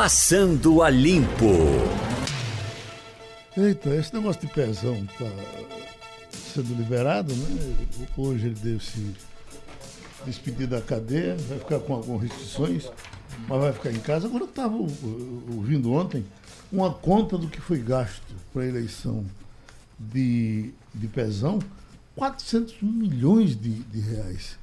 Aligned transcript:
Passando 0.00 0.80
a 0.80 0.90
Limpo. 0.90 1.56
Eita, 3.56 3.92
esse 3.96 4.14
negócio 4.14 4.42
de 4.42 4.46
pezão 4.46 5.04
tá 5.18 5.26
sendo 6.30 6.72
liberado, 6.76 7.34
né? 7.34 7.88
Hoje 8.16 8.46
ele 8.46 8.54
deve 8.54 8.78
se 8.78 9.12
despedir 10.24 10.68
da 10.68 10.80
cadeia, 10.80 11.36
vai 11.48 11.58
ficar 11.58 11.80
com 11.80 11.94
algumas 11.94 12.22
restrições, 12.22 12.88
mas 13.48 13.60
vai 13.60 13.72
ficar 13.72 13.90
em 13.90 13.98
casa. 13.98 14.28
Agora 14.28 14.44
eu 14.44 14.48
estava 14.48 14.76
ouvindo 14.76 15.92
ontem 15.92 16.24
uma 16.70 16.94
conta 16.94 17.36
do 17.36 17.48
que 17.48 17.60
foi 17.60 17.80
gasto 17.80 18.22
para 18.52 18.62
a 18.62 18.66
eleição 18.66 19.26
de, 19.98 20.72
de 20.94 21.08
pezão, 21.08 21.58
400 22.14 22.82
milhões 22.82 23.60
de, 23.60 23.70
de 23.70 23.98
reais. 23.98 24.56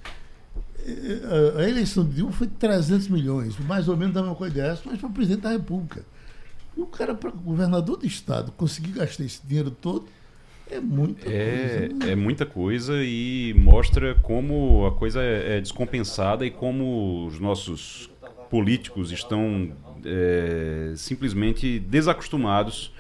A, 1.58 1.64
eleição 1.68 2.06
de 2.06 2.16
Dilma 2.16 2.32
foi 2.32 2.48
300 2.48 3.08
milhões, 3.08 3.58
mais 3.60 3.88
ou 3.88 3.98
menos 3.98 4.14
da 4.14 4.22
mesma 4.22 4.36
coisa 4.36 4.54
dessa, 4.54 4.84
mas 4.86 5.00
para 5.00 5.10
presidente 5.10 5.42
da 5.42 5.52
República. 5.52 6.06
E 6.78 6.82
o 6.82 6.86
cara, 6.86 7.16
para 7.16 7.32
governador 7.32 7.98
do 7.98 8.06
estado, 8.06 8.52
conseguir 8.52 8.92
gastar 8.92 9.24
esse 9.24 9.46
dinheiro 9.46 9.71
todo, 9.71 10.06
é 10.70 10.79
muita 10.79 11.28
é, 11.29 11.88
coisa. 11.88 11.96
Né? 11.96 12.12
É 12.12 12.16
muita 12.16 12.46
coisa 12.46 12.93
e 13.04 13.54
mostra 13.57 14.16
como 14.16 14.86
a 14.86 14.92
coisa 14.92 15.21
é, 15.21 15.57
é 15.57 15.62
descompensada 15.62 16.46
e 16.46 16.52
como 16.52 17.26
os 17.28 17.40
nossos 17.40 18.10
políticos 18.50 19.12
estão 19.12 19.71
é, 20.04 20.93
simplesmente 20.96 21.79
desacostumados 21.79 22.92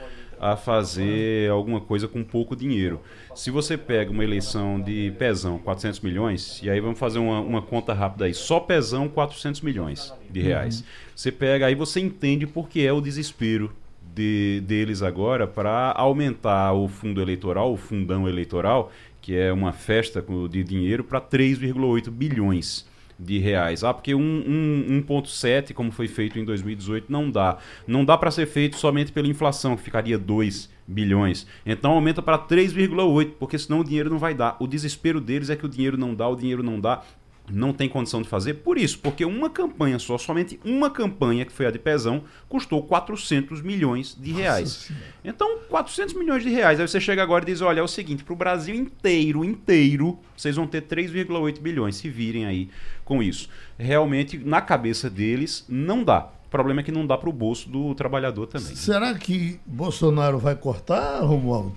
a 0.51 0.55
fazer 0.55 1.49
alguma 1.49 1.81
coisa 1.81 2.07
com 2.07 2.23
pouco 2.23 2.55
dinheiro. 2.55 3.01
Se 3.33 3.49
você 3.49 3.77
pega 3.77 4.11
uma 4.11 4.23
eleição 4.23 4.79
de 4.79 5.11
pezão, 5.17 5.57
400 5.57 5.99
milhões, 6.01 6.61
e 6.61 6.69
aí 6.69 6.79
vamos 6.79 6.99
fazer 6.99 7.19
uma, 7.19 7.39
uma 7.39 7.61
conta 7.61 7.93
rápida 7.93 8.25
aí, 8.25 8.33
só 8.33 8.59
pezão, 8.59 9.09
400 9.09 9.61
milhões 9.61 10.13
de 10.29 10.41
reais. 10.41 10.79
Uhum. 10.79 10.85
Você 11.15 11.31
pega, 11.31 11.65
aí 11.65 11.75
você 11.75 11.99
entende 11.99 12.45
por 12.45 12.69
que 12.69 12.85
é 12.85 12.93
o 12.93 13.01
desespero 13.01 13.71
de, 14.13 14.61
deles 14.65 15.01
agora 15.01 15.47
para 15.47 15.91
aumentar 15.95 16.73
o 16.73 16.87
fundo 16.87 17.21
eleitoral, 17.21 17.73
o 17.73 17.77
fundão 17.77 18.27
eleitoral, 18.27 18.91
que 19.21 19.35
é 19.35 19.51
uma 19.51 19.73
festa 19.73 20.23
de 20.49 20.63
dinheiro, 20.63 21.03
para 21.03 21.19
3,8 21.19 22.09
bilhões 22.11 22.85
de 23.17 23.39
reais. 23.39 23.83
Ah, 23.83 23.93
porque 23.93 24.13
um, 24.13 24.19
um 24.19 25.01
1,7, 25.01 25.73
como 25.73 25.91
foi 25.91 26.07
feito 26.07 26.37
em 26.37 26.45
2018, 26.45 27.11
não 27.11 27.29
dá. 27.29 27.57
Não 27.87 28.03
dá 28.03 28.17
para 28.17 28.31
ser 28.31 28.45
feito 28.45 28.77
somente 28.77 29.11
pela 29.11 29.27
inflação, 29.27 29.75
que 29.75 29.83
ficaria 29.83 30.17
2 30.17 30.69
bilhões. 30.87 31.47
Então 31.65 31.91
aumenta 31.91 32.21
para 32.21 32.37
3,8, 32.37 33.33
porque 33.39 33.57
senão 33.57 33.79
o 33.79 33.83
dinheiro 33.83 34.09
não 34.09 34.19
vai 34.19 34.33
dar. 34.33 34.55
O 34.59 34.67
desespero 34.67 35.19
deles 35.19 35.49
é 35.49 35.55
que 35.55 35.65
o 35.65 35.69
dinheiro 35.69 35.97
não 35.97 36.13
dá, 36.13 36.27
o 36.27 36.35
dinheiro 36.35 36.61
não 36.61 36.79
dá 36.79 37.01
não 37.49 37.71
tem 37.73 37.87
condição 37.87 38.21
de 38.21 38.27
fazer 38.27 38.55
por 38.55 38.77
isso, 38.77 38.99
porque 38.99 39.23
uma 39.23 39.49
campanha 39.49 39.99
só, 39.99 40.17
somente 40.17 40.59
uma 40.63 40.89
campanha, 40.89 41.45
que 41.45 41.51
foi 41.51 41.65
a 41.65 41.71
de 41.71 41.79
Pezão, 41.79 42.23
custou 42.49 42.81
400 42.83 43.61
milhões 43.61 44.17
de 44.19 44.31
reais. 44.31 44.89
Nossa, 44.89 45.01
então, 45.23 45.59
400 45.69 46.15
milhões 46.15 46.43
de 46.43 46.49
reais. 46.49 46.79
Aí 46.79 46.87
você 46.87 46.99
chega 46.99 47.21
agora 47.21 47.43
e 47.43 47.47
diz: 47.47 47.61
olha, 47.61 47.79
é 47.79 47.83
o 47.83 47.87
seguinte, 47.87 48.23
para 48.23 48.33
o 48.33 48.35
Brasil 48.35 48.75
inteiro, 48.75 49.43
inteiro, 49.43 50.17
vocês 50.35 50.55
vão 50.55 50.67
ter 50.67 50.83
3,8 50.83 51.59
bilhões. 51.59 51.95
Se 51.95 52.09
virem 52.09 52.45
aí 52.45 52.69
com 53.03 53.21
isso. 53.21 53.49
Realmente, 53.77 54.37
na 54.37 54.61
cabeça 54.61 55.09
deles, 55.09 55.65
não 55.69 56.03
dá. 56.03 56.29
O 56.45 56.49
problema 56.49 56.81
é 56.81 56.83
que 56.83 56.91
não 56.91 57.05
dá 57.05 57.17
para 57.17 57.29
o 57.29 57.33
bolso 57.33 57.69
do 57.69 57.93
trabalhador 57.95 58.47
também. 58.47 58.75
Será 58.75 59.13
que 59.13 59.59
Bolsonaro 59.65 60.39
vai 60.39 60.55
cortar, 60.55 61.19
Romualdo? 61.21 61.75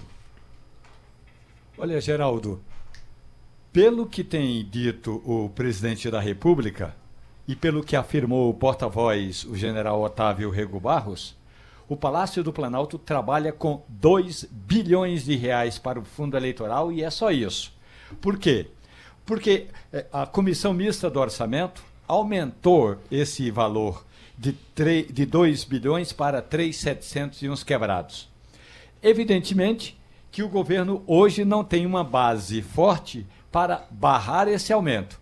Olha, 1.76 2.00
Geraldo, 2.00 2.60
pelo 3.72 4.06
que 4.06 4.24
tem 4.24 4.64
dito 4.64 5.22
o 5.24 5.50
presidente 5.50 6.10
da 6.10 6.20
República 6.20 6.94
e 7.46 7.54
pelo 7.54 7.82
que 7.82 7.96
afirmou 7.96 8.50
o 8.50 8.54
porta-voz, 8.54 9.44
o 9.44 9.56
general 9.56 10.02
Otávio 10.02 10.50
Rego 10.50 10.80
Barros, 10.80 11.36
o 11.88 11.96
Palácio 11.96 12.44
do 12.44 12.52
Planalto 12.52 12.98
trabalha 12.98 13.52
com 13.52 13.82
2 13.88 14.44
bilhões 14.50 15.24
de 15.24 15.36
reais 15.36 15.78
para 15.78 15.98
o 15.98 16.04
fundo 16.04 16.36
eleitoral 16.36 16.92
e 16.92 17.02
é 17.02 17.10
só 17.10 17.30
isso. 17.30 17.72
Por 18.20 18.38
quê? 18.38 18.66
Porque 19.24 19.68
eh, 19.92 20.06
a 20.12 20.26
Comissão 20.26 20.74
Mista 20.74 21.08
do 21.08 21.18
Orçamento 21.18 21.82
aumentou 22.06 22.98
esse 23.10 23.50
valor 23.50 24.04
de, 24.36 24.52
3, 24.74 25.12
de 25.12 25.24
2 25.24 25.64
bilhões 25.64 26.12
para 26.12 26.42
3,700 26.42 27.42
e 27.42 27.48
uns 27.48 27.62
quebrados. 27.62 28.28
Evidentemente 29.02 29.98
que 30.30 30.42
o 30.42 30.48
governo 30.48 31.02
hoje 31.06 31.44
não 31.44 31.64
tem 31.64 31.86
uma 31.86 32.04
base 32.04 32.60
forte 32.60 33.26
para 33.50 33.86
barrar 33.90 34.48
esse 34.48 34.72
aumento. 34.72 35.20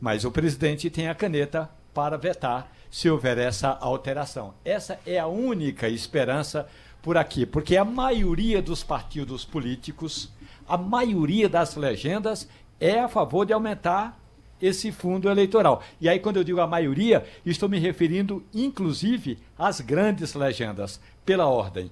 Mas 0.00 0.24
o 0.24 0.30
presidente 0.30 0.90
tem 0.90 1.08
a 1.08 1.14
caneta 1.14 1.70
para 1.92 2.16
vetar 2.16 2.70
se 2.90 3.10
houver 3.10 3.38
essa 3.38 3.70
alteração. 3.70 4.54
Essa 4.64 4.98
é 5.06 5.18
a 5.18 5.26
única 5.26 5.88
esperança 5.88 6.68
por 7.02 7.16
aqui, 7.16 7.46
porque 7.46 7.76
a 7.76 7.84
maioria 7.84 8.60
dos 8.60 8.82
partidos 8.82 9.44
políticos, 9.44 10.30
a 10.68 10.76
maioria 10.76 11.48
das 11.48 11.76
legendas 11.76 12.48
é 12.80 12.98
a 12.98 13.08
favor 13.08 13.46
de 13.46 13.52
aumentar 13.52 14.18
esse 14.60 14.90
fundo 14.90 15.28
eleitoral. 15.28 15.82
E 16.00 16.08
aí, 16.08 16.18
quando 16.18 16.38
eu 16.38 16.44
digo 16.44 16.60
a 16.60 16.66
maioria, 16.66 17.24
estou 17.44 17.68
me 17.68 17.78
referindo 17.78 18.44
inclusive 18.54 19.38
às 19.58 19.80
grandes 19.80 20.34
legendas, 20.34 21.00
pela 21.24 21.46
ordem: 21.46 21.90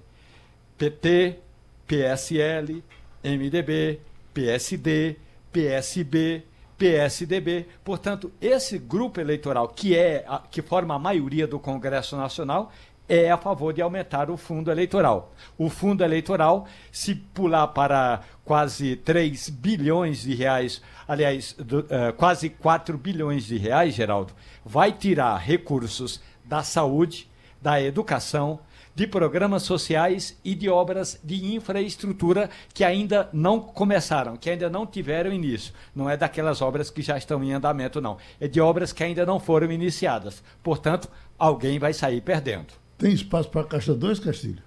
PT, 0.79 1.39
PSL, 1.87 2.83
MDB, 3.23 4.01
PSD, 4.33 5.17
PSB, 5.55 6.43
PSDB. 6.77 7.69
Portanto, 7.85 8.33
esse 8.41 8.77
grupo 8.77 9.21
eleitoral 9.21 9.69
que 9.69 9.97
é 9.97 10.25
a, 10.27 10.41
que 10.41 10.61
forma 10.61 10.97
a 10.97 10.99
maioria 10.99 11.47
do 11.47 11.61
Congresso 11.61 12.17
Nacional 12.17 12.73
é 13.09 13.31
a 13.31 13.37
favor 13.37 13.73
de 13.73 13.81
aumentar 13.81 14.31
o 14.31 14.37
fundo 14.37 14.71
eleitoral. 14.71 15.33
O 15.57 15.71
fundo 15.71 16.03
eleitoral, 16.03 16.67
se 16.91 17.15
pular 17.15 17.69
para 17.69 18.23
quase 18.45 18.97
3 18.97 19.51
bilhões 19.51 20.23
de 20.23 20.35
reais, 20.35 20.83
aliás, 21.07 21.53
do, 21.53 21.81
uh, 21.81 22.13
quase 22.17 22.49
4 22.49 22.97
bilhões 22.99 23.45
de 23.45 23.57
reais, 23.59 23.95
Geraldo, 23.95 24.33
vai 24.65 24.91
tirar 24.91 25.37
recursos 25.37 26.21
da 26.45 26.63
saúde, 26.63 27.31
da 27.61 27.81
educação, 27.81 28.59
de 28.95 29.07
programas 29.07 29.65
sociais 29.65 30.39
e 30.45 30.55
de 30.55 30.69
obras 30.69 31.19
de 31.23 31.55
infraestrutura 31.55 32.49
que 32.73 32.85
ainda 32.85 33.29
não 33.33 33.61
começaram, 33.61 34.37
que 34.37 34.49
ainda 34.49 34.71
não 34.71 34.87
tiveram 34.87 35.33
início. 35.33 35.75
Não 35.95 36.09
é 36.09 36.17
daquelas 36.17 36.63
obras 36.63 36.91
que 36.91 37.03
já 37.03 37.19
estão 37.19 37.43
em 37.43 37.53
andamento, 37.53 38.01
não. 38.01 38.19
É 38.41 38.47
de 38.47 38.61
obras 38.61 38.93
que 38.93 39.03
ainda 39.03 39.27
não 39.27 39.41
foram 39.41 39.73
iniciadas. 39.73 40.43
Portanto, 40.63 41.09
alguém 41.39 41.79
vai 41.79 41.93
sair 41.93 42.21
perdendo. 42.21 42.69
Tem 42.97 43.13
espaço 43.13 43.49
para 43.51 43.65
Caixa 43.65 43.95
2, 43.95 44.21
Castilho? 44.21 44.63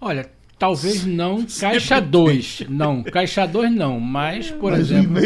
Olha, 0.00 0.30
Talvez 0.58 1.04
não 1.04 1.44
Caixa 1.44 2.00
2. 2.00 2.66
Não, 2.68 3.02
Caixa 3.02 3.46
2 3.46 3.72
não, 3.72 3.98
mas, 3.98 4.50
por 4.50 4.70
mas 4.70 4.80
exemplo. 4.80 5.20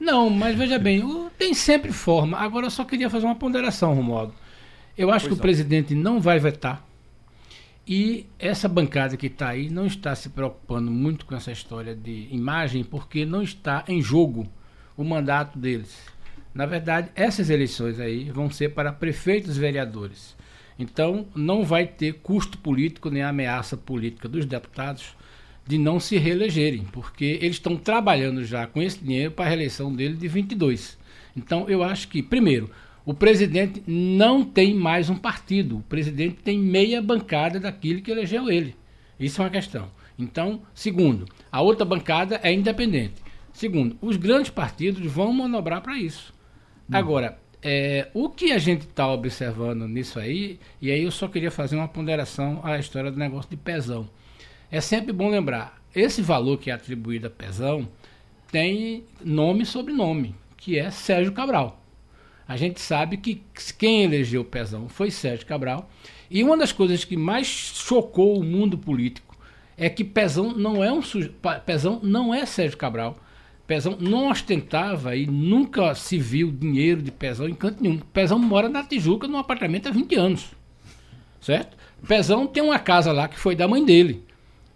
Não, 0.00 0.30
mas 0.30 0.56
veja 0.56 0.78
bem, 0.78 1.02
tem 1.38 1.52
sempre 1.52 1.92
forma. 1.92 2.38
Agora 2.38 2.66
eu 2.66 2.70
só 2.70 2.84
queria 2.84 3.10
fazer 3.10 3.26
uma 3.26 3.34
ponderação, 3.34 3.94
Romualdo. 3.94 4.32
Eu 4.96 5.10
acho 5.10 5.26
pois 5.26 5.28
que 5.28 5.30
não. 5.30 5.38
o 5.38 5.42
presidente 5.42 5.94
não 5.94 6.20
vai 6.20 6.38
vetar. 6.38 6.82
E 7.86 8.26
essa 8.38 8.66
bancada 8.66 9.16
que 9.16 9.26
está 9.26 9.50
aí 9.50 9.68
não 9.68 9.86
está 9.86 10.14
se 10.14 10.30
preocupando 10.30 10.90
muito 10.90 11.26
com 11.26 11.34
essa 11.34 11.52
história 11.52 11.94
de 11.94 12.28
imagem, 12.30 12.82
porque 12.82 13.26
não 13.26 13.42
está 13.42 13.84
em 13.86 14.00
jogo 14.00 14.46
o 14.96 15.04
mandato 15.04 15.58
deles. 15.58 15.94
Na 16.54 16.64
verdade, 16.64 17.10
essas 17.14 17.50
eleições 17.50 18.00
aí 18.00 18.30
vão 18.30 18.50
ser 18.50 18.70
para 18.70 18.92
prefeitos 18.92 19.56
e 19.56 19.60
vereadores. 19.60 20.34
Então, 20.78 21.26
não 21.34 21.62
vai 21.62 21.86
ter 21.86 22.14
custo 22.14 22.56
político 22.56 23.10
nem 23.10 23.22
ameaça 23.22 23.76
política 23.76 24.28
dos 24.28 24.46
deputados 24.46 25.14
de 25.66 25.78
não 25.78 26.00
se 26.00 26.16
reelegerem, 26.16 26.84
porque 26.92 27.38
eles 27.40 27.56
estão 27.56 27.76
trabalhando 27.76 28.44
já 28.44 28.66
com 28.66 28.82
esse 28.82 29.02
dinheiro 29.02 29.32
para 29.32 29.46
a 29.46 29.48
reeleição 29.48 29.92
dele 29.92 30.14
de 30.14 30.28
22. 30.28 30.98
Então, 31.36 31.68
eu 31.68 31.82
acho 31.82 32.08
que, 32.08 32.22
primeiro, 32.22 32.70
o 33.04 33.12
presidente 33.12 33.82
não 33.86 34.42
tem 34.42 34.74
mais 34.74 35.10
um 35.10 35.16
partido. 35.16 35.78
O 35.78 35.82
presidente 35.82 36.36
tem 36.36 36.58
meia 36.58 37.02
bancada 37.02 37.60
daquilo 37.60 38.00
que 38.00 38.10
elegeu 38.10 38.50
ele. 38.50 38.74
Isso 39.20 39.42
é 39.42 39.44
uma 39.44 39.50
questão. 39.50 39.90
Então, 40.18 40.62
segundo, 40.74 41.26
a 41.52 41.60
outra 41.60 41.84
bancada 41.84 42.40
é 42.42 42.52
independente. 42.52 43.22
Segundo, 43.52 43.96
os 44.00 44.16
grandes 44.16 44.50
partidos 44.50 45.04
vão 45.04 45.32
manobrar 45.32 45.82
para 45.82 45.98
isso. 45.98 46.32
Hum. 46.88 46.96
Agora, 46.96 47.38
é, 47.62 48.08
o 48.14 48.30
que 48.30 48.52
a 48.52 48.58
gente 48.58 48.82
está 48.82 49.06
observando 49.12 49.86
nisso 49.86 50.18
aí, 50.18 50.58
e 50.80 50.90
aí 50.90 51.02
eu 51.02 51.10
só 51.10 51.28
queria 51.28 51.50
fazer 51.50 51.76
uma 51.76 51.88
ponderação 51.88 52.60
à 52.62 52.78
história 52.78 53.10
do 53.10 53.18
negócio 53.18 53.50
de 53.50 53.56
pesão. 53.56 54.08
É 54.70 54.80
sempre 54.80 55.12
bom 55.12 55.28
lembrar, 55.28 55.80
esse 55.94 56.22
valor 56.22 56.58
que 56.58 56.70
é 56.70 56.74
atribuído 56.74 57.26
a 57.26 57.30
pesão 57.30 57.88
tem 58.50 59.04
nome 59.24 59.62
e 59.62 59.66
sobrenome, 59.66 60.34
que 60.56 60.78
é 60.78 60.90
Sérgio 60.90 61.32
Cabral. 61.32 61.83
A 62.46 62.56
gente 62.56 62.80
sabe 62.80 63.16
que 63.16 63.42
quem 63.78 64.02
elegeu 64.02 64.42
o 64.42 64.44
Pezão 64.44 64.88
foi 64.88 65.10
Sérgio 65.10 65.46
Cabral. 65.46 65.90
E 66.30 66.42
uma 66.42 66.56
das 66.56 66.72
coisas 66.72 67.04
que 67.04 67.16
mais 67.16 67.46
chocou 67.46 68.38
o 68.38 68.44
mundo 68.44 68.76
político 68.76 69.36
é 69.76 69.88
que 69.88 70.04
Pezão 70.04 70.52
não 70.52 70.84
é 70.84 70.92
um 70.92 71.00
Pezão 71.64 72.00
não 72.02 72.34
é 72.34 72.44
Sérgio 72.44 72.76
Cabral. 72.76 73.16
Pezão 73.66 73.96
não 73.98 74.30
ostentava 74.30 75.16
e 75.16 75.26
nunca 75.26 75.94
se 75.94 76.18
viu 76.18 76.52
dinheiro 76.52 77.00
de 77.00 77.10
Pezão 77.10 77.48
em 77.48 77.54
canto 77.54 77.82
nenhum. 77.82 77.98
Pezão 77.98 78.38
mora 78.38 78.68
na 78.68 78.84
Tijuca 78.84 79.26
num 79.26 79.38
apartamento 79.38 79.88
há 79.88 79.90
20 79.90 80.14
anos. 80.16 80.50
certo? 81.40 81.76
Pezão 82.06 82.46
tem 82.46 82.62
uma 82.62 82.78
casa 82.78 83.10
lá 83.10 83.26
que 83.26 83.38
foi 83.38 83.56
da 83.56 83.66
mãe 83.66 83.82
dele. 83.82 84.22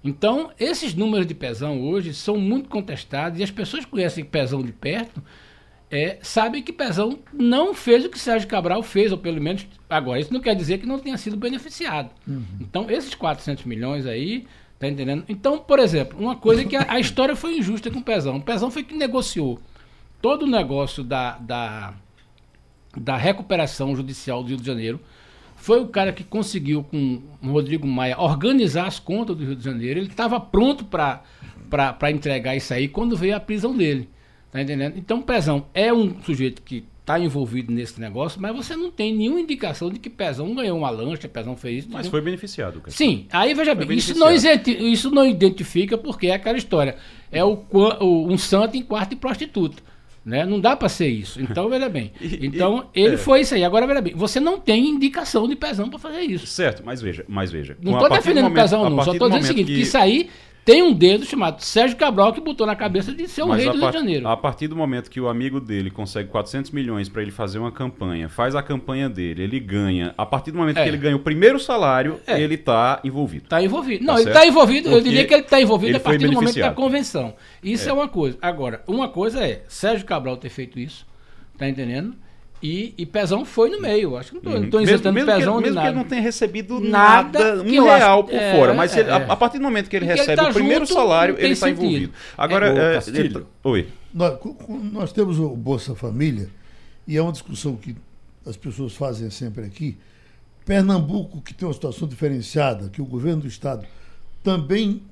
Então, 0.03 0.50
esses 0.59 0.94
números 0.94 1.26
de 1.26 1.35
Pezão 1.35 1.82
hoje 1.82 2.14
são 2.14 2.38
muito 2.38 2.69
contestados 2.71 3.38
e 3.38 3.43
as 3.43 3.50
pessoas 3.50 3.85
conhecem 3.85 4.25
Pezão 4.25 4.62
de 4.62 4.73
perto 4.73 5.23
é, 5.90 6.19
sabem 6.20 6.62
que 6.62 6.73
Pezão 6.73 7.19
não 7.32 7.73
fez 7.73 8.05
o 8.05 8.11
que 8.11 8.19
Sérgio 8.19 8.49
Cabral 8.49 8.82
fez, 8.82 9.11
ou 9.11 9.19
pelo 9.19 9.40
menos 9.40 9.67
agora. 9.88 10.20
Isso 10.20 10.32
não 10.32 10.40
quer 10.40 10.55
dizer 10.55 10.79
que 10.79 10.87
não 10.87 10.99
tenha 10.99 11.17
sido 11.17 11.37
beneficiado. 11.37 12.11
Uhum. 12.26 12.44
Então, 12.61 12.90
esses 12.90 13.14
400 13.14 13.64
milhões 13.64 14.06
aí, 14.06 14.46
tá 14.79 14.87
entendendo? 14.87 15.25
Então, 15.29 15.58
por 15.58 15.79
exemplo, 15.79 16.19
uma 16.19 16.37
coisa 16.37 16.64
que 16.64 16.76
a, 16.76 16.93
a 16.93 17.00
história 17.00 17.35
foi 17.35 17.56
injusta 17.56 17.90
com 17.90 18.00
o 18.00 18.05
Pezão. 18.05 18.37
O 18.37 18.43
Pezão 18.43 18.70
foi 18.70 18.82
que 18.82 18.94
negociou 18.94 19.58
todo 20.20 20.43
o 20.43 20.46
negócio 20.46 21.02
da, 21.02 21.38
da, 21.38 21.94
da 22.94 23.17
recuperação 23.17 23.96
judicial 23.96 24.43
do 24.43 24.49
Rio 24.50 24.58
de 24.58 24.67
Janeiro. 24.67 25.00
Foi 25.56 25.81
o 25.81 25.88
cara 25.88 26.12
que 26.12 26.23
conseguiu, 26.23 26.85
com 26.85 27.23
o 27.43 27.50
Rodrigo 27.50 27.87
Maia, 27.87 28.20
organizar 28.20 28.87
as 28.87 29.00
contas 29.00 29.35
do 29.35 29.44
Rio 29.44 29.56
de 29.56 29.64
Janeiro. 29.64 29.99
Ele 30.00 30.08
estava 30.08 30.38
pronto 30.38 30.85
para 30.85 31.23
entregar 32.11 32.55
isso 32.55 32.75
aí 32.75 32.88
quando 32.88 33.17
veio 33.17 33.35
a 33.35 33.40
prisão 33.40 33.75
dele. 33.75 34.08
Tá 34.50 34.62
entendendo? 34.62 34.97
Então, 34.97 35.21
Pezão 35.21 35.67
é 35.75 35.93
um 35.93 36.23
sujeito 36.23 36.62
que 36.62 36.85
está 37.00 37.19
envolvido 37.19 37.73
nesse 37.73 37.99
negócio, 37.99 38.41
mas 38.41 38.55
você 38.55 38.77
não 38.77 38.91
tem 38.91 39.15
nenhuma 39.15 39.41
indicação 39.41 39.91
de 39.91 39.99
que 39.99 40.11
Pezão 40.11 40.55
ganhou 40.55 40.79
uma 40.79 40.91
lancha, 40.91 41.27
Pezão 41.27 41.56
fez 41.56 41.85
isso. 41.85 41.89
Mas 41.91 42.06
foi 42.06 42.21
beneficiado. 42.21 42.81
Cara. 42.81 42.91
Sim, 42.91 43.27
aí 43.33 43.55
veja 43.55 43.75
foi 43.75 43.87
bem, 43.87 43.97
isso 43.97 44.19
não, 44.19 44.31
isso 44.31 45.11
não 45.11 45.27
identifica 45.27 45.97
porque 45.97 46.27
é 46.27 46.35
aquela 46.35 46.59
história. 46.59 46.97
É 47.33 47.43
o, 47.43 47.65
o 47.73 48.27
um 48.31 48.37
santo 48.37 48.77
em 48.77 48.83
quarto 48.83 49.11
de 49.11 49.17
prostituta. 49.17 49.83
Né? 50.25 50.45
Não 50.45 50.61
dá 50.61 50.77
para 50.77 50.91
ser 50.91 51.09
isso. 51.09 51.41
Então, 51.41 51.69
veja 51.71 51.89
bem. 51.89 52.12
Então, 52.21 52.91
ele 52.95 53.15
é. 53.15 53.17
foi 53.17 53.41
isso 53.41 53.55
aí. 53.55 53.65
Agora, 53.65 53.87
veja 53.87 54.03
bem, 54.03 54.15
você 54.15 54.39
não 54.39 54.61
tem 54.61 54.87
indicação 54.87 55.49
de 55.49 55.56
Pezão 55.56 55.89
para 55.89 55.99
fazer 55.99 56.21
isso. 56.21 56.47
Certo, 56.47 56.83
mas 56.85 57.00
veja, 57.00 57.25
mas 57.27 57.50
veja. 57.50 57.79
Não 57.81 57.95
estou 57.95 58.11
defendendo 58.11 58.49
o 58.49 58.53
Pezão, 58.53 58.91
não. 58.91 59.03
Só 59.03 59.12
estou 59.12 59.29
dizendo 59.29 59.45
o 59.45 59.47
seguinte, 59.47 59.69
que... 59.69 59.75
que 59.77 59.81
isso 59.81 59.97
aí 59.97 60.29
tem 60.64 60.82
um 60.82 60.93
dedo 60.93 61.25
chamado 61.25 61.62
Sérgio 61.62 61.96
Cabral 61.96 62.32
que 62.32 62.40
botou 62.40 62.66
na 62.66 62.76
cabeça 62.76 63.12
de 63.12 63.26
ser 63.26 63.43
o 63.43 63.49
Mas 63.49 63.62
rei 63.62 63.72
do 63.72 63.78
Rio 63.78 63.87
de 63.90 63.99
Janeiro. 63.99 64.28
A 64.28 64.37
partir 64.37 64.69
do 64.69 64.76
momento 64.76 65.10
que 65.10 65.20
o 65.20 65.28
amigo 65.28 65.60
dele 65.60 65.90
consegue 65.90 66.28
400 66.28 66.70
milhões 66.72 67.08
para 67.08 67.22
ele 67.22 67.31
fazer 67.31 67.58
uma 67.58 67.72
campanha, 67.72 68.28
faz 68.28 68.55
a 68.55 68.62
campanha 68.62 69.08
dele, 69.08 69.43
ele 69.43 69.58
ganha. 69.58 70.14
A 70.16 70.26
partir 70.26 70.50
do 70.50 70.58
momento 70.58 70.76
é. 70.76 70.82
que 70.82 70.88
ele 70.88 70.99
ganha 70.99 71.16
o 71.16 71.20
primeiro 71.20 71.58
salário, 71.58 72.20
é. 72.26 72.40
ele 72.40 72.55
está 72.55 73.00
envolvido. 73.02 73.44
Está 73.44 73.62
envolvido. 73.62 74.05
Não, 74.05 74.14
tá 74.14 74.20
ele 74.20 74.31
está 74.31 74.46
envolvido, 74.46 74.82
Porque 74.90 74.96
eu 74.96 75.00
diria 75.02 75.26
que 75.26 75.34
ele 75.34 75.43
está 75.43 75.60
envolvido 75.60 75.96
a 75.96 76.00
partir 76.00 76.26
do 76.26 76.32
momento 76.32 76.58
da 76.58 76.72
convenção. 76.72 77.34
Isso 77.62 77.88
é. 77.88 77.90
é 77.90 77.94
uma 77.94 78.08
coisa. 78.08 78.37
Agora, 78.43 78.82
uma 78.87 79.08
coisa 79.08 79.43
é 79.43 79.64
Sérgio 79.69 80.06
Cabral 80.06 80.37
ter 80.37 80.50
feito 80.50 80.78
isso, 80.78 81.06
tá 81.56 81.69
entendendo? 81.69 82.14
E, 82.62 82.94
e 82.99 83.06
Pezão 83.06 83.44
foi 83.44 83.70
no 83.70 83.81
meio. 83.81 84.16
Acho 84.16 84.32
que 84.32 84.44
não 84.44 84.64
estou 84.64 84.81
uhum. 84.81 84.87
isentando 84.87 85.14
mesmo, 85.14 85.32
Pezão 85.32 85.56
que, 85.56 85.62
Mesmo 85.62 85.75
nada. 85.76 85.87
que 85.87 85.93
ele 85.93 86.02
não 86.02 86.08
tenha 86.08 86.22
recebido 86.22 86.81
nada, 86.81 87.56
nada 87.56 87.62
um 87.62 87.84
real 87.84 88.25
por 88.25 88.34
é, 88.34 88.56
fora. 88.56 88.75
Mas 88.75 88.96
ele, 88.96 89.08
é, 89.08 89.12
a, 89.12 89.16
a, 89.16 89.37
partir 89.37 89.58
do 89.58 89.64
momento 89.64 89.88
que 89.88 89.96
ele 89.96 90.06
recebe 90.06 90.32
ele 90.32 90.37
tá 90.37 90.49
o 90.49 90.52
primeiro 90.52 90.84
junto, 90.84 90.94
salário, 90.94 91.37
ele 91.38 91.52
está 91.52 91.70
envolvido. 91.70 92.12
Agora, 92.37 92.69
é, 92.69 92.96
é 92.96 93.19
ele, 93.19 93.46
oi. 93.62 93.88
Nós, 94.12 94.38
nós 94.93 95.12
temos 95.12 95.38
o 95.38 95.50
Bolsa 95.50 95.94
Família, 95.94 96.49
e 97.06 97.16
é 97.16 97.22
uma 97.22 97.32
discussão 97.32 97.76
que 97.76 97.94
as 98.44 98.56
pessoas 98.56 98.94
fazem 98.94 99.31
sempre 99.31 99.64
aqui. 99.64 99.96
Pernambuco, 100.64 101.40
que 101.40 101.54
tem 101.54 101.66
uma 101.66 101.72
situação 101.72 102.08
diferenciada, 102.08 102.88
que 102.90 103.00
o 103.00 103.04
governo 103.04 103.43
do 103.43 103.49
Estado 103.49 103.87
também 104.43 105.02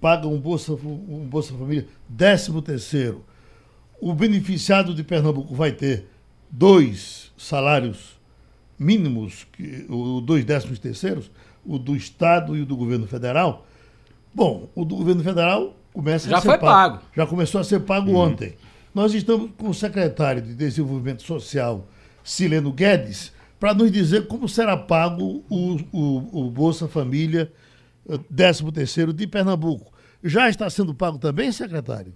paga 0.00 0.26
um 0.26 0.38
Bolsa, 0.38 0.72
um 0.72 1.26
Bolsa 1.28 1.52
Família 1.54 1.86
13 2.16 2.62
terceiro. 2.62 3.24
O 4.00 4.14
beneficiado 4.14 4.94
de 4.94 5.02
Pernambuco 5.02 5.54
vai 5.54 5.72
ter 5.72 6.06
dois 6.52 7.32
salários 7.36 8.20
mínimos, 8.78 9.46
o 9.88 10.20
dois 10.20 10.44
décimos 10.44 10.78
terceiros, 10.78 11.30
o 11.64 11.78
do 11.78 11.96
Estado 11.96 12.54
e 12.54 12.60
o 12.60 12.66
do 12.66 12.76
governo 12.76 13.06
federal. 13.06 13.66
Bom, 14.34 14.68
o 14.74 14.84
do 14.84 14.96
governo 14.96 15.22
federal 15.24 15.74
começa 15.92 16.28
já 16.28 16.38
a 16.38 16.40
ser 16.40 16.48
foi 16.48 16.58
pago. 16.58 16.98
pago. 16.98 17.04
Já 17.16 17.26
começou 17.26 17.60
a 17.60 17.64
ser 17.64 17.80
pago 17.80 18.10
uhum. 18.10 18.16
ontem. 18.16 18.56
Nós 18.94 19.14
estamos 19.14 19.50
com 19.56 19.70
o 19.70 19.74
secretário 19.74 20.42
de 20.42 20.54
Desenvolvimento 20.54 21.22
Social, 21.22 21.86
Sileno 22.22 22.72
Guedes, 22.72 23.32
para 23.58 23.72
nos 23.72 23.90
dizer 23.90 24.26
como 24.26 24.48
será 24.48 24.76
pago 24.76 25.42
o, 25.48 25.76
o, 25.92 26.46
o 26.46 26.50
Bolsa 26.50 26.88
Família 26.88 27.50
13 28.36 28.66
eh, 28.66 28.72
terceiro 28.72 29.12
de 29.12 29.26
Pernambuco. 29.26 29.92
Já 30.22 30.48
está 30.48 30.68
sendo 30.68 30.94
pago 30.94 31.18
também, 31.18 31.50
secretário? 31.50 32.14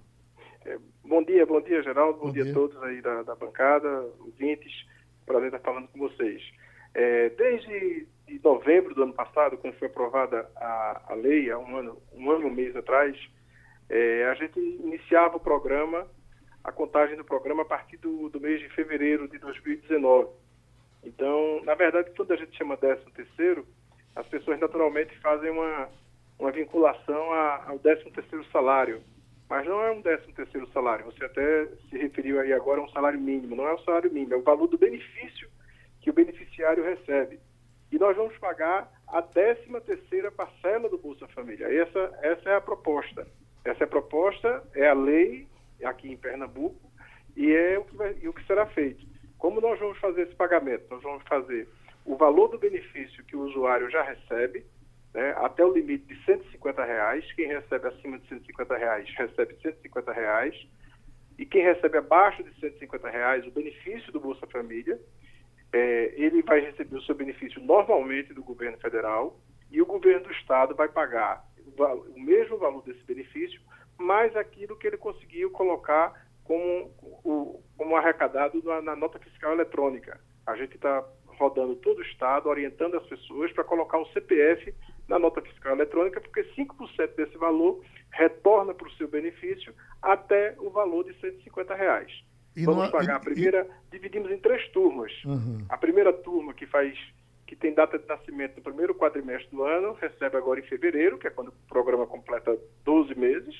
Bom 1.07 1.23
dia, 1.23 1.45
bom 1.45 1.61
dia, 1.61 1.81
Geraldo. 1.81 2.19
Bom, 2.19 2.25
bom 2.25 2.31
dia. 2.33 2.43
dia. 2.43 2.51
a 2.51 2.55
todos 2.55 2.83
aí 2.83 3.01
da, 3.01 3.23
da 3.23 3.33
bancada, 3.33 3.87
ouvintes. 4.19 4.85
Prazer 5.25 5.47
estar 5.47 5.59
falando 5.59 5.87
com 5.87 5.99
vocês. 5.99 6.43
É, 6.93 7.29
desde 7.29 8.05
de 8.27 8.41
novembro 8.43 8.93
do 8.93 9.03
ano 9.03 9.13
passado, 9.13 9.57
quando 9.57 9.75
foi 9.75 9.87
aprovada 9.87 10.49
a, 10.57 11.01
a 11.07 11.13
lei, 11.13 11.49
há 11.49 11.57
um 11.57 11.77
ano, 11.77 12.01
um 12.13 12.29
ano 12.29 12.43
e 12.43 12.51
um 12.51 12.53
mês 12.53 12.75
atrás, 12.75 13.17
é, 13.89 14.25
a 14.25 14.33
gente 14.33 14.59
iniciava 14.59 15.37
o 15.37 15.39
programa, 15.39 16.05
a 16.61 16.73
contagem 16.73 17.15
do 17.15 17.23
programa 17.23 17.61
a 17.61 17.65
partir 17.65 17.95
do, 17.95 18.27
do 18.27 18.41
mês 18.41 18.59
de 18.59 18.67
fevereiro 18.69 19.29
de 19.29 19.39
2019. 19.39 20.27
Então, 21.05 21.61
na 21.63 21.73
verdade, 21.73 22.11
quando 22.17 22.33
a 22.33 22.35
gente 22.35 22.57
chama 22.57 22.75
13 22.75 23.01
terceiro, 23.15 23.65
as 24.13 24.27
pessoas 24.27 24.59
naturalmente 24.59 25.17
fazem 25.19 25.51
uma, 25.51 25.87
uma 26.37 26.51
vinculação 26.51 27.31
a, 27.31 27.63
ao 27.69 27.79
13 27.79 28.11
terceiro 28.11 28.43
salário, 28.51 29.01
mas 29.49 29.65
não 29.65 29.81
é 29.81 29.91
um 29.91 30.01
décimo 30.01 30.33
terceiro 30.33 30.67
salário. 30.71 31.05
Você 31.05 31.23
até 31.23 31.67
se 31.89 31.97
referiu 31.97 32.39
aí 32.39 32.51
agora 32.51 32.81
a 32.81 32.83
um 32.83 32.89
salário 32.89 33.19
mínimo. 33.19 33.55
Não 33.55 33.67
é 33.67 33.73
o 33.73 33.83
salário 33.83 34.11
mínimo, 34.11 34.33
é 34.33 34.37
o 34.37 34.43
valor 34.43 34.67
do 34.67 34.77
benefício 34.77 35.49
que 36.01 36.09
o 36.09 36.13
beneficiário 36.13 36.83
recebe. 36.83 37.39
E 37.91 37.97
nós 37.97 38.15
vamos 38.17 38.37
pagar 38.37 38.91
a 39.07 39.21
décima 39.21 39.79
terceira 39.79 40.29
parcela 40.29 40.89
do 40.89 40.97
Bolsa 40.97 41.27
Família. 41.29 41.67
Essa, 41.67 42.19
essa 42.21 42.49
é 42.49 42.55
a 42.55 42.61
proposta. 42.61 43.25
Essa 43.63 43.83
é 43.83 43.85
a 43.85 43.89
proposta, 43.89 44.63
é 44.75 44.89
a 44.89 44.93
lei 44.93 45.47
aqui 45.83 46.11
em 46.11 46.17
Pernambuco 46.17 46.91
e 47.35 47.51
é 47.51 47.77
o 47.77 47.85
que, 47.85 47.95
vai, 47.95 48.15
e 48.21 48.27
o 48.27 48.33
que 48.33 48.45
será 48.45 48.65
feito. 48.65 49.05
Como 49.37 49.61
nós 49.61 49.79
vamos 49.79 49.97
fazer 49.99 50.23
esse 50.23 50.35
pagamento? 50.35 50.85
Nós 50.89 51.03
vamos 51.03 51.23
fazer 51.27 51.67
o 52.03 52.15
valor 52.15 52.47
do 52.47 52.57
benefício 52.57 53.23
que 53.25 53.35
o 53.35 53.41
usuário 53.41 53.89
já 53.89 54.01
recebe, 54.01 54.65
né, 55.13 55.33
até 55.37 55.65
o 55.65 55.73
limite 55.73 56.05
de 56.05 56.23
150 56.25 56.83
reais. 56.83 57.31
Quem 57.33 57.47
recebe 57.47 57.87
acima 57.87 58.19
de 58.19 58.27
150 58.27 58.77
reais 58.77 59.09
recebe 59.15 59.57
150 59.61 60.11
reais. 60.11 60.67
E 61.37 61.45
quem 61.45 61.63
recebe 61.63 61.97
abaixo 61.97 62.43
de 62.43 62.59
150 62.59 63.09
reais, 63.09 63.45
o 63.45 63.51
benefício 63.51 64.11
do 64.11 64.19
Bolsa 64.19 64.47
Família, 64.47 64.99
é, 65.71 66.13
ele 66.15 66.41
vai 66.41 66.59
receber 66.59 66.97
o 66.97 67.01
seu 67.03 67.13
benefício 67.13 67.61
normalmente 67.61 68.33
do 68.33 68.43
governo 68.43 68.77
federal 68.77 69.39
e 69.71 69.81
o 69.81 69.85
governo 69.85 70.23
do 70.23 70.31
estado 70.31 70.73
vai 70.75 70.87
pagar 70.87 71.45
o, 72.15 72.19
mesmo 72.19 72.57
valor 72.57 72.81
desse 72.83 73.03
benefício, 73.03 73.59
mais 73.97 74.35
aquilo 74.35 74.77
que 74.77 74.87
ele 74.87 74.97
conseguiu 74.97 75.51
colocar 75.51 76.27
como, 76.43 76.91
o, 77.01 77.61
como 77.77 77.95
arrecadado 77.95 78.61
na, 78.63 78.81
na 78.81 78.95
nota 78.95 79.19
fiscal 79.19 79.51
eletrônica. 79.51 80.19
A 80.45 80.55
gente 80.55 80.75
está 80.75 81.03
rodando 81.25 81.75
todo 81.75 81.99
o 81.99 82.03
estado, 82.03 82.49
orientando 82.49 82.95
as 82.95 83.05
pessoas 83.05 83.51
para 83.51 83.63
colocar 83.63 83.99
o 83.99 84.07
CPF 84.07 84.73
na 85.07 85.17
nota 85.17 85.41
fiscal 85.41 85.73
eletrônica, 85.73 86.19
porque 86.19 86.43
5% 86.55 87.15
desse 87.15 87.37
valor 87.37 87.81
retorna 88.11 88.73
para 88.73 88.87
o 88.87 88.91
seu 88.91 89.07
benefício 89.07 89.73
até 90.01 90.55
o 90.59 90.69
valor 90.69 91.03
de 91.03 91.13
150 91.19 91.75
reais. 91.75 92.11
E 92.55 92.65
Vamos 92.65 92.89
pagar 92.89 93.13
e, 93.13 93.15
a 93.15 93.19
primeira, 93.19 93.67
e... 93.87 93.91
dividimos 93.91 94.31
em 94.31 94.39
três 94.39 94.67
turmas. 94.69 95.11
Uhum. 95.23 95.65
A 95.69 95.77
primeira 95.77 96.11
turma 96.11 96.53
que 96.53 96.65
faz 96.65 96.97
que 97.47 97.55
tem 97.55 97.73
data 97.73 97.97
de 97.97 98.05
nascimento 98.05 98.57
no 98.57 98.61
primeiro 98.61 98.93
quadrimestre 98.93 99.49
do 99.55 99.63
ano, 99.63 99.93
recebe 99.93 100.35
agora 100.35 100.59
em 100.59 100.63
fevereiro, 100.63 101.17
que 101.17 101.27
é 101.27 101.29
quando 101.29 101.47
o 101.47 101.53
programa 101.69 102.05
completa 102.05 102.59
12 102.83 103.15
meses. 103.15 103.55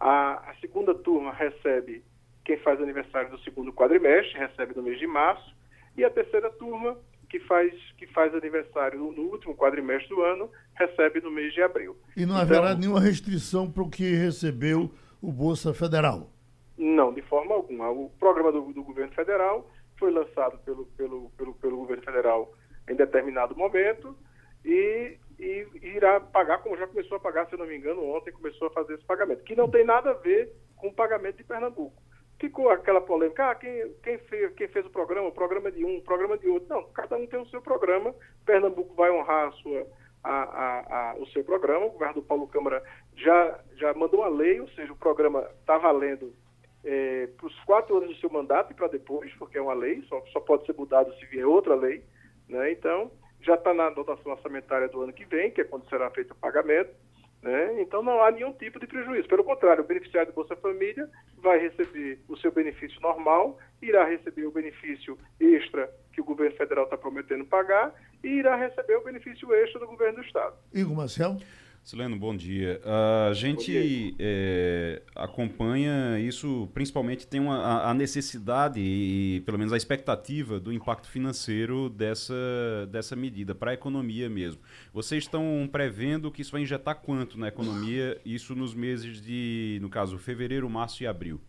A, 0.00 0.50
a 0.50 0.54
segunda 0.62 0.94
turma 0.94 1.30
recebe 1.30 2.02
quem 2.42 2.56
faz 2.56 2.80
aniversário 2.80 3.30
do 3.30 3.38
segundo 3.40 3.70
quadrimestre, 3.70 4.38
recebe 4.38 4.74
no 4.74 4.82
mês 4.82 4.98
de 4.98 5.06
março. 5.06 5.54
E 5.94 6.02
a 6.02 6.10
terceira 6.10 6.50
turma 6.52 6.96
que 7.32 7.40
faz, 7.40 7.72
que 7.96 8.06
faz 8.08 8.34
aniversário 8.34 8.98
no, 8.98 9.22
último 9.22 9.56
quadrimestre 9.56 10.14
do 10.14 10.20
ano, 10.20 10.50
recebe 10.74 11.18
no 11.22 11.30
mês 11.30 11.54
de 11.54 11.62
abril. 11.62 11.96
E 12.14 12.26
não 12.26 12.36
haverá 12.36 12.68
então, 12.68 12.78
nenhuma 12.80 13.00
restrição 13.00 13.72
para 13.72 13.82
o 13.82 13.88
que 13.88 14.14
recebeu 14.14 14.90
o 15.22 15.32
Bolsa 15.32 15.72
Federal? 15.72 16.28
Não, 16.76 17.10
de 17.10 17.22
forma 17.22 17.54
alguma. 17.54 17.90
O 17.90 18.10
programa 18.20 18.52
do, 18.52 18.70
do 18.74 18.84
governo 18.84 19.14
federal 19.14 19.70
foi 19.98 20.10
lançado 20.10 20.58
pelo, 20.58 20.84
pelo, 20.88 21.30
pelo, 21.30 21.54
pelo 21.54 21.76
governo 21.78 22.02
federal 22.02 22.52
em 22.86 22.94
determinado 22.94 23.56
momento 23.56 24.14
e, 24.62 25.16
e, 25.38 25.66
irá 25.82 26.20
pagar, 26.20 26.58
como 26.58 26.76
já 26.76 26.86
começou 26.86 27.16
a 27.16 27.20
pagar, 27.20 27.48
se 27.48 27.56
não 27.56 27.66
me 27.66 27.78
engano, 27.78 28.04
ontem 28.04 28.30
começou 28.30 28.68
a 28.68 28.72
fazer 28.72 28.94
esse 28.94 29.04
pagamento, 29.04 29.42
que 29.42 29.56
não 29.56 29.70
tem 29.70 29.86
nada 29.86 30.10
a 30.10 30.14
ver 30.14 30.52
com 30.76 30.88
o 30.88 30.94
pagamento 30.94 31.38
de 31.38 31.44
Pernambuco 31.44 32.02
ficou 32.42 32.68
aquela 32.70 33.00
polêmica, 33.00 33.50
ah, 33.50 33.54
quem, 33.54 33.94
quem, 34.02 34.18
fez, 34.18 34.52
quem 34.54 34.66
fez 34.66 34.84
o 34.84 34.90
programa, 34.90 35.28
o 35.28 35.32
programa 35.32 35.70
de 35.70 35.84
um, 35.84 35.98
o 35.98 36.02
programa 36.02 36.36
de 36.36 36.48
outro. 36.48 36.68
Não, 36.68 36.82
cada 36.92 37.16
um 37.16 37.24
tem 37.24 37.40
o 37.40 37.46
seu 37.46 37.62
programa, 37.62 38.12
Pernambuco 38.44 38.92
vai 38.96 39.12
honrar 39.12 39.46
a 39.46 39.52
sua, 39.52 39.86
a, 40.24 40.42
a, 40.42 41.10
a, 41.12 41.14
o 41.18 41.26
seu 41.28 41.44
programa, 41.44 41.86
o 41.86 41.90
governador 41.90 42.24
Paulo 42.24 42.48
Câmara 42.48 42.82
já, 43.16 43.60
já 43.76 43.94
mandou 43.94 44.20
uma 44.20 44.28
lei, 44.28 44.60
ou 44.60 44.68
seja, 44.70 44.92
o 44.92 44.96
programa 44.96 45.48
está 45.60 45.78
valendo 45.78 46.34
é, 46.84 47.28
para 47.28 47.46
os 47.46 47.60
quatro 47.60 47.96
anos 47.96 48.10
do 48.10 48.20
seu 48.20 48.28
mandato 48.28 48.72
e 48.72 48.74
para 48.74 48.88
depois, 48.88 49.32
porque 49.34 49.56
é 49.56 49.62
uma 49.62 49.74
lei, 49.74 50.02
só, 50.08 50.20
só 50.32 50.40
pode 50.40 50.66
ser 50.66 50.74
mudado 50.74 51.14
se 51.14 51.26
vier 51.26 51.46
outra 51.46 51.76
lei. 51.76 52.02
Né? 52.48 52.72
Então, 52.72 53.12
já 53.40 53.54
está 53.54 53.72
na 53.72 53.88
dotação 53.90 54.32
orçamentária 54.32 54.88
do 54.88 55.00
ano 55.00 55.12
que 55.12 55.24
vem, 55.24 55.52
que 55.52 55.60
é 55.60 55.64
quando 55.64 55.88
será 55.88 56.10
feito 56.10 56.32
o 56.32 56.36
pagamento. 56.36 56.90
Né? 57.42 57.82
Então 57.82 58.02
não 58.02 58.22
há 58.22 58.30
nenhum 58.30 58.52
tipo 58.52 58.78
de 58.78 58.86
prejuízo. 58.86 59.26
Pelo 59.26 59.42
contrário, 59.42 59.82
o 59.82 59.86
beneficiário 59.86 60.30
do 60.30 60.34
Bolsa 60.34 60.54
Família 60.54 61.08
vai 61.38 61.58
receber 61.58 62.20
o 62.28 62.36
seu 62.36 62.52
benefício 62.52 63.00
normal, 63.00 63.58
irá 63.82 64.04
receber 64.04 64.46
o 64.46 64.52
benefício 64.52 65.18
extra 65.40 65.90
que 66.12 66.20
o 66.20 66.24
governo 66.24 66.56
federal 66.56 66.84
está 66.84 66.96
prometendo 66.96 67.44
pagar 67.44 67.92
e 68.22 68.28
irá 68.28 68.54
receber 68.54 68.96
o 68.96 69.02
benefício 69.02 69.52
extra 69.52 69.80
do 69.80 69.86
governo 69.88 70.20
do 70.20 70.24
estado. 70.24 70.54
Igor 70.72 70.94
Marcel? 70.94 71.36
Sileno, 71.84 72.16
bom 72.16 72.34
dia. 72.34 72.80
A 73.28 73.32
gente 73.32 74.14
é, 74.16 75.02
acompanha 75.16 76.16
isso, 76.20 76.70
principalmente 76.72 77.26
tem 77.26 77.40
uma, 77.40 77.90
a 77.90 77.92
necessidade 77.92 78.80
e 78.80 79.42
pelo 79.44 79.58
menos 79.58 79.72
a 79.72 79.76
expectativa 79.76 80.60
do 80.60 80.72
impacto 80.72 81.10
financeiro 81.10 81.90
dessa, 81.90 82.86
dessa 82.88 83.16
medida 83.16 83.52
para 83.52 83.72
a 83.72 83.74
economia 83.74 84.30
mesmo. 84.30 84.62
Vocês 84.92 85.24
estão 85.24 85.68
prevendo 85.70 86.30
que 86.30 86.40
isso 86.40 86.52
vai 86.52 86.60
injetar 86.60 87.00
quanto 87.02 87.36
na 87.36 87.48
economia, 87.48 88.16
isso 88.24 88.54
nos 88.54 88.74
meses 88.74 89.20
de, 89.20 89.80
no 89.82 89.90
caso, 89.90 90.16
fevereiro, 90.18 90.70
março 90.70 91.02
e 91.02 91.06
abril? 91.06 91.40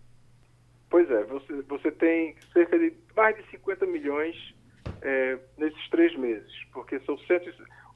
Pois 0.90 1.10
é, 1.12 1.24
você, 1.26 1.62
você 1.62 1.92
tem 1.92 2.36
cerca 2.52 2.78
de 2.80 2.92
mais 3.16 3.36
de 3.38 3.48
50 3.52 3.86
milhões 3.86 4.36
é, 5.04 5.38
nesses 5.60 5.90
três 5.90 6.18
meses, 6.18 6.52
porque 6.74 7.00
são 7.02 7.18
100 7.20 7.38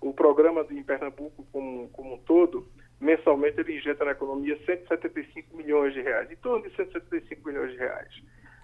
o 0.01 0.13
programa 0.13 0.65
em 0.69 0.83
Pernambuco 0.83 1.45
como, 1.51 1.89
como 1.89 2.15
um 2.15 2.17
todo, 2.19 2.67
mensalmente 2.99 3.59
ele 3.59 3.77
injeta 3.77 4.05
na 4.05 4.11
economia 4.11 4.57
175 4.65 5.55
milhões 5.55 5.93
de 5.93 6.01
reais, 6.01 6.31
em 6.31 6.35
torno 6.35 6.67
de 6.67 6.75
175 6.75 7.47
milhões 7.47 7.71
de 7.71 7.77
reais. 7.77 8.09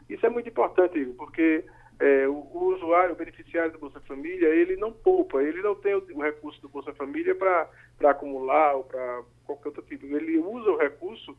Isso 0.09 0.25
é 0.25 0.29
muito 0.29 0.49
importante, 0.49 0.97
Igor, 0.97 1.15
porque 1.15 1.63
é, 1.99 2.27
o, 2.27 2.33
o, 2.33 2.73
usuário, 2.75 3.13
o 3.13 3.17
beneficiário 3.17 3.71
do 3.71 3.79
Bolsa 3.79 3.99
Família, 4.01 4.47
ele 4.49 4.75
não 4.75 4.91
poupa, 4.91 5.41
ele 5.41 5.61
não 5.61 5.75
tem 5.75 5.95
o, 5.95 6.03
o 6.13 6.21
recurso 6.21 6.61
do 6.61 6.69
Bolsa 6.69 6.93
Família 6.93 7.35
para 7.35 7.69
acumular 8.03 8.75
ou 8.75 8.83
para 8.83 9.23
qualquer 9.45 9.69
outro 9.69 9.83
tipo. 9.83 10.05
Ele 10.05 10.37
usa 10.37 10.71
o 10.71 10.77
recurso 10.77 11.37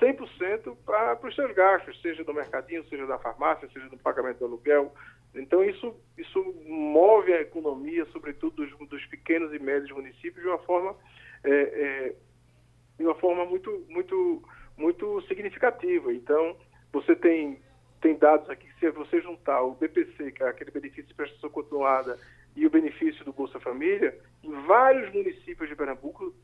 100% 0.00 0.76
para 0.84 1.18
os 1.26 1.34
seus 1.34 1.54
gastos, 1.54 2.00
seja 2.00 2.24
do 2.24 2.34
mercadinho, 2.34 2.84
seja 2.88 3.06
da 3.06 3.18
farmácia, 3.18 3.68
seja 3.72 3.88
do 3.88 3.98
pagamento 3.98 4.38
do 4.38 4.46
aluguel, 4.46 4.92
então, 5.34 5.62
isso, 5.62 5.94
isso 6.18 6.42
move 6.66 7.32
a 7.32 7.40
economia, 7.40 8.04
sobretudo 8.06 8.66
dos, 8.66 8.88
dos 8.88 9.06
pequenos 9.06 9.52
e 9.54 9.58
médios 9.58 9.90
municípios, 9.92 10.42
de 10.42 10.48
uma 10.48 10.58
forma, 10.58 10.96
é, 11.44 11.50
é, 11.52 12.14
de 12.98 13.04
uma 13.04 13.14
forma 13.14 13.44
muito, 13.44 13.86
muito, 13.88 14.42
muito 14.76 15.20
significativa. 15.22 16.12
Então, 16.12 16.56
você 16.92 17.14
tem, 17.14 17.60
tem 18.00 18.16
dados 18.16 18.50
aqui, 18.50 18.66
se 18.80 18.90
você 18.90 19.20
juntar 19.20 19.62
o 19.62 19.74
BPC, 19.74 20.32
que 20.32 20.42
é 20.42 20.48
aquele 20.48 20.72
benefício 20.72 21.06
de 21.06 21.14
prestação 21.14 21.50
continuada, 21.50 22.18
e 22.56 22.66
o 22.66 22.70
benefício 22.70 23.24
do 23.24 23.32
Bolsa 23.32 23.60
Família, 23.60 24.18
em 24.42 24.50
vários 24.66 25.12
municípios 25.14 25.68
de 25.68 25.76
Pernambuco, 25.76 26.34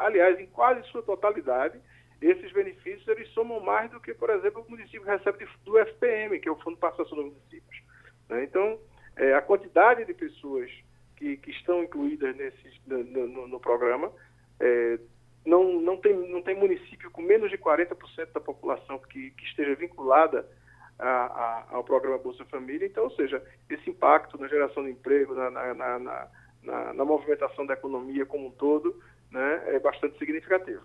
aliás, 0.00 0.40
em 0.40 0.46
quase 0.46 0.82
sua 0.88 1.02
totalidade, 1.02 1.78
esses 2.22 2.52
benefícios 2.52 3.06
eles 3.08 3.28
somam 3.30 3.60
mais 3.60 3.90
do 3.90 4.00
que, 4.00 4.14
por 4.14 4.30
exemplo, 4.30 4.64
o 4.66 4.70
município 4.70 5.02
recebe 5.02 5.46
do 5.64 5.78
FPM, 5.78 6.38
que 6.38 6.48
é 6.48 6.52
o 6.52 6.56
Fundo 6.56 6.74
de 6.74 6.80
Participação 6.80 7.16
dos 7.16 7.26
Municípios. 7.26 7.82
Né? 8.28 8.44
Então, 8.44 8.78
é, 9.16 9.34
a 9.34 9.42
quantidade 9.42 10.04
de 10.04 10.14
pessoas 10.14 10.70
que, 11.16 11.36
que 11.36 11.50
estão 11.50 11.82
incluídas 11.82 12.34
nesse, 12.36 12.80
no, 12.86 13.02
no, 13.04 13.48
no 13.48 13.60
programa 13.60 14.12
é, 14.60 14.98
não, 15.44 15.80
não, 15.80 15.96
tem, 15.96 16.14
não 16.28 16.40
tem 16.40 16.54
município 16.54 17.10
com 17.10 17.20
menos 17.20 17.50
de 17.50 17.58
40% 17.58 18.32
da 18.32 18.40
população 18.40 18.98
que, 18.98 19.30
que 19.32 19.44
esteja 19.44 19.74
vinculada 19.74 20.48
a, 20.98 21.08
a, 21.08 21.66
ao 21.70 21.84
programa 21.84 22.18
Bolsa 22.18 22.44
Família. 22.44 22.86
Então, 22.86 23.04
ou 23.04 23.10
seja, 23.10 23.42
esse 23.68 23.90
impacto 23.90 24.38
na 24.38 24.46
geração 24.48 24.84
de 24.84 24.90
emprego, 24.90 25.34
na, 25.34 25.50
na, 25.50 25.98
na, 25.98 26.92
na, 26.94 27.04
movimentação 27.04 27.66
da 27.66 27.74
economia 27.74 28.24
como 28.24 28.46
um 28.46 28.50
todo, 28.52 29.00
né, 29.30 29.62
é 29.66 29.80
bastante 29.80 30.16
significativo. 30.18 30.82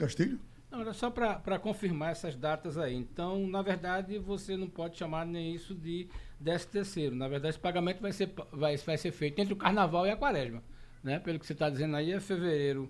Castilho? 0.00 0.40
Não, 0.70 0.82
era 0.82 0.92
só 0.92 1.10
para 1.10 1.58
confirmar 1.58 2.12
essas 2.12 2.36
datas 2.36 2.78
aí. 2.78 2.94
Então, 2.94 3.46
na 3.46 3.60
verdade, 3.60 4.18
você 4.18 4.56
não 4.56 4.68
pode 4.68 4.96
chamar 4.96 5.26
nem 5.26 5.54
isso 5.54 5.74
de 5.74 6.08
décimo 6.38 6.72
terceiro. 6.72 7.16
Na 7.16 7.26
verdade, 7.26 7.54
esse 7.54 7.60
pagamento 7.60 8.00
vai 8.00 8.12
ser, 8.12 8.32
vai, 8.52 8.76
vai 8.76 8.96
ser 8.96 9.10
feito 9.10 9.40
entre 9.40 9.52
o 9.52 9.56
carnaval 9.56 10.06
e 10.06 10.10
a 10.10 10.16
quaresma. 10.16 10.62
Né? 11.02 11.18
Pelo 11.18 11.38
que 11.38 11.46
você 11.46 11.54
está 11.54 11.68
dizendo 11.68 11.96
aí, 11.96 12.12
é 12.12 12.20
fevereiro, 12.20 12.88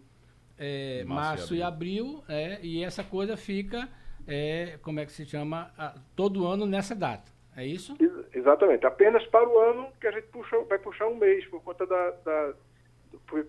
é, 0.58 1.04
março, 1.04 1.54
e 1.54 1.62
abril, 1.62 2.04
e, 2.04 2.12
abril 2.12 2.24
é, 2.28 2.60
e 2.62 2.84
essa 2.84 3.02
coisa 3.02 3.36
fica, 3.36 3.88
é, 4.26 4.78
como 4.82 5.00
é 5.00 5.06
que 5.06 5.12
se 5.12 5.24
chama, 5.24 5.72
a, 5.78 5.94
todo 6.14 6.46
ano 6.46 6.66
nessa 6.66 6.94
data. 6.94 7.32
É 7.56 7.64
isso? 7.64 7.96
Exatamente. 8.32 8.86
Apenas 8.86 9.26
para 9.26 9.48
o 9.48 9.58
ano 9.58 9.88
que 9.98 10.06
a 10.06 10.12
gente 10.12 10.26
puxa, 10.28 10.58
vai 10.68 10.78
puxar 10.78 11.08
um 11.08 11.16
mês, 11.16 11.46
por 11.46 11.62
conta 11.62 11.86
da, 11.86 12.10
da 12.24 12.54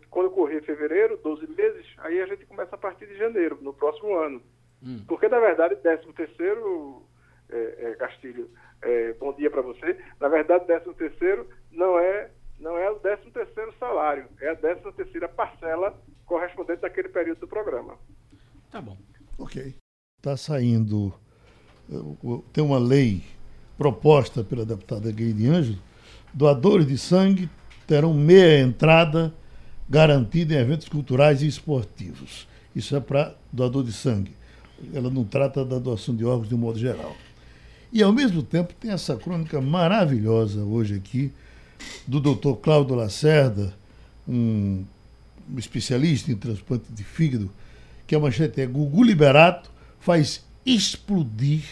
quando 0.09 0.31
correr 0.31 0.61
fevereiro, 0.61 1.19
12 1.23 1.47
meses, 1.47 1.85
aí 1.99 2.21
a 2.21 2.25
gente 2.25 2.45
começa 2.45 2.75
a 2.75 2.77
partir 2.77 3.07
de 3.07 3.17
janeiro, 3.17 3.57
no 3.61 3.73
próximo 3.73 4.15
ano. 4.15 4.41
Hum. 4.83 5.03
Porque, 5.07 5.27
na 5.27 5.39
verdade, 5.39 5.75
13 5.75 6.11
terceiro, 6.13 7.03
é, 7.49 7.91
é, 7.91 7.95
Castilho, 7.95 8.49
é, 8.81 9.13
bom 9.13 9.33
dia 9.33 9.49
para 9.49 9.61
você, 9.61 9.97
na 10.19 10.27
verdade, 10.27 10.65
13 10.65 10.93
terceiro 10.95 11.47
não 11.71 11.99
é, 11.99 12.31
não 12.59 12.77
é 12.77 12.89
o 12.89 12.95
13 12.95 13.29
terceiro 13.31 13.73
salário, 13.79 14.25
é 14.39 14.49
a 14.49 14.55
13 14.55 14.91
terceira 14.93 15.29
parcela 15.29 15.99
correspondente 16.25 16.85
àquele 16.85 17.09
período 17.09 17.39
do 17.39 17.47
programa. 17.47 17.97
Tá 18.71 18.81
bom. 18.81 18.97
Ok. 19.37 19.75
Está 20.17 20.37
saindo, 20.37 21.13
tem 22.53 22.63
uma 22.63 22.79
lei 22.79 23.23
proposta 23.77 24.43
pela 24.43 24.65
deputada 24.65 25.11
Gueide 25.11 25.47
Ângelo, 25.47 25.79
doadores 26.33 26.85
de 26.87 26.97
sangue 26.97 27.49
terão 27.87 28.13
meia 28.13 28.59
entrada 28.59 29.33
garantida 29.91 30.53
em 30.53 30.57
eventos 30.57 30.87
culturais 30.87 31.41
e 31.41 31.47
esportivos. 31.47 32.47
Isso 32.73 32.95
é 32.95 33.01
para 33.01 33.35
doador 33.51 33.83
de 33.83 33.91
sangue. 33.91 34.31
Ela 34.93 35.09
não 35.09 35.25
trata 35.25 35.65
da 35.65 35.77
doação 35.77 36.15
de 36.15 36.23
órgãos 36.23 36.47
de 36.47 36.55
um 36.55 36.57
modo 36.57 36.79
geral. 36.79 37.13
E, 37.91 38.01
ao 38.01 38.13
mesmo 38.13 38.41
tempo, 38.41 38.73
tem 38.79 38.89
essa 38.89 39.17
crônica 39.17 39.59
maravilhosa 39.59 40.63
hoje 40.63 40.95
aqui 40.95 41.29
do 42.07 42.21
doutor 42.21 42.55
Cláudio 42.55 42.95
Lacerda, 42.95 43.73
um 44.25 44.85
especialista 45.57 46.31
em 46.31 46.37
transplante 46.37 46.85
de 46.89 47.03
fígado, 47.03 47.51
que 48.07 48.15
a 48.15 48.19
manchete 48.19 48.61
é 48.61 48.65
Gugu 48.65 49.03
Liberato 49.03 49.69
faz 49.99 50.41
explodir 50.65 51.65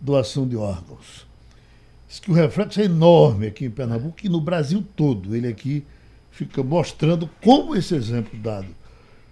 doação 0.00 0.48
de 0.48 0.56
órgãos. 0.56 1.26
Diz 2.08 2.20
que 2.20 2.30
o 2.30 2.34
reflexo 2.34 2.80
é 2.80 2.84
enorme 2.84 3.48
aqui 3.48 3.66
em 3.66 3.70
Pernambuco 3.70 4.16
e 4.24 4.30
no 4.30 4.40
Brasil 4.40 4.82
todo. 4.96 5.36
Ele 5.36 5.46
aqui 5.46 5.84
fica 6.30 6.62
mostrando 6.62 7.28
como 7.42 7.74
esse 7.74 7.94
exemplo 7.94 8.38
dado 8.38 8.68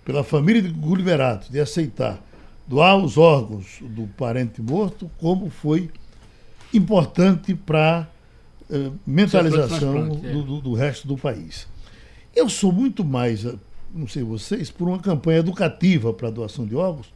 pela 0.04 0.24
família 0.24 0.62
de 0.62 0.68
Gugu 0.68 0.96
Liberato 0.96 1.50
de 1.52 1.60
aceitar 1.60 2.22
doar 2.66 2.96
os 2.96 3.16
órgãos 3.16 3.78
do 3.80 4.06
parente 4.08 4.60
morto, 4.60 5.10
como 5.18 5.48
foi 5.48 5.90
importante 6.72 7.54
para 7.54 8.08
a 8.70 8.74
uh, 8.74 8.94
mentalização 9.06 10.08
do, 10.08 10.26
é. 10.26 10.32
do, 10.32 10.60
do, 10.60 10.74
resto 10.74 11.08
do 11.08 11.16
país. 11.16 11.66
Eu 12.36 12.48
sou 12.48 12.70
muito 12.70 13.02
mais, 13.02 13.46
eh, 13.46 13.54
não 13.94 14.06
sei 14.06 14.22
vocês, 14.22 14.70
por 14.70 14.86
uma 14.86 14.98
campanha 14.98 15.38
educativa 15.38 16.12
para 16.12 16.28
a 16.28 16.30
doação 16.30 16.66
de 16.66 16.76
órgãos 16.76 17.12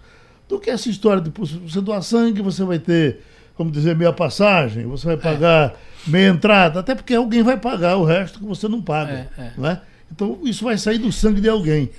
do 0.49 0.59
que 0.59 0.71
essa 0.71 0.89
história 0.89 1.23
de 1.23 1.31
você 1.31 1.81
doar 1.81 2.03
sangue, 2.03 2.41
você 2.41 2.65
vai 2.65 2.79
ter, 2.79 3.21
vamos 3.57 3.73
dizer, 3.73 3.97
meia 3.97 4.13
passagem, 4.13 4.87
você 4.87 5.07
vai 5.07 5.17
pagar 5.17 5.71
é. 5.71 5.75
meia 6.07 6.29
entrada, 6.29 6.81
até 6.81 6.95
porque 6.95 7.15
alguém 7.15 7.43
vai 7.43 7.57
pagar 7.57 7.97
o 7.97 8.05
resto 8.05 8.39
que 8.39 8.45
você 8.45 8.69
não 8.69 8.81
paga. 8.81 9.31
É, 9.37 9.41
é. 9.41 9.53
Não 9.57 9.69
é? 9.69 9.81
Então 10.11 10.39
isso 10.45 10.65
vai 10.65 10.77
sair 10.77 10.99
do 10.99 11.11
sangue 11.11 11.41
de 11.41 11.49
alguém. 11.49 11.91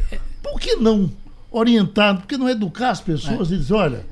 Por 0.41 0.59
que 0.59 0.75
não 0.75 1.11
orientar, 1.51 2.17
por 2.17 2.27
que 2.27 2.37
não 2.37 2.49
educar 2.49 2.89
as 2.89 3.01
pessoas 3.01 3.51
e 3.51 3.57
dizer, 3.57 3.73
olha, 3.73 4.05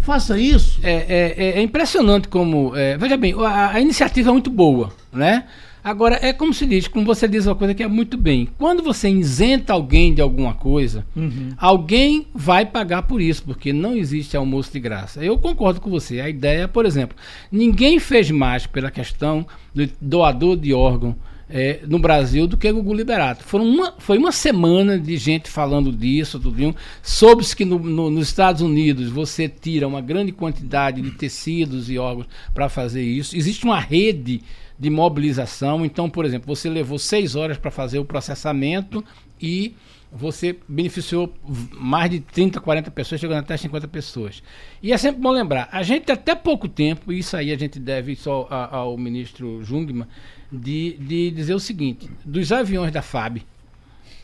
faça 0.00 0.38
isso. 0.38 0.80
É, 0.82 0.92
é, 0.92 1.34
é, 1.36 1.58
é 1.58 1.62
impressionante 1.62 2.28
como. 2.28 2.72
Veja 2.98 3.16
bem, 3.16 3.34
a, 3.34 3.72
a, 3.72 3.80
iniciativa 3.80 4.30
é 4.30 4.32
muito 4.32 4.50
boa, 4.50 4.92
né? 5.12 5.44
Agora, 5.84 6.18
é 6.22 6.32
como 6.32 6.54
se 6.54 6.64
diz, 6.64 6.86
como 6.86 7.04
você 7.04 7.26
diz 7.26 7.46
uma 7.46 7.56
coisa 7.56 7.74
que 7.74 7.82
é 7.82 7.88
muito 7.88 8.16
bem. 8.16 8.48
Quando 8.56 8.82
você 8.82 9.08
isenta 9.08 9.72
alguém 9.72 10.14
de 10.14 10.20
alguma 10.20 10.54
coisa, 10.54 11.04
uhum. 11.16 11.50
alguém 11.56 12.26
vai 12.32 12.64
pagar 12.64 13.02
por 13.02 13.20
isso, 13.20 13.42
porque 13.42 13.72
não 13.72 13.96
existe 13.96 14.36
almoço 14.36 14.72
de 14.72 14.78
graça. 14.78 15.24
Eu 15.24 15.36
concordo 15.38 15.80
com 15.80 15.90
você. 15.90 16.20
A 16.20 16.28
ideia, 16.28 16.68
por 16.68 16.86
exemplo, 16.86 17.16
ninguém 17.50 17.98
fez 17.98 18.30
mais 18.30 18.66
pela 18.66 18.90
questão 18.90 19.44
do 19.74 19.88
doador 20.00 20.56
de 20.56 20.72
órgão 20.72 21.16
é, 21.52 21.80
no 21.86 21.98
Brasil 21.98 22.46
do 22.46 22.56
que 22.56 22.70
o 22.70 22.74
Gugu 22.74 22.94
Liberato. 22.94 23.44
Foram 23.44 23.66
uma, 23.66 23.94
foi 23.98 24.16
uma 24.16 24.32
semana 24.32 24.98
de 24.98 25.16
gente 25.18 25.50
falando 25.50 25.92
disso, 25.92 26.40
tudo. 26.40 26.74
Soube-se 27.02 27.54
que 27.54 27.64
no, 27.64 27.78
no, 27.78 28.08
nos 28.08 28.28
Estados 28.28 28.62
Unidos 28.62 29.10
você 29.10 29.48
tira 29.48 29.86
uma 29.86 30.00
grande 30.00 30.32
quantidade 30.32 31.02
de 31.02 31.10
tecidos 31.10 31.90
e 31.90 31.98
órgãos 31.98 32.26
para 32.54 32.68
fazer 32.68 33.02
isso. 33.02 33.36
Existe 33.36 33.64
uma 33.64 33.78
rede 33.78 34.40
de 34.82 34.90
mobilização. 34.90 35.86
Então, 35.86 36.10
por 36.10 36.24
exemplo, 36.24 36.52
você 36.52 36.68
levou 36.68 36.98
seis 36.98 37.36
horas 37.36 37.56
para 37.56 37.70
fazer 37.70 38.00
o 38.00 38.04
processamento 38.04 39.04
e 39.40 39.76
você 40.10 40.56
beneficiou 40.68 41.32
mais 41.72 42.10
de 42.10 42.18
30, 42.18 42.60
40 42.60 42.90
pessoas, 42.90 43.20
chegando 43.20 43.38
até 43.38 43.56
50 43.56 43.86
pessoas. 43.86 44.42
E 44.82 44.92
é 44.92 44.98
sempre 44.98 45.20
bom 45.20 45.30
lembrar, 45.30 45.68
a 45.70 45.84
gente 45.84 46.10
até 46.10 46.34
pouco 46.34 46.68
tempo, 46.68 47.12
isso 47.12 47.36
aí 47.36 47.52
a 47.52 47.56
gente 47.56 47.78
deve 47.78 48.16
só 48.16 48.48
ao 48.50 48.98
ministro 48.98 49.62
Jungmann, 49.62 50.04
de, 50.50 50.96
de 50.98 51.30
dizer 51.30 51.54
o 51.54 51.60
seguinte, 51.60 52.10
dos 52.24 52.50
aviões 52.50 52.90
da 52.90 53.02
FAB, 53.02 53.38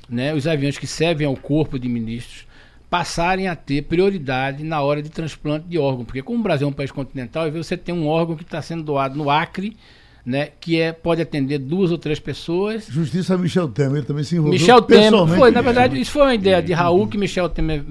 né, 0.09 0.35
os 0.35 0.45
aviões 0.45 0.77
que 0.77 0.89
servem 0.89 1.27
ao 1.27 1.37
corpo 1.37 1.79
de 1.79 1.89
ministros, 1.89 2.49
passarem 2.91 3.47
a 3.47 3.55
ter 3.55 3.83
prioridade 3.83 4.65
na 4.65 4.83
hora 4.83 5.01
de 5.01 5.09
transplante 5.09 5.69
de 5.69 5.79
órgão, 5.79 6.05
porque 6.05 6.23
como 6.23 6.41
o 6.41 6.43
Brasil 6.43 6.67
é 6.67 6.71
um 6.71 6.75
país 6.75 6.91
continental, 6.91 7.49
você 7.53 7.77
tem 7.77 7.95
um 7.95 8.09
órgão 8.09 8.35
que 8.35 8.43
está 8.43 8.61
sendo 8.61 8.83
doado 8.83 9.17
no 9.17 9.31
Acre, 9.31 9.77
né, 10.29 10.51
que 10.61 10.79
é, 10.79 10.93
pode 10.93 11.23
atender 11.23 11.59
duas 11.59 11.91
ou 11.91 11.97
três 11.97 12.21
pessoas. 12.21 12.87
Justiça 12.87 13.39
Michel 13.39 13.67
Temer, 13.67 13.97
ele 13.97 14.07
também 14.07 14.23
se 14.23 14.37
envolveu 14.37 14.61
Michel 14.61 14.83
Temer, 14.83 15.27
foi, 15.27 15.51
na 15.51 15.63
verdade, 15.63 15.99
isso 15.99 16.11
foi 16.11 16.21
uma 16.21 16.35
ideia 16.35 16.63
de 16.63 16.75
Raul 16.75 17.09
que 17.09 17.17
Michel 17.17 17.49
Temer 17.49 17.83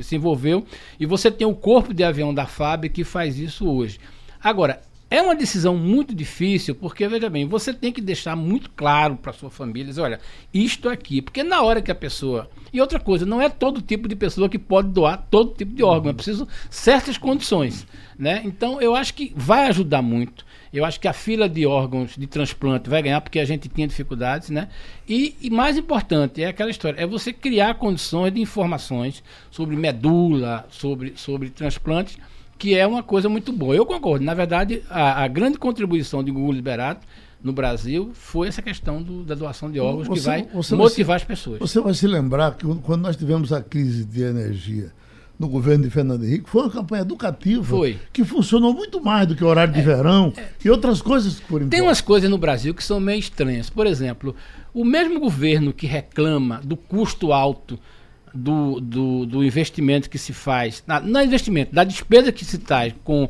se 0.00 0.14
envolveu, 0.14 0.64
e 1.00 1.04
você 1.04 1.28
tem 1.28 1.44
o 1.44 1.56
corpo 1.56 1.92
de 1.92 2.04
avião 2.04 2.32
da 2.32 2.46
FAB 2.46 2.84
que 2.84 3.02
faz 3.02 3.36
isso 3.36 3.68
hoje. 3.68 3.98
Agora, 4.40 4.80
é 5.10 5.20
uma 5.20 5.34
decisão 5.34 5.76
muito 5.76 6.14
difícil, 6.14 6.72
porque, 6.72 7.08
veja 7.08 7.28
bem, 7.28 7.48
você 7.48 7.74
tem 7.74 7.90
que 7.90 8.00
deixar 8.00 8.36
muito 8.36 8.70
claro 8.70 9.16
para 9.16 9.32
sua 9.32 9.50
família, 9.50 9.88
dizer, 9.88 10.02
olha, 10.02 10.20
isto 10.54 10.88
aqui, 10.88 11.20
porque 11.20 11.42
na 11.42 11.62
hora 11.62 11.82
que 11.82 11.90
a 11.90 11.96
pessoa... 11.96 12.48
E 12.72 12.80
outra 12.80 13.00
coisa, 13.00 13.26
não 13.26 13.42
é 13.42 13.48
todo 13.48 13.82
tipo 13.82 14.06
de 14.06 14.14
pessoa 14.14 14.48
que 14.48 14.58
pode 14.58 14.90
doar 14.90 15.26
todo 15.28 15.54
tipo 15.54 15.74
de 15.74 15.82
órgão, 15.82 16.12
é 16.12 16.14
preciso 16.14 16.46
certas 16.70 17.18
condições, 17.18 17.84
né? 18.16 18.42
Então, 18.44 18.80
eu 18.80 18.94
acho 18.94 19.14
que 19.14 19.32
vai 19.34 19.66
ajudar 19.66 20.00
muito. 20.00 20.45
Eu 20.72 20.84
acho 20.84 21.00
que 21.00 21.08
a 21.08 21.12
fila 21.12 21.48
de 21.48 21.66
órgãos 21.66 22.16
de 22.16 22.26
transplante 22.26 22.90
vai 22.90 23.02
ganhar 23.02 23.20
porque 23.20 23.38
a 23.38 23.44
gente 23.44 23.68
tinha 23.68 23.86
dificuldades, 23.86 24.50
né? 24.50 24.68
E, 25.08 25.36
e, 25.40 25.50
mais 25.50 25.76
importante 25.76 26.42
é 26.42 26.48
aquela 26.48 26.70
história, 26.70 27.00
é 27.00 27.06
você 27.06 27.32
criar 27.32 27.74
condições 27.74 28.32
de 28.32 28.40
informações 28.40 29.22
sobre 29.50 29.76
medula, 29.76 30.66
sobre, 30.68 31.14
sobre 31.16 31.50
transplantes, 31.50 32.18
que 32.58 32.74
é 32.74 32.86
uma 32.86 33.02
coisa 33.02 33.28
muito 33.28 33.52
boa. 33.52 33.74
Eu 33.74 33.86
concordo. 33.86 34.24
Na 34.24 34.34
verdade, 34.34 34.82
a, 34.88 35.22
a 35.24 35.28
grande 35.28 35.58
contribuição 35.58 36.22
de 36.22 36.30
Google 36.30 36.52
Liberato 36.52 37.06
no 37.42 37.52
Brasil 37.52 38.10
foi 38.14 38.48
essa 38.48 38.62
questão 38.62 39.02
do, 39.02 39.22
da 39.22 39.34
doação 39.34 39.70
de 39.70 39.78
órgãos 39.78 40.08
você, 40.08 40.20
que 40.20 40.26
vai 40.26 40.48
motivar 40.78 41.06
vai, 41.06 41.16
as 41.16 41.24
pessoas. 41.24 41.58
Você 41.60 41.80
vai 41.80 41.94
se 41.94 42.06
lembrar 42.06 42.56
que 42.56 42.66
quando 42.82 43.02
nós 43.02 43.16
tivemos 43.16 43.52
a 43.52 43.62
crise 43.62 44.04
de 44.04 44.22
energia 44.22 44.92
no 45.38 45.48
governo 45.48 45.84
de 45.84 45.90
Fernando 45.90 46.24
Henrique, 46.24 46.48
foi 46.48 46.62
uma 46.62 46.70
campanha 46.70 47.02
educativa 47.02 47.62
foi. 47.62 47.98
que 48.12 48.24
funcionou 48.24 48.72
muito 48.72 49.02
mais 49.02 49.26
do 49.26 49.36
que 49.36 49.44
o 49.44 49.46
horário 49.46 49.72
de 49.72 49.80
é, 49.80 49.82
verão 49.82 50.32
é, 50.36 50.48
e 50.64 50.70
outras 50.70 51.02
coisas 51.02 51.40
por 51.40 51.62
Tem 51.64 51.82
umas 51.82 52.00
coisas 52.00 52.28
no 52.30 52.38
Brasil 52.38 52.74
que 52.74 52.82
são 52.82 52.98
meio 52.98 53.18
estranhas. 53.18 53.68
Por 53.68 53.86
exemplo, 53.86 54.34
o 54.72 54.84
mesmo 54.84 55.20
governo 55.20 55.72
que 55.72 55.86
reclama 55.86 56.60
do 56.64 56.76
custo 56.76 57.32
alto 57.32 57.78
do, 58.34 58.80
do, 58.80 59.26
do 59.26 59.44
investimento 59.44 60.10
que 60.10 60.18
se 60.18 60.32
faz, 60.32 60.82
na, 60.86 61.00
não 61.00 61.20
é 61.20 61.24
investimento, 61.24 61.74
da 61.74 61.84
despesa 61.84 62.32
que 62.32 62.44
se 62.44 62.58
traz 62.58 62.94
com 63.04 63.28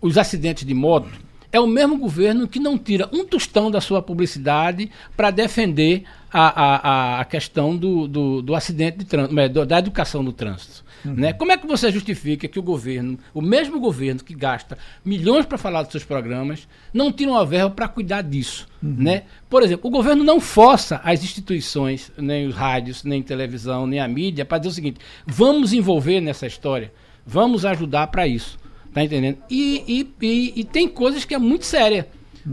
os 0.00 0.16
acidentes 0.16 0.64
de 0.64 0.74
moto, 0.74 1.08
é 1.50 1.58
o 1.58 1.66
mesmo 1.66 1.96
governo 1.96 2.46
que 2.46 2.60
não 2.60 2.76
tira 2.76 3.08
um 3.12 3.24
tostão 3.24 3.70
da 3.70 3.80
sua 3.80 4.02
publicidade 4.02 4.90
para 5.16 5.30
defender 5.30 6.04
a, 6.32 6.62
a, 6.62 7.20
a 7.20 7.24
questão 7.24 7.76
do, 7.76 8.06
do, 8.06 8.42
do 8.42 8.54
acidente 8.54 8.98
de 8.98 9.04
trânsito, 9.06 9.66
da 9.66 9.78
educação 9.78 10.22
do 10.22 10.32
trânsito. 10.32 10.84
Uhum. 11.04 11.14
Né? 11.14 11.32
Como 11.32 11.52
é 11.52 11.56
que 11.56 11.66
você 11.66 11.90
justifica 11.90 12.48
que 12.48 12.58
o 12.58 12.62
governo, 12.62 13.18
o 13.32 13.40
mesmo 13.40 13.78
governo 13.80 14.22
que 14.22 14.34
gasta 14.34 14.76
milhões 15.04 15.46
para 15.46 15.56
falar 15.56 15.82
dos 15.82 15.92
seus 15.92 16.04
programas, 16.04 16.68
não 16.92 17.12
tira 17.12 17.30
uma 17.30 17.46
verba 17.46 17.70
para 17.70 17.88
cuidar 17.88 18.22
disso? 18.22 18.66
Uhum. 18.82 18.96
Né? 18.98 19.22
Por 19.48 19.62
exemplo, 19.62 19.88
o 19.88 19.92
governo 19.92 20.24
não 20.24 20.40
força 20.40 21.00
as 21.04 21.22
instituições, 21.22 22.12
nem 22.18 22.46
os 22.46 22.54
rádios, 22.54 23.04
nem 23.04 23.22
televisão, 23.22 23.86
nem 23.86 24.00
a 24.00 24.08
mídia, 24.08 24.44
para 24.44 24.58
dizer 24.58 24.70
o 24.70 24.74
seguinte: 24.74 25.00
vamos 25.26 25.72
envolver 25.72 26.20
nessa 26.20 26.46
história, 26.46 26.92
vamos 27.24 27.64
ajudar 27.64 28.08
para 28.08 28.26
isso. 28.26 28.58
Tá 28.92 29.04
entendendo? 29.04 29.38
E, 29.50 29.84
e, 29.86 30.26
e, 30.26 30.60
e, 30.60 30.64
tem 30.64 30.88
coisas 30.88 31.24
que 31.24 31.34
é 31.34 31.38
muito 31.38 31.64
séria. 31.64 32.08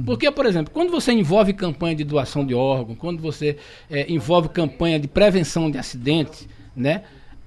Porque, 0.05 0.29
por 0.29 0.45
exemplo, 0.45 0.73
quando 0.73 0.91
você 0.91 1.13
envolve 1.13 1.53
campanha 1.53 1.95
de 1.95 2.03
doação 2.03 2.45
de 2.45 2.53
órgão, 2.53 2.95
quando 2.95 3.21
você 3.21 3.57
é, 3.89 4.11
envolve 4.11 4.49
campanha 4.49 4.99
de 4.99 5.07
prevenção 5.07 5.71
de 5.71 5.77
acidentes, 5.77 6.47
né? 6.75 7.03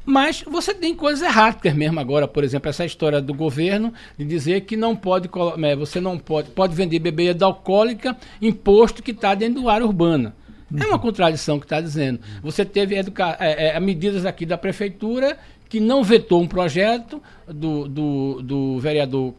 Mas 0.06 0.42
você 0.42 0.72
tem 0.72 0.94
coisas 0.94 1.22
erradas 1.22 1.74
mesmo 1.74 2.00
agora, 2.00 2.26
por 2.26 2.42
exemplo, 2.42 2.70
essa 2.70 2.86
história 2.86 3.20
do 3.20 3.34
governo 3.34 3.92
de 4.16 4.24
dizer 4.24 4.62
que 4.62 4.74
não 4.74 4.96
pode, 4.96 5.28
é, 5.62 5.76
você 5.76 6.00
não 6.00 6.18
pode, 6.18 6.48
pode 6.52 6.74
vender 6.74 6.98
bebida 6.98 7.44
alcoólica 7.44 8.16
imposto 8.40 9.02
que 9.02 9.10
está 9.10 9.34
dentro 9.34 9.60
do 9.60 9.68
área 9.68 9.84
urbana. 9.84 10.34
É 10.74 10.86
uma 10.86 10.98
contradição 10.98 11.58
que 11.58 11.64
está 11.64 11.80
dizendo. 11.80 12.20
Você 12.42 12.64
teve 12.64 12.94
é, 12.94 13.04
é, 13.38 13.80
medidas 13.80 14.26
aqui 14.26 14.44
da 14.44 14.58
prefeitura 14.58 15.38
que 15.68 15.80
não 15.80 16.02
vetou 16.02 16.42
um 16.42 16.48
projeto 16.48 17.22
do, 17.46 17.88
do, 17.88 18.42
do 18.42 18.78
vereador 18.78 19.34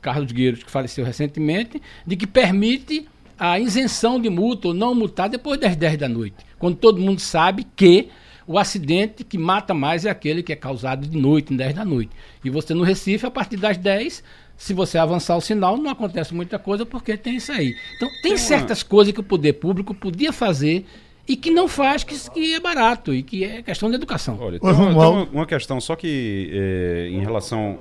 Carlos 0.00 0.32
Gueiros, 0.32 0.62
que 0.62 0.70
faleceu 0.70 1.04
recentemente, 1.04 1.80
de 2.06 2.16
que 2.16 2.26
permite 2.26 3.06
a 3.38 3.58
isenção 3.58 4.20
de 4.20 4.30
multa 4.30 4.68
ou 4.68 4.74
não 4.74 4.94
multar 4.94 5.28
depois 5.28 5.58
das 5.58 5.74
10 5.76 5.98
da 5.98 6.08
noite. 6.08 6.36
Quando 6.58 6.76
todo 6.76 7.00
mundo 7.00 7.20
sabe 7.20 7.66
que 7.76 8.08
o 8.46 8.58
acidente 8.58 9.24
que 9.24 9.38
mata 9.38 9.72
mais 9.72 10.04
é 10.04 10.10
aquele 10.10 10.42
que 10.42 10.52
é 10.52 10.56
causado 10.56 11.06
de 11.06 11.16
noite, 11.16 11.54
em 11.54 11.56
10 11.56 11.74
da 11.74 11.84
noite. 11.84 12.10
E 12.44 12.50
você 12.50 12.74
no 12.74 12.82
Recife, 12.82 13.24
a 13.26 13.30
partir 13.30 13.56
das 13.56 13.76
10, 13.76 14.22
se 14.56 14.74
você 14.74 14.98
avançar 14.98 15.36
o 15.36 15.40
sinal, 15.40 15.76
não 15.76 15.90
acontece 15.90 16.34
muita 16.34 16.58
coisa 16.58 16.84
porque 16.84 17.16
tem 17.16 17.36
isso 17.36 17.52
aí. 17.52 17.74
Então, 17.96 18.08
tem 18.22 18.36
certas 18.36 18.82
coisas 18.82 19.12
que 19.12 19.20
o 19.20 19.24
poder 19.24 19.54
público 19.54 19.94
podia 19.94 20.32
fazer 20.32 20.84
e 21.26 21.36
que 21.36 21.50
não 21.50 21.68
faz, 21.68 22.04
que, 22.04 22.18
que 22.30 22.54
é 22.54 22.60
barato 22.60 23.14
e 23.14 23.22
que 23.22 23.44
é 23.44 23.62
questão 23.62 23.88
de 23.88 23.96
educação. 23.96 24.38
Olha, 24.40 24.58
tem, 24.58 24.70
uma, 24.70 24.86
tem 24.86 24.94
uma, 24.94 25.24
uma, 25.24 25.46
questão 25.46 25.80
só 25.80 25.94
que 25.94 26.50
é, 26.52 27.08
em 27.10 27.20
relação 27.20 27.78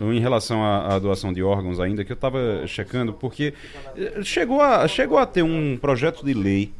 em 0.00 0.20
relação 0.20 0.62
à, 0.62 0.94
à, 0.94 0.98
doação 1.00 1.32
de 1.32 1.42
órgãos 1.42 1.80
ainda 1.80 2.04
que 2.04 2.12
eu 2.12 2.14
estava 2.14 2.64
checando 2.68 3.12
porque 3.12 3.52
eh, 3.96 4.20
chegou 4.22 4.60
a, 4.60 4.86
chegou 4.86 5.18
a 5.18 5.26
ter 5.26 5.42
um 5.42 5.76
projeto 5.76 6.24
de 6.24 6.32
lei 6.32 6.72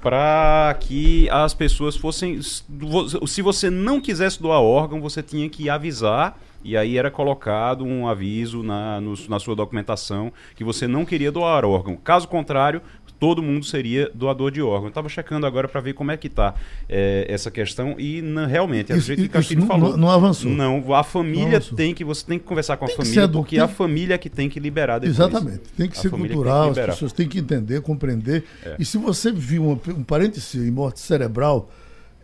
para 0.00 0.76
que 0.80 1.28
as 1.30 1.54
pessoas 1.54 1.96
fossem. 1.96 2.40
Se 2.42 3.42
você 3.42 3.70
não 3.70 4.00
quisesse 4.00 4.40
doar 4.42 4.60
órgão, 4.60 5.00
você 5.00 5.22
tinha 5.22 5.48
que 5.48 5.70
avisar. 5.70 6.38
E 6.62 6.76
aí 6.76 6.98
era 6.98 7.10
colocado 7.10 7.86
um 7.86 8.06
aviso 8.06 8.62
na, 8.62 9.00
no, 9.00 9.14
na 9.30 9.38
sua 9.38 9.56
documentação 9.56 10.30
que 10.54 10.62
você 10.62 10.86
não 10.86 11.06
queria 11.06 11.32
doar 11.32 11.64
órgão. 11.64 11.96
Caso 11.96 12.28
contrário, 12.28 12.82
todo 13.20 13.42
mundo 13.42 13.66
seria 13.66 14.10
doador 14.14 14.50
de 14.50 14.62
órgão. 14.62 14.84
Eu 14.84 14.88
estava 14.88 15.08
checando 15.10 15.46
agora 15.46 15.68
para 15.68 15.80
ver 15.82 15.92
como 15.92 16.10
é 16.10 16.16
que 16.16 16.26
está 16.26 16.54
é, 16.88 17.26
essa 17.28 17.50
questão 17.50 17.94
e 17.98 18.22
não, 18.22 18.46
realmente, 18.46 18.90
é 18.90 18.96
do 18.96 19.00
jeito 19.00 19.20
que 19.20 19.28
o 19.28 19.30
Castilho 19.30 19.66
falou. 19.66 19.90
Não, 19.90 19.98
não, 19.98 20.10
avançou. 20.10 20.50
Não, 20.50 20.94
a 20.94 21.04
família 21.04 21.60
tem 21.60 21.94
que, 21.94 22.02
você 22.02 22.24
tem 22.24 22.38
que 22.38 22.46
conversar 22.46 22.78
com 22.78 22.86
a 22.86 22.88
família, 22.88 23.28
porque 23.28 23.56
tem... 23.56 23.64
a 23.64 23.68
família 23.68 24.14
é 24.14 24.18
que 24.18 24.30
tem 24.30 24.48
que 24.48 24.58
liberar 24.58 24.98
depois. 24.98 25.18
Exatamente. 25.18 25.60
Tem 25.76 25.86
que 25.86 25.98
a 25.98 26.00
ser 26.00 26.10
cultural, 26.10 26.72
que 26.72 26.80
as 26.80 26.86
pessoas 26.86 27.12
têm 27.12 27.28
que 27.28 27.38
entender, 27.38 27.82
compreender. 27.82 28.42
É. 28.64 28.76
E 28.78 28.84
se 28.86 28.96
você 28.96 29.30
viu 29.30 29.64
um, 29.64 29.78
um 29.90 30.02
parente 30.02 30.40
seu 30.40 30.64
em 30.64 30.70
morte 30.70 31.00
cerebral, 31.00 31.70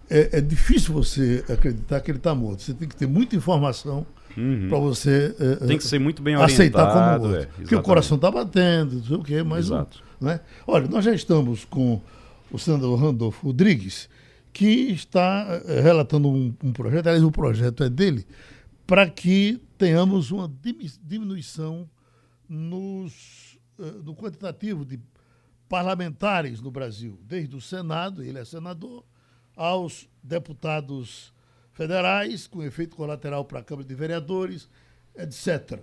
é, 0.08 0.38
é 0.38 0.40
difícil 0.40 0.94
você 0.94 1.44
acreditar 1.46 2.00
que 2.00 2.10
ele 2.10 2.18
está 2.18 2.34
morto. 2.34 2.62
Você 2.62 2.72
tem 2.72 2.88
que 2.88 2.96
ter 2.96 3.06
muita 3.06 3.36
informação 3.36 4.06
uhum. 4.34 4.68
para 4.70 4.78
você 4.78 5.34
é, 5.38 5.66
tem 5.66 5.76
que 5.76 5.84
ser 5.84 5.98
muito 5.98 6.22
bem 6.22 6.36
aceitar 6.36 6.90
como 6.90 7.24
outro. 7.26 7.42
É, 7.42 7.46
porque 7.46 7.74
o 7.74 7.82
coração 7.82 8.16
está 8.16 8.30
batendo, 8.30 8.96
não 8.96 9.04
sei 9.04 9.16
o 9.16 9.22
quê, 9.22 9.42
mas 9.42 9.66
Exato. 9.66 10.05
Né? 10.20 10.40
Olha, 10.66 10.88
nós 10.88 11.04
já 11.04 11.14
estamos 11.14 11.64
com 11.64 12.00
o 12.50 12.58
senador 12.58 12.98
Randolfo 12.98 13.46
Rodrigues, 13.46 14.08
que 14.52 14.90
está 14.92 15.60
eh, 15.66 15.80
relatando 15.80 16.28
um, 16.28 16.54
um 16.62 16.72
projeto, 16.72 17.08
aliás, 17.08 17.22
o 17.22 17.30
projeto 17.30 17.84
é 17.84 17.90
dele, 17.90 18.26
para 18.86 19.08
que 19.10 19.60
tenhamos 19.76 20.30
uma 20.30 20.50
diminuição 21.02 21.88
nos, 22.48 23.58
eh, 23.78 23.92
no 24.02 24.14
quantitativo 24.14 24.84
de 24.84 24.98
parlamentares 25.68 26.60
no 26.60 26.70
Brasil, 26.70 27.18
desde 27.22 27.56
o 27.56 27.60
Senado, 27.60 28.22
ele 28.22 28.38
é 28.38 28.44
senador, 28.44 29.04
aos 29.54 30.08
deputados 30.22 31.32
federais, 31.72 32.46
com 32.46 32.62
efeito 32.62 32.96
colateral 32.96 33.44
para 33.44 33.60
a 33.60 33.62
Câmara 33.62 33.86
de 33.86 33.94
Vereadores, 33.94 34.68
etc. 35.14 35.80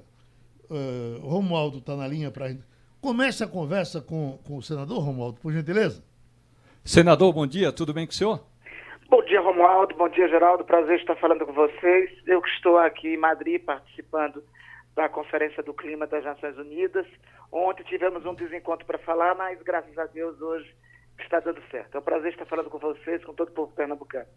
Uh, 0.70 1.20
Romualdo 1.22 1.80
está 1.80 1.96
na 1.96 2.08
linha 2.08 2.32
para 2.32 2.56
Comece 3.04 3.44
a 3.44 3.48
conversa 3.48 4.00
com, 4.00 4.40
com 4.48 4.56
o 4.56 4.62
senador 4.62 5.04
Romualdo, 5.04 5.38
por 5.42 5.52
gentileza. 5.52 6.02
Senador, 6.86 7.34
bom 7.34 7.46
dia, 7.46 7.70
tudo 7.70 7.94
bem 7.94 8.06
com 8.06 8.14
o 8.14 8.16
senhor? 8.16 8.40
Bom 9.10 9.22
dia, 9.26 9.42
Romualdo, 9.42 9.94
bom 9.98 10.08
dia, 10.08 10.26
Geraldo, 10.30 10.64
prazer 10.64 10.98
estar 11.02 11.18
falando 11.18 11.46
com 11.46 11.52
vocês. 11.52 12.10
Eu 12.26 12.42
que 12.42 12.48
estou 12.52 12.78
aqui 12.78 13.10
em 13.10 13.18
Madrid 13.18 13.62
participando 13.62 14.42
da 14.96 15.10
Conferência 15.10 15.62
do 15.62 15.74
Clima 15.74 16.08
das 16.08 16.24
Nações 16.24 16.58
Unidas. 16.58 17.06
Ontem 17.52 17.84
tivemos 17.84 18.26
um 18.26 18.34
desencontro 18.34 18.86
para 18.86 18.98
falar, 19.00 19.36
mas 19.36 19.62
graças 19.62 19.98
a 19.98 20.06
Deus 20.06 20.40
hoje 20.40 20.74
está 21.20 21.42
dando 21.42 21.62
certo. 21.70 21.96
É 21.96 22.00
um 22.00 22.04
prazer 22.04 22.32
estar 22.32 22.46
falando 22.46 22.70
com 22.70 22.80
vocês, 22.80 23.22
com 23.26 23.34
todo 23.34 23.50
o 23.50 23.54
povo 23.54 23.74
pernambucano. 23.74 24.28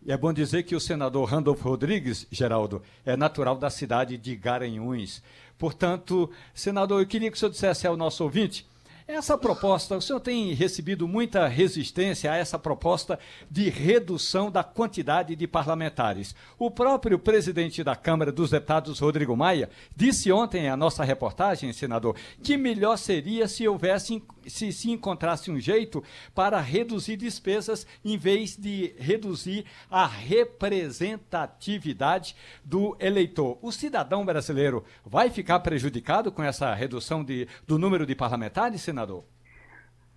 E 0.00 0.12
é 0.12 0.16
bom 0.16 0.32
dizer 0.32 0.62
que 0.62 0.76
o 0.76 0.80
senador 0.80 1.28
Randolph 1.28 1.60
Rodrigues, 1.60 2.26
Geraldo, 2.30 2.80
é 3.04 3.16
natural 3.16 3.56
da 3.56 3.68
cidade 3.68 4.16
de 4.16 4.34
Garanhuns. 4.36 5.22
Portanto, 5.58 6.30
senador, 6.54 7.00
eu 7.02 7.06
queria 7.06 7.30
que 7.30 7.36
o 7.36 7.38
senhor 7.38 7.50
dissesse 7.50 7.86
ao 7.86 7.96
nosso 7.96 8.22
ouvinte 8.22 8.66
Essa 9.08 9.38
proposta, 9.38 9.96
o 9.96 10.02
senhor 10.02 10.20
tem 10.20 10.52
recebido 10.52 11.08
muita 11.08 11.48
resistência 11.48 12.30
a 12.30 12.36
essa 12.36 12.58
proposta 12.58 13.18
de 13.50 13.70
redução 13.70 14.50
da 14.50 14.62
quantidade 14.62 15.34
de 15.34 15.46
parlamentares. 15.46 16.34
O 16.58 16.70
próprio 16.70 17.18
presidente 17.18 17.82
da 17.82 17.96
Câmara 17.96 18.30
dos 18.30 18.50
Deputados, 18.50 18.98
Rodrigo 18.98 19.34
Maia, 19.34 19.70
disse 19.96 20.30
ontem 20.30 20.68
à 20.68 20.76
nossa 20.76 21.04
reportagem, 21.04 21.72
senador, 21.72 22.16
que 22.42 22.58
melhor 22.58 22.98
seria 22.98 23.48
se 23.48 23.66
houvesse, 23.66 24.22
se 24.48 24.72
se 24.72 24.90
encontrasse 24.90 25.50
um 25.50 25.58
jeito 25.58 26.02
para 26.34 26.58
reduzir 26.60 27.16
despesas 27.16 27.86
em 28.04 28.16
vez 28.16 28.56
de 28.56 28.94
reduzir 28.98 29.66
a 29.90 30.06
representatividade 30.06 32.36
do 32.64 32.96
eleitor. 33.00 33.58
O 33.62 33.72
cidadão 33.72 34.24
brasileiro 34.24 34.84
vai 35.04 35.28
ficar 35.30 35.58
prejudicado 35.60 36.32
com 36.32 36.42
essa 36.42 36.74
redução 36.74 37.24
de, 37.24 37.46
do 37.66 37.78
número 37.78 38.06
de 38.06 38.14
parlamentares, 38.14 38.80
senador? 38.80 39.24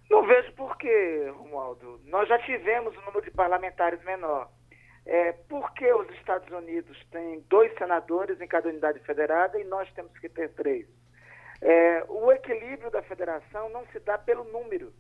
Não 0.10 0.26
vejo 0.28 0.54
por 0.54 0.78
quê, 0.78 1.32
Romualdo. 1.38 2.00
Nós 2.06 2.28
já 2.28 2.39
tivemos 2.39 2.98
um 2.98 3.06
número 3.06 3.22
de 3.22 3.32
parlamentares 3.32 4.04
menor. 4.04 4.50
É, 5.06 5.32
por 5.32 5.74
que 5.74 5.91
os 5.94 6.10
Estados 6.12 6.50
Unidos 6.52 6.98
têm 7.12 7.44
dois 7.50 7.74
senadores 7.78 8.39
em 8.39 8.48
cada 8.48 8.70
unidade 8.70 9.00
federada 9.00 9.60
e 9.60 9.63
nós 9.63 9.91
temos 9.94 10.15
que 10.20 10.30
ter 10.30 10.54
três? 10.54 10.88
É, 11.62 12.04
o 12.10 12.32
equilíbrio 12.32 12.89
da 12.89 13.04
federação 13.04 13.69
não 13.69 13.86
se 13.88 14.00
dá 14.00 14.17
pelo 14.17 14.43
número. 14.45 14.91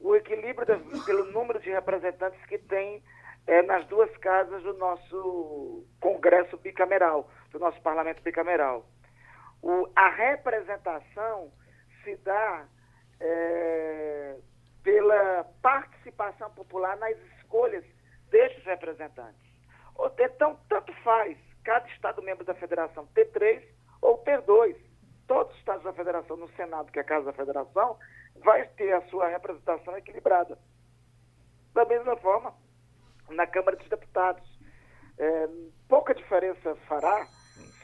O 0.00 0.16
equilíbrio 0.16 0.66
da, 0.66 0.78
pelo 1.04 1.30
número 1.30 1.60
de 1.60 1.70
representantes 1.70 2.44
que 2.46 2.58
tem 2.58 3.02
é, 3.46 3.62
nas 3.62 3.86
duas 3.86 4.14
casas 4.18 4.62
do 4.62 4.74
nosso 4.74 5.86
Congresso 6.00 6.56
bicameral, 6.56 7.30
do 7.50 7.58
nosso 7.58 7.80
Parlamento 7.82 8.22
bicameral. 8.22 8.84
O, 9.62 9.88
a 9.94 10.08
representação 10.08 11.52
se 12.02 12.16
dá 12.16 12.66
é, 13.20 14.36
pela 14.82 15.44
participação 15.62 16.50
popular 16.50 16.96
nas 16.96 17.16
escolhas 17.38 17.84
destes 18.28 18.64
representantes. 18.64 19.40
Então, 20.18 20.58
tanto 20.68 20.92
faz 21.04 21.38
cada 21.62 21.86
Estado 21.88 22.20
membro 22.22 22.44
da 22.44 22.54
federação 22.54 23.06
ter 23.14 23.26
três 23.26 23.62
ou 24.00 24.18
ter 24.18 24.40
dois. 24.42 24.76
Todos 25.26 25.52
os 25.52 25.58
Estados 25.58 25.84
da 25.84 25.92
federação, 25.92 26.36
no 26.36 26.48
Senado, 26.50 26.90
que 26.90 26.98
é 26.98 27.02
a 27.02 27.06
Casa 27.06 27.26
da 27.26 27.32
Federação, 27.32 27.98
vai 28.36 28.66
ter 28.68 28.92
a 28.92 29.02
sua 29.08 29.28
representação 29.28 29.96
equilibrada. 29.96 30.58
Da 31.72 31.84
mesma 31.84 32.16
forma, 32.16 32.54
na 33.28 33.46
Câmara 33.46 33.76
dos 33.76 33.88
Deputados. 33.88 34.42
É, 35.18 35.48
pouca 35.88 36.14
diferença 36.14 36.74
fará 36.88 37.26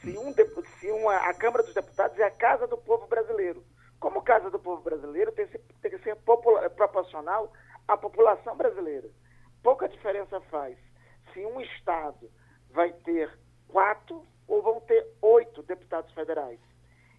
se, 0.01 0.17
um, 0.17 0.33
se 0.79 0.91
uma, 0.91 1.15
a 1.15 1.33
Câmara 1.33 1.63
dos 1.63 1.73
Deputados 1.73 2.17
é 2.19 2.23
a 2.23 2.31
casa 2.31 2.67
do 2.67 2.77
povo 2.77 3.07
brasileiro. 3.07 3.63
Como 3.99 4.21
Casa 4.21 4.49
do 4.49 4.57
Povo 4.57 4.81
Brasileiro 4.81 5.31
tem, 5.33 5.45
tem 5.45 5.91
que 5.91 5.99
ser 5.99 6.15
proporcional 6.75 7.51
à 7.85 7.97
população 7.97 8.55
brasileira. 8.55 9.09
Pouca 9.61 9.89
diferença 9.89 10.39
faz 10.49 10.77
se 11.33 11.45
um 11.45 11.59
Estado 11.59 12.31
vai 12.71 12.93
ter 12.93 13.29
quatro 13.67 14.25
ou 14.47 14.61
vão 14.61 14.79
ter 14.81 15.05
oito 15.21 15.61
deputados 15.63 16.13
federais. 16.13 16.59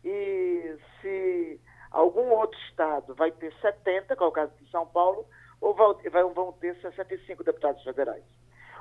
E 0.04 0.76
se 1.00 1.60
algum 1.90 2.30
outro 2.30 2.58
Estado 2.68 3.14
vai 3.14 3.30
ter 3.32 3.52
70, 3.60 4.16
que 4.16 4.22
é 4.22 4.26
o 4.26 4.32
caso 4.32 4.52
de 4.60 4.70
São 4.70 4.86
Paulo, 4.86 5.26
ou 5.60 5.74
vão 5.74 6.52
ter 6.52 6.74
65 6.80 7.44
deputados 7.44 7.82
federais. 7.82 8.24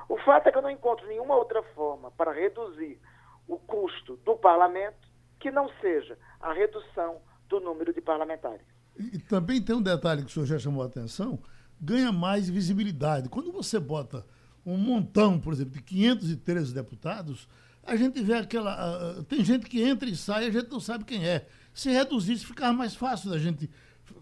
O 0.08 0.16
fato 0.18 0.48
é 0.48 0.52
que 0.52 0.58
eu 0.58 0.62
não 0.62 0.70
encontro 0.70 1.06
nenhuma 1.06 1.36
outra 1.36 1.62
forma 1.74 2.10
para 2.12 2.32
reduzir 2.32 2.98
o 3.46 3.58
custo 3.58 4.16
do 4.24 4.36
parlamento 4.36 5.08
que 5.38 5.50
não 5.50 5.68
seja 5.80 6.18
a 6.40 6.52
redução 6.52 7.20
do 7.48 7.60
número 7.60 7.92
de 7.92 8.00
parlamentares. 8.00 8.66
E, 8.96 9.18
também 9.18 9.62
tem 9.62 9.74
um 9.74 9.82
detalhe 9.82 10.22
que 10.22 10.28
o 10.28 10.30
senhor 10.30 10.46
já 10.46 10.58
chamou 10.58 10.82
a 10.82 10.86
atenção, 10.86 11.38
ganha 11.80 12.12
mais 12.12 12.48
visibilidade. 12.48 13.28
Quando 13.28 13.52
você 13.52 13.78
bota 13.78 14.24
um 14.64 14.76
montão, 14.76 15.38
por 15.38 15.52
exemplo, 15.52 15.72
de 15.72 15.82
513 15.82 16.74
deputados, 16.74 17.48
a 17.86 17.96
gente 17.96 18.22
vê 18.22 18.34
aquela. 18.34 19.18
Uh, 19.18 19.24
tem 19.24 19.44
gente 19.44 19.68
que 19.68 19.82
entra 19.82 20.08
e 20.08 20.16
sai, 20.16 20.46
a 20.46 20.50
gente 20.50 20.70
não 20.70 20.80
sabe 20.80 21.04
quem 21.04 21.28
é. 21.28 21.46
Se 21.72 21.90
reduzisse, 21.90 22.46
ficava 22.46 22.72
mais 22.72 22.94
fácil 22.94 23.30
da 23.30 23.38
gente 23.38 23.70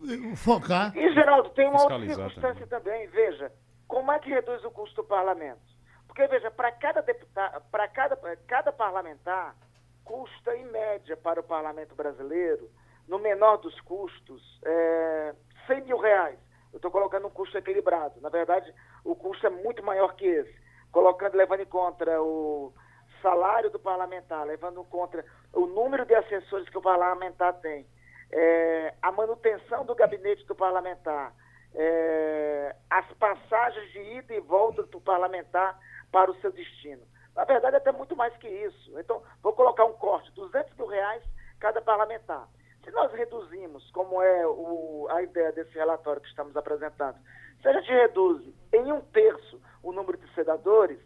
eh, 0.08 0.36
focar. 0.36 0.96
E, 0.96 1.12
Geraldo, 1.12 1.50
tem 1.50 1.68
uma 1.68 1.82
outra 1.82 1.98
circunstância 2.00 2.66
também. 2.66 3.06
também. 3.06 3.08
Veja, 3.08 3.52
como 3.86 4.12
é 4.12 4.18
que 4.18 4.28
reduz 4.28 4.64
o 4.64 4.70
custo 4.70 5.02
do 5.02 5.08
parlamento? 5.08 5.60
Porque, 6.06 6.26
veja, 6.26 6.50
para 6.50 6.70
cada 6.72 7.00
deputado, 7.00 7.62
para 7.70 7.88
cada, 7.88 8.16
cada 8.46 8.72
parlamentar, 8.72 9.56
custa 10.04 10.56
em 10.56 10.66
média 10.66 11.16
para 11.16 11.40
o 11.40 11.44
parlamento 11.44 11.94
brasileiro 11.94 12.70
no 13.06 13.18
menor 13.18 13.56
dos 13.58 13.78
custos, 13.80 14.42
é, 14.64 15.34
100 15.66 15.84
mil 15.84 15.98
reais. 15.98 16.38
Eu 16.72 16.76
estou 16.76 16.90
colocando 16.90 17.26
um 17.26 17.30
custo 17.30 17.56
equilibrado. 17.56 18.20
Na 18.20 18.28
verdade, 18.28 18.72
o 19.02 19.16
custo 19.16 19.46
é 19.46 19.50
muito 19.50 19.82
maior 19.82 20.14
que 20.14 20.26
esse. 20.26 20.54
Colocando, 20.92 21.34
levando 21.34 21.60
em 21.60 21.66
conta 21.66 22.04
o 22.20 22.72
salário 23.20 23.70
do 23.70 23.78
parlamentar, 23.78 24.46
levando 24.46 24.80
em 24.80 24.84
conta 24.84 25.24
o 25.52 25.66
número 25.66 26.04
de 26.04 26.14
assessores 26.14 26.68
que 26.68 26.78
o 26.78 26.82
parlamentar 26.82 27.54
tem, 27.60 27.86
é, 28.30 28.94
a 29.00 29.10
manutenção 29.10 29.84
do 29.84 29.94
gabinete 29.94 30.44
do 30.46 30.54
parlamentar, 30.54 31.32
é, 31.74 32.76
as 32.90 33.06
passagens 33.14 33.90
de 33.92 33.98
ida 34.18 34.34
e 34.34 34.40
volta 34.40 34.82
do 34.82 35.00
parlamentar 35.00 35.78
para 36.10 36.30
o 36.30 36.40
seu 36.40 36.50
destino. 36.52 37.02
Na 37.34 37.44
verdade, 37.44 37.76
até 37.76 37.92
muito 37.92 38.16
mais 38.16 38.36
que 38.38 38.48
isso. 38.48 38.98
Então, 38.98 39.22
vou 39.42 39.52
colocar 39.52 39.84
um 39.84 39.92
corte, 39.92 40.32
200 40.32 40.74
mil 40.76 40.86
reais 40.86 41.22
cada 41.60 41.80
parlamentar. 41.80 42.48
Se 42.84 42.90
nós 42.90 43.12
reduzimos, 43.12 43.88
como 43.90 44.22
é 44.22 44.46
o, 44.46 45.06
a 45.10 45.22
ideia 45.22 45.52
desse 45.52 45.74
relatório 45.74 46.22
que 46.22 46.28
estamos 46.28 46.56
apresentando, 46.56 47.16
se 47.60 47.68
a 47.68 47.72
gente 47.74 47.92
reduz 47.92 48.42
em 48.72 48.92
um 48.92 49.00
terço 49.00 49.60
o 49.82 49.92
número 49.92 50.16
de 50.16 50.34
senadores, 50.34 50.98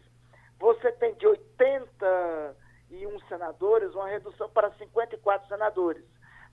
você 0.59 0.91
tem 0.93 1.13
de 1.15 1.27
81 1.27 3.19
senadores 3.27 3.93
uma 3.93 4.07
redução 4.07 4.49
para 4.49 4.71
54 4.71 5.47
senadores. 5.47 6.03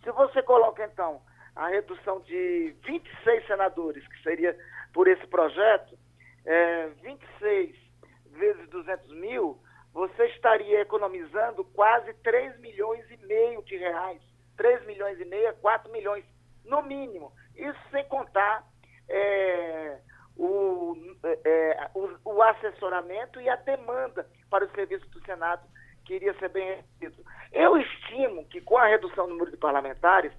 Se 0.03 0.11
você 0.13 0.43
coloca, 0.43 0.85
então, 0.85 1.21
a 1.55 1.69
redução 1.69 2.21
de 2.21 2.75
26 2.85 3.47
senadores, 3.47 4.07
que 4.07 4.23
seria 4.23 4.57
por 4.93 5.09
esse 5.09 5.27
projeto, 5.27 5.99
é, 6.45 6.89
26 7.03 7.77
vezes 8.33 8.69
200 8.71 9.13
mil, 9.15 9.61
você 9.93 10.27
estaria 10.27 10.81
economizando 10.81 11.65
quase 11.65 12.15
3 12.15 12.59
milhões 12.61 13.05
e 13.11 13.17
meio 13.27 13.63
de 13.63 13.77
reais 13.77 14.31
3 14.61 14.85
milhões 14.85 15.19
e 15.19 15.25
meio, 15.25 15.55
4 15.55 15.91
milhões, 15.91 16.23
no 16.67 16.83
mínimo. 16.83 17.33
Isso 17.57 17.81
sem 17.91 18.05
contar 18.09 18.63
é, 19.09 19.99
o, 20.37 20.97
é, 21.45 21.91
o, 21.95 22.09
o, 22.25 22.43
assessoramento 22.43 23.41
e 23.41 23.49
a 23.49 23.57
demanda 23.57 24.27
para 24.49 24.65
o 24.65 24.71
serviço 24.71 25.09
do 25.11 25.21
Senado 25.25 25.67
que 26.05 26.15
iria 26.15 26.35
ser 26.39 26.49
bem 26.49 26.77
recebido. 26.77 27.25
Eu 27.53 27.77
estimo 27.77 28.45
que 28.47 28.61
com 28.61 28.79
a 28.79 28.87
redução 28.87 29.27
do 29.27 29.33
número 29.33 29.51
de 29.51 29.57
parlamentares, 29.57 30.33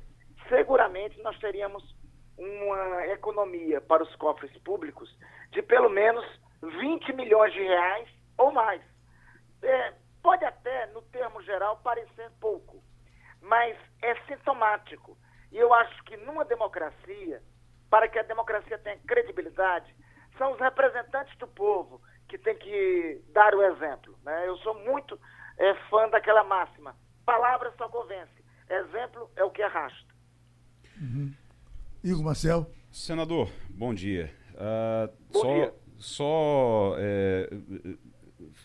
seguramente 0.49 1.21
nós 1.21 1.37
teríamos 1.39 1.95
uma 2.37 3.07
economia 3.07 3.79
para 3.79 4.03
os 4.03 4.15
cofres 4.15 4.51
públicos 4.63 5.15
de 5.51 5.61
pelo 5.61 5.89
menos 5.89 6.25
20 6.61 7.13
milhões 7.13 7.53
de 7.53 7.61
reais 7.61 8.09
ou 8.37 8.51
mais. 8.51 8.81
É, 9.61 9.93
pode 10.23 10.43
até, 10.43 10.87
no 10.87 11.01
termo 11.03 11.41
geral, 11.43 11.77
parecer 11.83 12.31
pouco, 12.39 12.81
mas 13.41 13.77
é 14.01 14.15
sintomático. 14.25 15.17
E 15.51 15.57
eu 15.57 15.73
acho 15.73 16.03
que 16.05 16.17
numa 16.17 16.45
democracia, 16.45 17.41
para 17.91 18.07
que 18.07 18.17
a 18.17 18.23
democracia 18.23 18.79
tenha 18.79 18.97
credibilidade, 19.05 19.93
são 20.37 20.53
os 20.53 20.59
representantes 20.59 21.37
do 21.37 21.45
povo 21.45 22.01
que 22.27 22.37
têm 22.37 22.57
que 22.57 23.21
dar 23.33 23.53
o 23.53 23.61
exemplo. 23.61 24.17
Né? 24.23 24.47
Eu 24.47 24.57
sou 24.59 24.73
muito 24.85 25.19
é, 25.57 25.75
fã 25.89 26.09
daquela 26.09 26.43
máxima: 26.45 26.95
palavra 27.25 27.71
só 27.77 27.89
convence, 27.89 28.43
exemplo 28.69 29.29
é 29.35 29.43
o 29.43 29.51
que 29.51 29.61
arrasta. 29.61 30.15
Uhum. 30.99 31.33
Igor 32.01 32.23
Marcel. 32.23 32.65
Senador, 32.89 33.49
bom 33.69 33.93
dia. 33.93 34.33
Uh, 34.53 35.13
bom 35.31 35.39
só, 35.39 35.53
dia. 35.53 35.73
Só 35.97 36.95
é, 36.97 37.49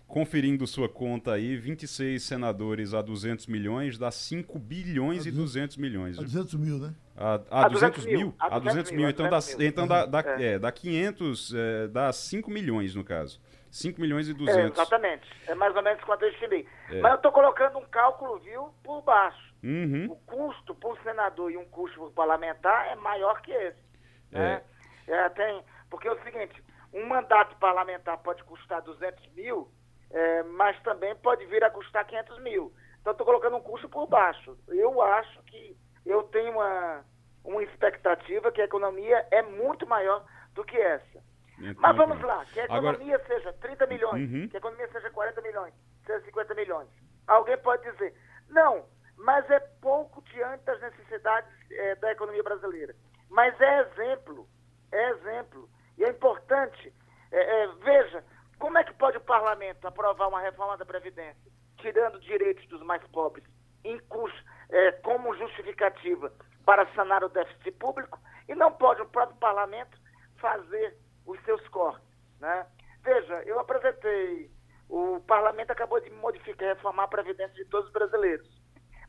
conferindo 0.06 0.66
sua 0.66 0.88
conta 0.88 1.32
aí, 1.32 1.56
26 1.56 2.22
senadores 2.22 2.94
a 2.94 3.02
200 3.02 3.46
milhões 3.46 3.98
dá 3.98 4.10
5 4.10 4.58
bilhões 4.58 5.26
a 5.26 5.28
e 5.28 5.32
200 5.32 5.76
milhões. 5.76 6.18
A 6.18 6.22
200 6.22 6.54
mil, 6.54 6.78
né? 6.78 6.94
A, 7.16 7.40
a, 7.50 7.64
a 7.64 7.68
200, 7.68 8.04
200 8.04 8.06
mil? 8.06 8.34
A 8.38 8.58
200 8.58 8.90
mil. 8.92 9.00
mil. 9.00 9.10
Então, 9.10 9.28
dá, 9.28 9.38
mil. 9.40 9.68
então 9.68 9.86
dá, 9.86 10.06
dá, 10.06 10.20
é. 10.38 10.54
É, 10.54 10.58
dá 10.58 10.70
500, 10.70 11.54
é, 11.54 11.88
dá 11.88 12.12
5 12.12 12.50
milhões 12.50 12.94
no 12.94 13.02
caso. 13.02 13.40
5 13.70 14.00
milhões 14.00 14.28
e 14.28 14.32
200. 14.32 14.78
É, 14.78 14.82
exatamente. 14.82 15.28
É 15.46 15.54
mais 15.54 15.74
ou 15.74 15.82
menos 15.82 16.02
quanto 16.04 16.22
eu 16.22 16.30
estimei. 16.30 16.66
É. 16.90 17.00
Mas 17.00 17.12
eu 17.12 17.16
estou 17.16 17.32
colocando 17.32 17.78
um 17.78 17.84
cálculo, 17.86 18.38
viu, 18.38 18.70
por 18.82 19.02
baixo. 19.02 19.54
Uhum. 19.62 20.06
O 20.10 20.16
custo 20.16 20.74
por 20.74 20.98
senador 21.02 21.50
e 21.50 21.56
um 21.56 21.64
custo 21.64 21.98
por 21.98 22.12
parlamentar 22.12 22.86
é 22.92 22.94
maior 22.94 23.40
que 23.42 23.50
esse. 23.50 23.84
Né? 24.30 24.62
É, 25.06 25.28
tem, 25.30 25.62
porque 25.90 26.08
é 26.08 26.12
o 26.12 26.22
seguinte, 26.22 26.62
um 26.92 27.06
mandato 27.06 27.56
parlamentar 27.56 28.18
pode 28.18 28.42
custar 28.44 28.80
200 28.82 29.28
mil, 29.34 29.68
é, 30.10 30.42
mas 30.44 30.80
também 30.82 31.14
pode 31.16 31.44
vir 31.46 31.62
a 31.64 31.70
custar 31.70 32.06
500 32.06 32.42
mil. 32.42 32.72
Então, 33.00 33.12
estou 33.12 33.26
colocando 33.26 33.56
um 33.56 33.62
custo 33.62 33.88
por 33.88 34.06
baixo. 34.06 34.56
Eu 34.68 35.00
acho 35.00 35.42
que 35.44 35.76
eu 36.04 36.22
tenho 36.24 36.52
uma, 36.52 37.04
uma 37.44 37.62
expectativa 37.62 38.50
que 38.50 38.60
a 38.60 38.64
economia 38.64 39.26
é 39.30 39.42
muito 39.42 39.86
maior 39.86 40.24
do 40.54 40.64
que 40.64 40.76
essa. 40.76 41.22
Então, 41.58 41.74
Mas 41.78 41.96
vamos 41.96 42.20
lá, 42.20 42.44
que 42.46 42.60
a 42.60 42.64
economia 42.64 43.14
Agora... 43.14 43.28
seja 43.28 43.52
30 43.54 43.86
milhões, 43.86 44.30
uhum. 44.30 44.48
que 44.48 44.56
a 44.56 44.58
economia 44.58 44.88
seja 44.92 45.10
40 45.10 45.40
milhões, 45.40 45.74
seja 46.04 46.24
50 46.24 46.54
milhões. 46.54 46.88
Alguém 47.26 47.56
pode 47.58 47.90
dizer, 47.90 48.14
não, 48.48 48.84
mas 49.16 49.48
é 49.50 49.58
pouco 49.80 50.22
diante 50.22 50.64
das 50.64 50.80
necessidades 50.80 51.50
é, 51.70 51.94
da 51.96 52.12
economia 52.12 52.42
brasileira. 52.42 52.94
Mas 53.30 53.58
é 53.60 53.80
exemplo, 53.80 54.46
é 54.92 55.10
exemplo. 55.10 55.68
E 55.96 56.04
é 56.04 56.10
importante, 56.10 56.92
é, 57.32 57.62
é, 57.62 57.66
veja, 57.82 58.24
como 58.58 58.78
é 58.78 58.84
que 58.84 58.94
pode 58.94 59.16
o 59.18 59.20
parlamento 59.20 59.86
aprovar 59.86 60.28
uma 60.28 60.40
reforma 60.40 60.76
da 60.76 60.84
Previdência, 60.84 61.52
tirando 61.78 62.20
direitos 62.20 62.66
dos 62.68 62.82
mais 62.82 63.02
pobres, 63.08 63.44
em 63.84 63.98
curso, 64.00 64.36
é, 64.70 64.92
como 64.92 65.36
justificativa 65.36 66.32
para 66.64 66.86
sanar 66.94 67.22
o 67.22 67.28
déficit 67.28 67.70
público, 67.72 68.18
e 68.48 68.54
não 68.54 68.72
pode 68.72 69.02
o 69.02 69.06
próprio 69.06 69.36
parlamento 69.38 69.96
fazer 70.38 70.96
os 71.24 71.40
seus 71.44 71.66
cortes. 71.68 72.06
Né? 72.40 72.66
Veja, 73.02 73.42
eu 73.44 73.58
apresentei, 73.60 74.50
o 74.88 75.20
parlamento 75.20 75.70
acabou 75.70 76.00
de 76.00 76.10
modificar, 76.10 76.68
reformar 76.68 77.04
a 77.04 77.08
Previdência 77.08 77.54
de 77.54 77.64
todos 77.66 77.86
os 77.86 77.92
brasileiros. 77.92 78.48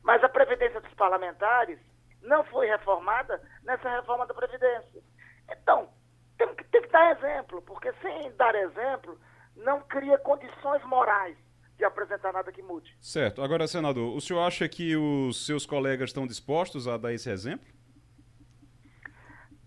Mas 0.04 0.24
a 0.24 0.30
Previdência 0.30 0.80
dos 0.82 0.94
parlamentares 0.94 1.80
não 2.22 2.44
foi 2.46 2.68
reformada 2.68 3.42
nessa 3.64 3.90
reforma 3.90 4.26
da 4.26 4.34
Previdência. 4.34 5.02
Então, 5.50 5.90
tem 6.38 6.56
que, 6.56 6.64
tem 6.66 6.82
que 6.82 6.90
dar 6.90 7.18
exemplo, 7.18 7.62
porque 7.64 7.92
sem 8.02 8.32
dar 8.36 8.54
exemplo, 8.56 9.18
não 9.58 9.82
cria 9.82 10.18
condições 10.18 10.84
morais 10.86 11.38
de 11.78 11.86
apresentar 11.86 12.34
nada 12.34 12.52
que 12.52 12.62
mude. 12.62 12.96
Certo. 13.00 13.42
Agora, 13.42 13.68
senador, 13.68 14.16
o 14.16 14.20
senhor 14.20 14.42
acha 14.42 14.68
que 14.68 14.96
os 14.96 15.46
seus 15.46 15.66
colegas 15.66 16.10
estão 16.10 16.26
dispostos 16.26 16.88
a 16.88 16.98
dar 16.98 17.14
esse 17.14 17.30
exemplo? 17.30 17.68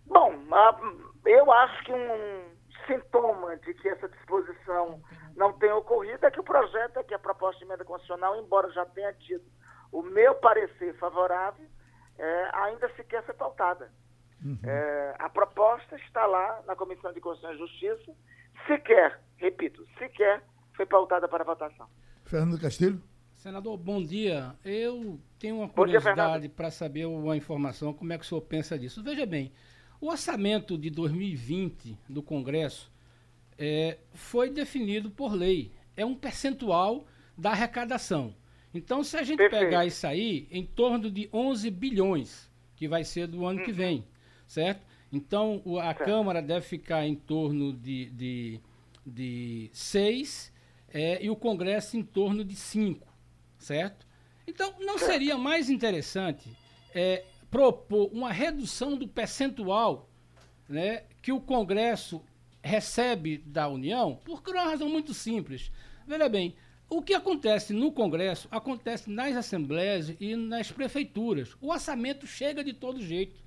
Bom, 0.06 0.34
eu 1.24 1.52
acho 1.52 1.84
que 1.84 1.92
um 1.92 2.50
sintoma 2.86 3.56
de 3.58 3.72
que 3.74 3.88
essa 3.88 4.08
disposição 4.08 5.00
não 5.36 5.52
tem 5.52 5.70
ocorrido 5.70 6.26
é 6.26 6.30
que 6.30 6.40
o 6.40 6.44
projeto, 6.44 6.98
é 6.98 7.04
que 7.04 7.14
a 7.14 7.18
proposta 7.18 7.58
de 7.58 7.64
emenda 7.64 7.84
constitucional, 7.84 8.36
embora 8.36 8.70
já 8.72 8.84
tenha 8.86 9.12
tido 9.12 9.44
o 9.92 10.02
meu 10.02 10.34
parecer 10.34 10.94
favorável, 10.98 11.66
é, 12.18 12.50
ainda 12.52 12.92
sequer 12.94 13.24
ser 13.24 13.34
pautada. 13.34 13.90
Uhum. 14.44 14.58
É, 14.64 15.14
a 15.18 15.28
proposta 15.28 15.96
está 15.96 16.26
lá 16.26 16.62
na 16.66 16.74
Comissão 16.74 17.12
de 17.12 17.20
Constituição 17.20 17.54
e 17.54 17.58
Justiça, 17.58 18.12
sequer, 18.66 19.20
repito, 19.40 19.86
sequer 19.98 20.42
foi 20.74 20.86
pautada 20.86 21.26
para 21.26 21.42
votação. 21.44 21.86
Fernando 22.24 22.60
Castilho. 22.60 23.02
Senador, 23.34 23.76
bom 23.78 24.02
dia. 24.02 24.54
Eu 24.62 25.18
tenho 25.38 25.56
uma 25.56 25.68
curiosidade 25.68 26.48
para 26.48 26.70
saber 26.70 27.06
uma 27.06 27.36
informação, 27.36 27.94
como 27.94 28.12
é 28.12 28.18
que 28.18 28.24
o 28.24 28.28
senhor 28.28 28.42
pensa 28.42 28.78
disso. 28.78 29.02
Veja 29.02 29.24
bem, 29.24 29.50
o 29.98 30.08
orçamento 30.08 30.76
de 30.76 30.90
2020 30.90 31.98
do 32.08 32.22
Congresso 32.22 32.92
é, 33.56 33.98
foi 34.12 34.50
definido 34.50 35.10
por 35.10 35.32
lei. 35.32 35.72
É 35.96 36.04
um 36.04 36.14
percentual 36.14 37.06
da 37.36 37.50
arrecadação. 37.50 38.34
Então, 38.74 39.02
se 39.02 39.16
a 39.16 39.22
gente 39.22 39.38
Perfeito. 39.38 39.64
pegar 39.64 39.86
isso 39.86 40.06
aí, 40.06 40.46
em 40.50 40.64
torno 40.64 41.10
de 41.10 41.28
11 41.32 41.70
bilhões, 41.70 42.50
que 42.76 42.86
vai 42.86 43.04
ser 43.04 43.26
do 43.26 43.44
ano 43.44 43.60
hum. 43.60 43.64
que 43.64 43.72
vem, 43.72 44.04
certo? 44.46 44.82
Então, 45.12 45.62
a 45.78 45.86
certo. 45.86 46.04
Câmara 46.04 46.40
deve 46.40 46.64
ficar 46.64 47.06
em 47.06 47.16
torno 47.16 47.72
de, 47.72 48.10
de, 48.10 48.60
de 49.04 49.70
6 49.72 50.52
é, 50.88 51.24
e 51.24 51.30
o 51.30 51.36
Congresso 51.36 51.96
em 51.96 52.02
torno 52.02 52.44
de 52.44 52.54
5, 52.54 53.06
certo? 53.58 54.06
Então, 54.46 54.74
não 54.80 54.98
seria 54.98 55.38
mais 55.38 55.70
interessante 55.70 56.50
é, 56.94 57.24
propor 57.50 58.10
uma 58.12 58.32
redução 58.32 58.96
do 58.96 59.06
percentual 59.06 60.08
né, 60.68 61.04
que 61.20 61.32
o 61.32 61.40
Congresso 61.40 62.22
recebe 62.62 63.38
da 63.38 63.68
União? 63.68 64.16
Por 64.24 64.42
uma 64.48 64.64
razão 64.64 64.88
muito 64.88 65.14
simples. 65.14 65.70
Veja 66.06 66.28
bem, 66.28 66.56
o 66.88 67.00
que 67.00 67.14
acontece 67.14 67.72
no 67.72 67.92
Congresso 67.92 68.48
acontece 68.50 69.08
nas 69.08 69.36
assembleias 69.36 70.14
e 70.18 70.34
nas 70.34 70.72
prefeituras. 70.72 71.56
O 71.60 71.70
orçamento 71.70 72.26
chega 72.26 72.64
de 72.64 72.72
todo 72.72 73.00
jeito. 73.00 73.40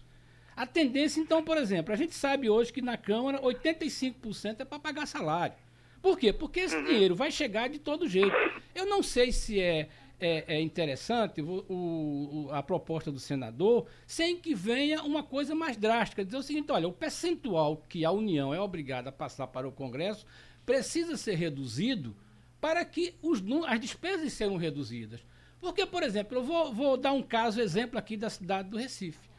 A 0.56 0.66
tendência, 0.66 1.20
então, 1.20 1.44
por 1.44 1.58
exemplo, 1.58 1.94
a 1.94 1.98
gente 1.98 2.14
sabe 2.14 2.50
hoje 2.50 2.72
que 2.72 2.82
na 2.82 2.98
Câmara 2.98 3.42
85% 3.42 4.60
é 4.60 4.66
para 4.66 4.80
pagar 4.80 5.08
salário. 5.08 5.56
Por 6.02 6.18
quê? 6.18 6.34
Porque 6.34 6.60
esse 6.60 6.76
uhum. 6.76 6.84
dinheiro 6.84 7.16
vai 7.16 7.32
chegar 7.32 7.70
de 7.70 7.80
todo 7.80 8.08
jeito. 8.08 8.36
Eu 8.76 8.86
não 8.86 9.02
sei 9.02 9.32
se 9.32 9.60
é, 9.60 9.88
é, 10.20 10.56
é 10.56 10.62
interessante 10.62 11.42
o, 11.42 11.66
o, 11.70 12.48
a 12.52 12.62
proposta 12.62 13.12
do 13.12 13.20
senador 13.20 13.88
sem 14.06 14.38
que 14.38 14.54
venha 14.54 15.02
uma 15.02 15.24
coisa 15.24 15.56
mais 15.56 15.78
drástica. 15.78 16.26
Dizer 16.26 16.38
o 16.38 16.44
seguinte: 16.44 16.72
olha, 16.72 16.88
o 16.88 16.94
percentual 16.94 17.78
que 17.88 18.04
a 18.04 18.12
União 18.12 18.54
é 18.54 18.60
obrigada 18.60 19.10
a 19.10 19.14
passar 19.14 19.48
para 19.48 19.68
o 19.68 19.72
Congresso 19.72 20.26
precisa 20.66 21.18
ser 21.18 21.36
reduzido 21.36 22.16
para 22.60 22.84
que 22.86 23.16
os, 23.22 23.44
as 23.68 23.80
despesas 23.80 24.32
sejam 24.34 24.56
reduzidas. 24.56 25.20
Porque, 25.60 25.86
por 25.86 26.04
exemplo, 26.04 26.38
eu 26.38 26.44
vou, 26.44 26.74
vou 26.74 26.98
dar 26.98 27.14
um 27.14 27.24
caso, 27.24 27.62
exemplo 27.62 27.98
aqui 27.98 28.18
da 28.18 28.30
cidade 28.30 28.70
do 28.70 28.78
Recife. 28.78 29.33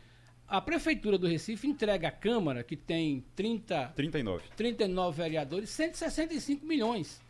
A 0.47 0.61
Prefeitura 0.61 1.17
do 1.17 1.27
Recife 1.27 1.67
entrega 1.67 2.09
à 2.09 2.11
Câmara, 2.11 2.63
que 2.63 2.77
tem 2.77 3.25
30, 3.35 3.93
39. 3.97 4.45
39 4.57 5.17
vereadores, 5.23 5.71
165 5.71 6.67
milhões. 6.67 7.23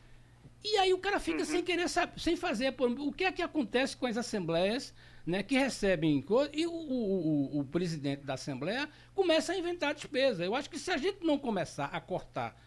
E 0.65 0.77
aí 0.79 0.93
o 0.93 0.99
cara 0.99 1.21
fica 1.21 1.41
uhum. 1.41 1.45
sem 1.45 1.63
querer 1.63 1.89
saber, 1.89 2.19
sem 2.19 2.37
fazer. 2.37 2.75
O 2.79 3.13
que 3.13 3.25
é 3.25 3.33
que 3.33 3.43
acontece 3.43 3.97
com 3.97 4.07
as 4.07 4.17
assembleias 4.17 4.95
né, 5.27 5.43
que 5.43 5.57
recebem 5.57 6.25
e 6.53 6.67
o, 6.67 6.73
o, 6.73 7.61
o, 7.61 7.65
presidente 7.65 8.25
da 8.25 8.35
Assembleia 8.35 8.89
começa 9.15 9.53
a 9.53 9.59
inventar 9.59 9.95
despesa. 9.95 10.45
Eu 10.45 10.55
acho 10.55 10.69
que 10.69 10.79
se 10.79 10.91
a 10.91 10.97
gente 10.97 11.25
não 11.25 11.39
começar 11.39 11.87
a 11.87 12.01
cortar 12.01 12.61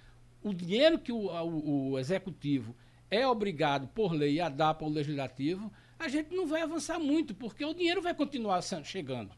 o 0.43 0.53
dinheiro 0.53 0.97
que 0.97 1.11
o, 1.11 1.27
o, 1.27 1.91
o 1.91 1.99
executivo 1.99 2.75
é 3.09 3.27
obrigado, 3.27 3.87
por 3.87 4.11
lei, 4.11 4.39
a 4.39 4.49
dar 4.49 4.73
para 4.73 4.87
o 4.87 4.89
legislativo, 4.89 5.71
a 5.99 6.07
gente 6.07 6.35
não 6.35 6.45
vai 6.45 6.61
avançar 6.61 6.99
muito, 6.99 7.33
porque 7.33 7.63
o 7.63 7.73
dinheiro 7.73 8.01
vai 8.01 8.13
continuar 8.13 8.61
chegando. 8.61 9.31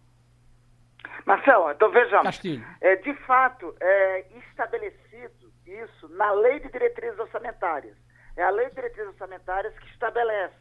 Marcelo, 1.25 1.71
então 1.71 1.91
vejamos. 1.91 2.25
Castilho. 2.25 2.65
É, 2.81 2.95
de 2.97 3.13
fato, 3.25 3.75
é 3.79 4.25
estabelecido 4.37 5.51
isso 5.65 6.09
na 6.09 6.31
Lei 6.31 6.59
de 6.59 6.69
Diretrizes 6.69 7.19
Orçamentárias. 7.19 7.95
É 8.35 8.43
a 8.43 8.49
Lei 8.49 8.69
de 8.69 8.75
Diretrizes 8.75 9.13
Orçamentárias 9.13 9.77
que 9.77 9.87
estabelece 9.91 10.55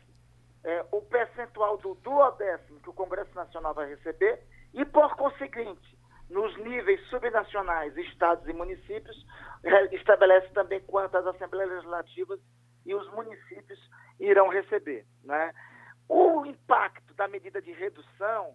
é, 0.64 0.84
o 0.92 1.00
percentual 1.02 1.78
do 1.78 1.94
duodécimo 1.96 2.80
que 2.80 2.90
o 2.90 2.94
Congresso 2.94 3.34
Nacional 3.34 3.74
vai 3.74 3.88
receber 3.88 4.40
e, 4.74 4.84
por 4.84 5.16
conseguinte, 5.16 5.98
nos 6.28 6.56
níveis 6.58 7.00
subnacionais, 7.08 7.96
estados 7.96 8.46
e 8.46 8.52
municípios, 8.52 9.16
é, 9.64 9.94
estabelece 9.94 10.48
também 10.48 10.80
quantas 10.80 11.26
assembleias 11.26 11.70
legislativas 11.70 12.40
e 12.84 12.94
os 12.94 13.10
municípios 13.12 13.78
irão 14.20 14.48
receber. 14.48 15.06
Né? 15.24 15.52
O 16.08 16.44
impacto 16.44 17.14
da 17.14 17.28
medida 17.28 17.62
de 17.62 17.72
redução 17.72 18.54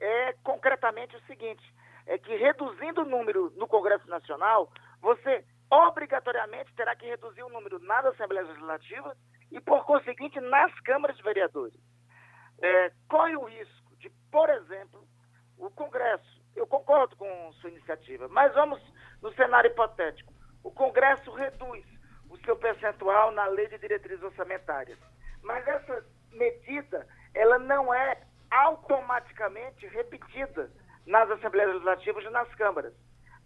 é 0.00 0.32
concretamente 0.42 1.14
o 1.16 1.26
seguinte: 1.26 1.62
é 2.06 2.18
que 2.18 2.34
reduzindo 2.36 3.02
o 3.02 3.08
número 3.08 3.52
no 3.56 3.68
Congresso 3.68 4.08
Nacional, 4.08 4.72
você 5.00 5.44
obrigatoriamente 5.70 6.74
terá 6.74 6.96
que 6.96 7.06
reduzir 7.06 7.42
o 7.42 7.48
número 7.48 7.78
nas 7.78 8.04
Assembleias 8.06 8.48
Legislativas 8.48 9.16
e, 9.52 9.60
por 9.60 9.84
conseguinte, 9.84 10.40
nas 10.40 10.72
câmaras 10.80 11.16
de 11.16 11.22
vereadores. 11.22 11.78
É, 12.60 12.92
corre 13.08 13.36
o 13.36 13.44
risco 13.44 13.96
de, 13.96 14.10
por 14.30 14.50
exemplo, 14.50 15.06
o 15.56 15.70
Congresso, 15.70 16.42
eu 16.56 16.66
concordo 16.66 17.14
com 17.16 17.52
sua 17.54 17.70
iniciativa, 17.70 18.26
mas 18.28 18.52
vamos 18.54 18.82
no 19.22 19.32
cenário 19.34 19.70
hipotético: 19.70 20.32
o 20.64 20.70
Congresso 20.70 21.30
reduz 21.32 21.84
o 22.28 22.36
seu 22.38 22.56
percentual 22.56 23.30
na 23.30 23.46
lei 23.46 23.68
de 23.68 23.78
diretrizes 23.78 24.24
orçamentárias. 24.24 24.98
Mas 25.42 25.66
essa 25.66 26.04
medida, 26.32 27.06
ela 27.34 27.58
não 27.58 27.92
é 27.92 28.20
automaticamente 28.50 29.86
repetida 29.86 30.70
nas 31.06 31.30
Assembleias 31.30 31.72
Legislativas 31.72 32.24
e 32.24 32.30
nas 32.30 32.54
câmaras. 32.54 32.92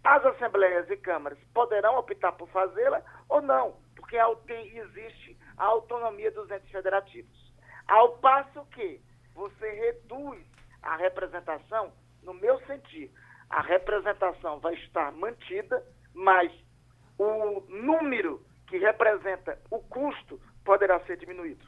As 0.03 0.23
Assembleias 0.25 0.89
e 0.89 0.97
câmaras 0.97 1.39
poderão 1.53 1.97
optar 1.97 2.31
por 2.33 2.47
fazê-la 2.49 3.01
ou 3.27 3.41
não, 3.41 3.77
porque 3.95 4.17
existe 4.17 5.37
a 5.57 5.65
autonomia 5.65 6.31
dos 6.31 6.49
entes 6.51 6.69
federativos. 6.69 7.53
Ao 7.87 8.17
passo 8.17 8.65
que 8.71 9.01
você 9.33 9.69
reduz 9.71 10.45
a 10.81 10.95
representação, 10.95 11.91
no 12.23 12.33
meu 12.33 12.59
sentir, 12.65 13.11
a 13.49 13.61
representação 13.61 14.59
vai 14.59 14.73
estar 14.75 15.11
mantida, 15.11 15.83
mas 16.13 16.51
o 17.17 17.61
número 17.69 18.43
que 18.67 18.77
representa 18.77 19.59
o 19.69 19.79
custo 19.79 20.39
poderá 20.63 20.99
ser 21.01 21.17
diminuído. 21.17 21.65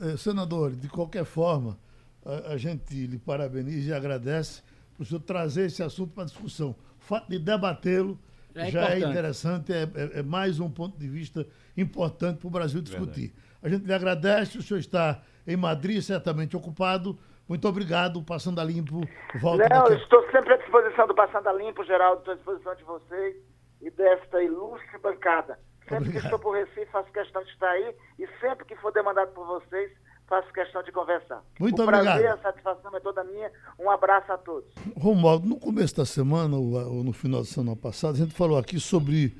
Eh, 0.00 0.16
senador, 0.16 0.72
de 0.72 0.88
qualquer 0.88 1.24
forma, 1.24 1.78
a, 2.28 2.52
a 2.52 2.56
gente 2.58 2.94
lhe 3.06 3.18
parabeniza 3.18 3.90
e 3.90 3.94
agradece 3.94 4.62
por 4.94 5.02
o 5.02 5.06
senhor 5.06 5.20
trazer 5.20 5.66
esse 5.66 5.82
assunto 5.82 6.12
para 6.12 6.24
discussão. 6.24 6.70
O 7.00 7.04
fato 7.04 7.28
de 7.30 7.38
debatê-lo 7.38 8.18
é 8.54 8.70
já 8.70 8.80
é 8.80 8.84
importante. 8.84 9.04
é 9.04 9.10
interessante, 9.10 9.72
é, 9.72 9.82
é, 9.82 10.18
é, 10.18 10.22
mais 10.22 10.60
um 10.60 10.70
ponto 10.70 10.98
de 10.98 11.08
vista 11.08 11.46
importante 11.76 12.38
para 12.38 12.48
o 12.48 12.50
Brasil 12.50 12.82
discutir. 12.82 13.32
Verdade. 13.32 13.48
A 13.62 13.68
gente 13.68 13.86
lhe 13.86 13.92
agradece, 13.92 14.58
o 14.58 14.62
senhor 14.62 14.80
está 14.80 15.22
em 15.46 15.56
Madrid, 15.56 16.02
certamente 16.02 16.56
ocupado, 16.56 17.18
Muito 17.48 17.66
obrigado, 17.66 18.22
Passando 18.22 18.60
a 18.60 18.64
Limpo. 18.64 19.00
Volta 19.40 19.66
Não, 19.70 19.84
daqui. 19.84 20.02
estou 20.02 20.22
sempre 20.30 20.52
à 20.52 20.56
disposição 20.58 21.06
do 21.06 21.14
Passando 21.14 21.48
a 21.48 21.52
Limpo, 21.54 21.82
Geraldo, 21.84 22.18
estou 22.20 22.34
à 22.34 22.36
disposição 22.36 22.74
de 22.74 22.84
vocês 22.84 23.36
e 23.80 23.90
desta 23.90 24.42
ilustre 24.42 24.98
bancada. 24.98 25.58
Sempre 25.88 25.96
obrigado. 25.96 26.20
que 26.20 26.26
estou 26.26 26.38
por 26.38 26.52
Recife, 26.52 26.92
faço 26.92 27.10
questão 27.10 27.42
de 27.42 27.50
estar 27.50 27.70
aí 27.70 27.94
e 28.18 28.26
sempre 28.40 28.66
que 28.66 28.76
for 28.76 28.92
demandado 28.92 29.32
por 29.32 29.46
vocês, 29.46 29.90
faço 30.28 30.52
questão 30.52 30.82
de 30.82 30.92
conversar. 30.92 31.42
Muito 31.58 31.80
o 31.80 31.82
obrigado. 31.82 32.04
prazer, 32.04 32.30
a 32.30 32.38
satisfação 32.38 32.94
é 32.94 33.00
toda 33.00 33.24
minha. 33.24 33.50
Um 33.78 33.90
abraço 33.90 34.30
a 34.32 34.38
todos. 34.38 34.68
Romualdo, 34.96 35.48
no 35.48 35.56
começo 35.56 35.96
da 35.96 36.04
semana, 36.04 36.56
ou 36.56 37.02
no 37.02 37.12
final 37.12 37.40
da 37.40 37.46
semana 37.46 37.76
passada, 37.76 38.14
a 38.14 38.18
gente 38.18 38.34
falou 38.34 38.58
aqui 38.58 38.78
sobre 38.78 39.36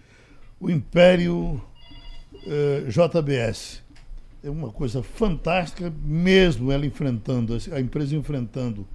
o 0.58 0.70
Império 0.70 1.60
eh, 2.46 2.84
JBS. 2.88 3.84
É 4.42 4.50
uma 4.50 4.70
coisa 4.70 5.02
fantástica, 5.02 5.92
mesmo 6.02 6.70
ela 6.72 6.86
enfrentando, 6.86 7.56
a 7.72 7.80
empresa 7.80 8.14
enfrentando 8.14 8.86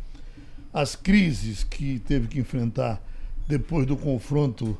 as 0.73 0.95
crises 0.95 1.63
que 1.63 1.99
teve 1.99 2.27
que 2.27 2.39
enfrentar 2.39 3.01
depois 3.47 3.85
do 3.85 3.95
confronto 3.95 4.77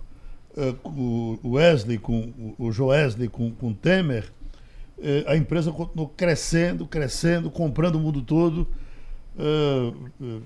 uh, 0.57 0.73
com 0.81 1.37
o 1.43 1.51
Wesley, 1.51 1.97
com 1.97 2.55
o 2.57 2.71
Joesley 2.71 3.27
com, 3.27 3.51
com 3.51 3.73
Temer, 3.73 4.31
uh, 4.97 5.27
a 5.27 5.35
empresa 5.35 5.71
continuou 5.71 6.09
crescendo, 6.09 6.85
crescendo, 6.85 7.49
comprando 7.51 7.95
o 7.95 7.99
mundo 7.99 8.21
todo. 8.21 8.67
Uh, 9.35 10.41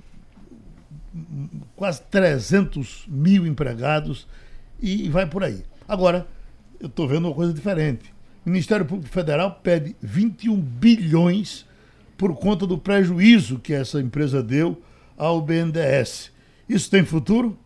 quase 1.75 2.01
300 2.03 3.05
mil 3.07 3.45
empregados 3.45 4.27
e 4.79 5.09
vai 5.09 5.25
por 5.25 5.43
aí. 5.43 5.63
Agora, 5.87 6.27
eu 6.79 6.87
estou 6.87 7.07
vendo 7.07 7.25
uma 7.27 7.33
coisa 7.33 7.53
diferente. 7.53 8.13
O 8.45 8.49
Ministério 8.49 8.85
Público 8.85 9.11
Federal 9.11 9.59
pede 9.63 9.95
21 10.01 10.55
bilhões 10.59 11.65
por 12.17 12.35
conta 12.35 12.65
do 12.65 12.77
prejuízo 12.77 13.59
que 13.59 13.73
essa 13.73 13.99
empresa 13.99 14.41
deu 14.41 14.81
ao 15.17 15.41
BNDES. 15.41 16.31
Isso 16.67 16.89
tem 16.89 17.03
futuro? 17.03 17.57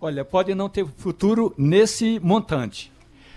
Olha, 0.00 0.24
pode 0.24 0.54
não 0.54 0.68
ter 0.68 0.86
futuro 0.96 1.54
nesse 1.56 2.18
montante. 2.20 2.91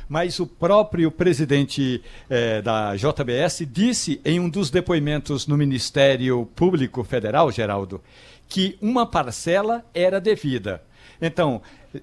Mas 0.07 0.39
o 0.39 0.45
próprio 0.45 1.09
presidente 1.09 2.03
eh, 2.29 2.61
da 2.61 2.95
JBS 2.95 3.65
disse 3.67 4.21
em 4.23 4.39
um 4.39 4.47
dos 4.47 4.69
depoimentos 4.69 5.47
no 5.47 5.57
Ministério 5.57 6.47
Público 6.55 7.03
Federal, 7.03 7.51
Geraldo, 7.51 8.01
que 8.47 8.77
uma 8.81 9.05
parcela 9.05 9.83
era 9.93 10.21
devida. 10.21 10.81
Então, 11.19 11.61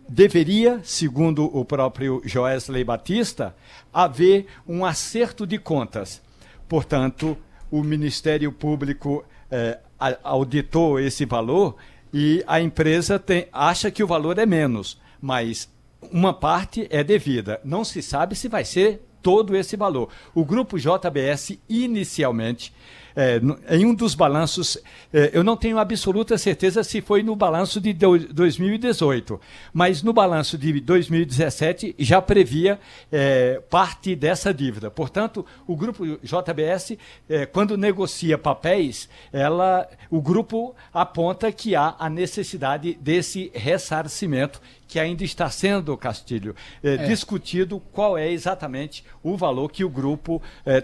deveria, 0.08 0.80
segundo 0.82 1.44
o 1.56 1.64
próprio 1.64 2.20
Joesley 2.24 2.82
Batista, 2.82 3.54
haver 3.92 4.46
um 4.66 4.84
acerto 4.84 5.46
de 5.46 5.58
contas. 5.58 6.20
Portanto, 6.68 7.36
o 7.70 7.82
Ministério 7.82 8.50
Público 8.50 9.24
eh, 9.50 9.78
auditou 10.24 10.98
esse 10.98 11.24
valor 11.24 11.76
e 12.12 12.42
a 12.46 12.60
empresa 12.60 13.18
tem, 13.18 13.46
acha 13.52 13.90
que 13.90 14.02
o 14.02 14.06
valor 14.06 14.38
é 14.38 14.46
menos, 14.46 15.00
mas 15.20 15.68
uma 16.10 16.32
parte 16.32 16.86
é 16.90 17.04
devida. 17.04 17.60
Não 17.64 17.84
se 17.84 18.02
sabe 18.02 18.34
se 18.34 18.48
vai 18.48 18.64
ser 18.64 19.02
todo 19.22 19.56
esse 19.56 19.76
valor. 19.76 20.08
O 20.34 20.44
grupo 20.44 20.78
JBS, 20.78 21.58
inicialmente, 21.68 22.74
é, 23.14 23.40
em 23.70 23.84
um 23.84 23.94
dos 23.94 24.14
balanços, 24.14 24.78
é, 25.12 25.30
eu 25.32 25.44
não 25.44 25.56
tenho 25.56 25.78
absoluta 25.78 26.36
certeza 26.38 26.82
se 26.82 27.00
foi 27.00 27.22
no 27.22 27.36
balanço 27.36 27.80
de 27.80 27.92
2018, 27.92 29.40
mas 29.72 30.02
no 30.02 30.12
balanço 30.12 30.56
de 30.56 30.80
2017 30.80 31.94
já 31.98 32.20
previa 32.22 32.78
é, 33.10 33.60
parte 33.70 34.16
dessa 34.16 34.52
dívida. 34.52 34.90
Portanto, 34.90 35.44
o 35.66 35.76
grupo 35.76 36.04
JBS, 36.22 36.96
é, 37.28 37.46
quando 37.46 37.76
negocia 37.76 38.38
papéis, 38.38 39.08
ela, 39.32 39.88
o 40.10 40.20
grupo 40.20 40.74
aponta 40.92 41.50
que 41.52 41.74
há 41.76 41.94
a 41.98 42.08
necessidade 42.08 42.94
desse 43.00 43.50
ressarcimento 43.54 44.60
que 44.88 44.98
ainda 44.98 45.24
está 45.24 45.48
sendo, 45.48 45.96
Castilho, 45.96 46.54
é, 46.82 46.94
é. 46.94 46.96
discutido 47.06 47.80
qual 47.92 48.18
é 48.18 48.30
exatamente 48.30 49.02
o 49.22 49.36
valor 49.36 49.70
que 49.70 49.84
o 49.84 49.88
grupo 49.88 50.42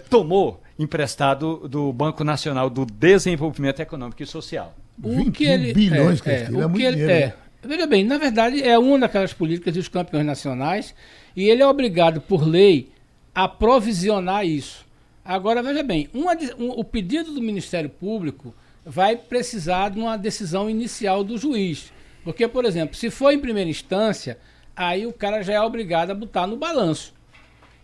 tomou 0.09 0.61
emprestado 0.79 1.67
do 1.67 1.91
Banco 1.91 2.23
Nacional 2.23 2.69
do 2.69 2.85
Desenvolvimento 2.85 3.81
Econômico 3.81 4.23
e 4.23 4.25
Social. 4.25 4.73
O 5.03 5.29
que 5.29 5.45
ele 5.45 5.73
bilhões, 5.73 6.25
é, 6.25 6.43
é, 6.43 6.65
o 6.65 6.69
que 6.71 6.83
ele, 6.83 7.03
é, 7.03 7.35
Veja 7.61 7.85
bem, 7.85 8.05
na 8.05 8.17
verdade 8.17 8.63
é 8.63 8.79
uma 8.79 8.99
daquelas 8.99 9.33
políticas 9.33 9.73
dos 9.73 9.89
campeões 9.89 10.25
nacionais 10.25 10.95
e 11.35 11.49
ele 11.49 11.61
é 11.61 11.67
obrigado 11.67 12.21
por 12.21 12.47
lei 12.47 12.89
a 13.35 13.47
provisionar 13.47 14.45
isso. 14.45 14.85
Agora 15.23 15.61
veja 15.61 15.83
bem, 15.83 16.09
uma, 16.13 16.33
um, 16.57 16.69
o 16.69 16.83
pedido 16.83 17.33
do 17.33 17.41
Ministério 17.41 17.89
Público 17.89 18.55
vai 18.85 19.17
precisar 19.17 19.89
de 19.89 19.99
uma 19.99 20.17
decisão 20.17 20.69
inicial 20.69 21.23
do 21.23 21.37
juiz. 21.37 21.91
Porque, 22.23 22.47
por 22.47 22.65
exemplo, 22.65 22.95
se 22.95 23.09
for 23.09 23.31
em 23.31 23.39
primeira 23.39 23.69
instância, 23.69 24.37
aí 24.75 25.05
o 25.05 25.13
cara 25.13 25.43
já 25.43 25.53
é 25.53 25.61
obrigado 25.61 26.11
a 26.11 26.15
botar 26.15 26.47
no 26.47 26.57
balanço. 26.57 27.13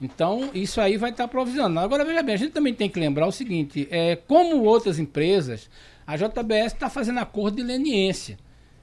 Então, 0.01 0.49
isso 0.53 0.81
aí 0.81 0.97
vai 0.97 1.11
estar 1.11 1.27
provisionando. 1.27 1.79
Agora, 1.79 2.03
veja 2.03 2.21
bem, 2.21 2.35
a 2.35 2.37
gente 2.37 2.51
também 2.51 2.73
tem 2.73 2.89
que 2.89 2.99
lembrar 2.99 3.27
o 3.27 3.31
seguinte: 3.31 3.87
é, 3.89 4.15
como 4.15 4.63
outras 4.63 4.99
empresas, 4.99 5.69
a 6.05 6.17
JBS 6.17 6.73
está 6.73 6.89
fazendo 6.89 7.19
acordo 7.19 7.57
de 7.57 7.63
leniência. 7.63 8.37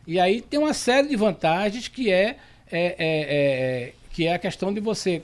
E 0.07 0.19
aí 0.19 0.41
tem 0.41 0.59
uma 0.59 0.75
série 0.75 1.09
de 1.09 1.17
vantagens 1.17 1.87
que 1.87 2.11
é, 2.11 2.37
é, 2.71 2.97
é, 2.97 2.97
é 2.99 3.93
que 4.11 4.27
é 4.27 4.35
a 4.35 4.39
questão 4.39 4.73
de 4.73 4.81
você 4.81 5.23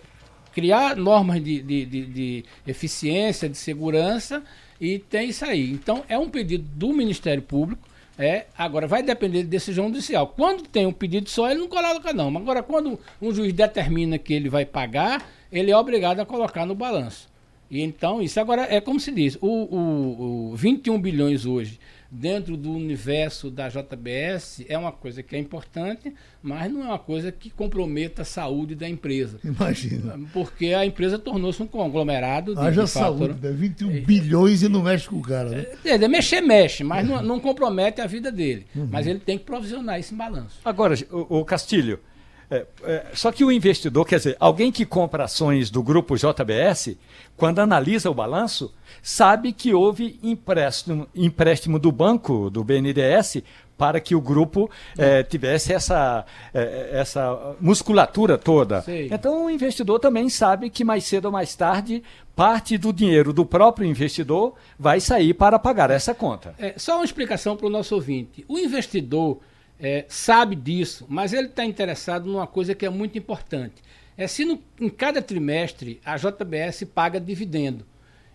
criar 0.52 0.96
normas 0.96 1.42
de, 1.42 1.62
de, 1.62 1.84
de, 1.86 2.06
de, 2.06 2.44
eficiência, 2.66 3.48
de 3.48 3.56
segurança, 3.56 4.42
e 4.80 4.98
tem 4.98 5.28
isso 5.28 5.44
aí. 5.44 5.70
Então, 5.70 6.04
é 6.08 6.18
um 6.18 6.28
pedido 6.28 6.64
do 6.74 6.92
Ministério 6.92 7.42
Público. 7.42 7.87
É, 8.18 8.46
agora 8.56 8.88
vai 8.88 9.02
depender 9.02 9.42
de 9.42 9.48
decisão 9.48 9.86
judicial. 9.86 10.26
Quando 10.26 10.64
tem 10.64 10.86
um 10.86 10.92
pedido 10.92 11.30
só, 11.30 11.48
ele 11.48 11.60
não 11.60 11.68
coloca, 11.68 12.12
não. 12.12 12.36
Agora, 12.36 12.64
quando 12.64 12.98
um 13.22 13.32
juiz 13.32 13.52
determina 13.52 14.18
que 14.18 14.34
ele 14.34 14.48
vai 14.48 14.64
pagar, 14.64 15.24
ele 15.52 15.70
é 15.70 15.76
obrigado 15.76 16.18
a 16.18 16.26
colocar 16.26 16.66
no 16.66 16.74
balanço. 16.74 17.28
E 17.70 17.80
então, 17.80 18.20
isso 18.20 18.40
agora 18.40 18.66
é 18.68 18.80
como 18.80 18.98
se 18.98 19.12
diz: 19.12 19.36
o, 19.40 19.46
o, 19.46 20.50
o 20.52 20.56
21 20.56 21.00
bilhões 21.00 21.46
hoje 21.46 21.78
dentro 22.10 22.56
do 22.56 22.72
universo 22.72 23.50
da 23.50 23.68
JBS 23.68 24.64
é 24.68 24.78
uma 24.78 24.92
coisa 24.92 25.22
que 25.22 25.36
é 25.36 25.38
importante, 25.38 26.14
mas 26.42 26.72
não 26.72 26.82
é 26.82 26.86
uma 26.86 26.98
coisa 26.98 27.30
que 27.30 27.50
comprometa 27.50 28.22
a 28.22 28.24
saúde 28.24 28.74
da 28.74 28.88
empresa. 28.88 29.38
Imagina. 29.44 30.18
Porque 30.32 30.72
a 30.72 30.86
empresa 30.86 31.18
tornou-se 31.18 31.62
um 31.62 31.66
conglomerado 31.66 32.54
de, 32.54 32.60
Haja 32.60 32.84
de 32.84 32.90
saúde, 32.90 33.34
né? 33.40 33.50
21 33.52 33.90
é, 33.90 34.00
bilhões 34.00 34.62
e 34.62 34.68
não 34.68 34.82
mexe 34.82 35.08
com 35.08 35.16
o 35.16 35.22
cara, 35.22 35.50
né? 35.50 35.66
É, 35.84 35.94
é 35.94 36.08
mexer, 36.08 36.40
mexe, 36.40 36.82
mas 36.82 37.06
não, 37.06 37.22
não, 37.22 37.40
compromete 37.40 38.00
a 38.00 38.06
vida 38.06 38.32
dele. 38.32 38.66
Uhum. 38.74 38.88
Mas 38.90 39.06
ele 39.06 39.18
tem 39.18 39.36
que 39.36 39.44
provisionar 39.44 39.98
esse 39.98 40.14
balanço. 40.14 40.60
Agora, 40.64 40.94
o, 41.10 41.40
o 41.40 41.44
Castilho, 41.44 42.00
é, 42.50 42.66
é, 42.82 43.06
só 43.12 43.30
que 43.30 43.44
o 43.44 43.52
investidor, 43.52 44.06
quer 44.06 44.16
dizer, 44.16 44.36
alguém 44.40 44.72
que 44.72 44.86
compra 44.86 45.24
ações 45.24 45.70
do 45.70 45.82
grupo 45.82 46.16
JBS, 46.16 46.96
quando 47.36 47.58
analisa 47.58 48.10
o 48.10 48.14
balanço, 48.14 48.72
sabe 49.02 49.52
que 49.52 49.74
houve 49.74 50.18
empréstimo, 50.22 51.06
empréstimo 51.14 51.78
do 51.78 51.92
banco, 51.92 52.48
do 52.48 52.64
BNDES, 52.64 53.42
para 53.76 54.00
que 54.00 54.14
o 54.14 54.20
grupo 54.20 54.68
é, 54.96 55.22
tivesse 55.22 55.72
essa, 55.72 56.24
é, 56.52 56.90
essa 56.92 57.54
musculatura 57.60 58.36
toda. 58.36 58.82
Sei. 58.82 59.08
Então 59.12 59.46
o 59.46 59.50
investidor 59.50 60.00
também 60.00 60.28
sabe 60.28 60.68
que 60.68 60.82
mais 60.82 61.04
cedo 61.04 61.26
ou 61.26 61.32
mais 61.32 61.54
tarde 61.54 62.02
parte 62.34 62.76
do 62.76 62.92
dinheiro 62.92 63.32
do 63.32 63.44
próprio 63.44 63.86
investidor 63.86 64.54
vai 64.78 65.00
sair 65.00 65.32
para 65.32 65.58
pagar 65.58 65.90
essa 65.90 66.14
conta. 66.14 66.54
É, 66.58 66.74
só 66.76 66.96
uma 66.96 67.04
explicação 67.04 67.56
para 67.56 67.66
o 67.66 67.70
nosso 67.70 67.94
ouvinte. 67.94 68.44
O 68.48 68.58
investidor 68.58 69.38
é, 69.80 70.04
sabe 70.08 70.56
disso, 70.56 71.06
mas 71.08 71.32
ele 71.32 71.48
está 71.48 71.64
interessado 71.64 72.26
numa 72.26 72.46
coisa 72.46 72.74
que 72.74 72.86
é 72.86 72.90
muito 72.90 73.18
importante. 73.18 73.82
É 74.16 74.26
se 74.26 74.44
no, 74.44 74.60
em 74.80 74.88
cada 74.88 75.22
trimestre 75.22 76.00
a 76.04 76.16
JBS 76.16 76.84
paga 76.92 77.20
dividendo. 77.20 77.86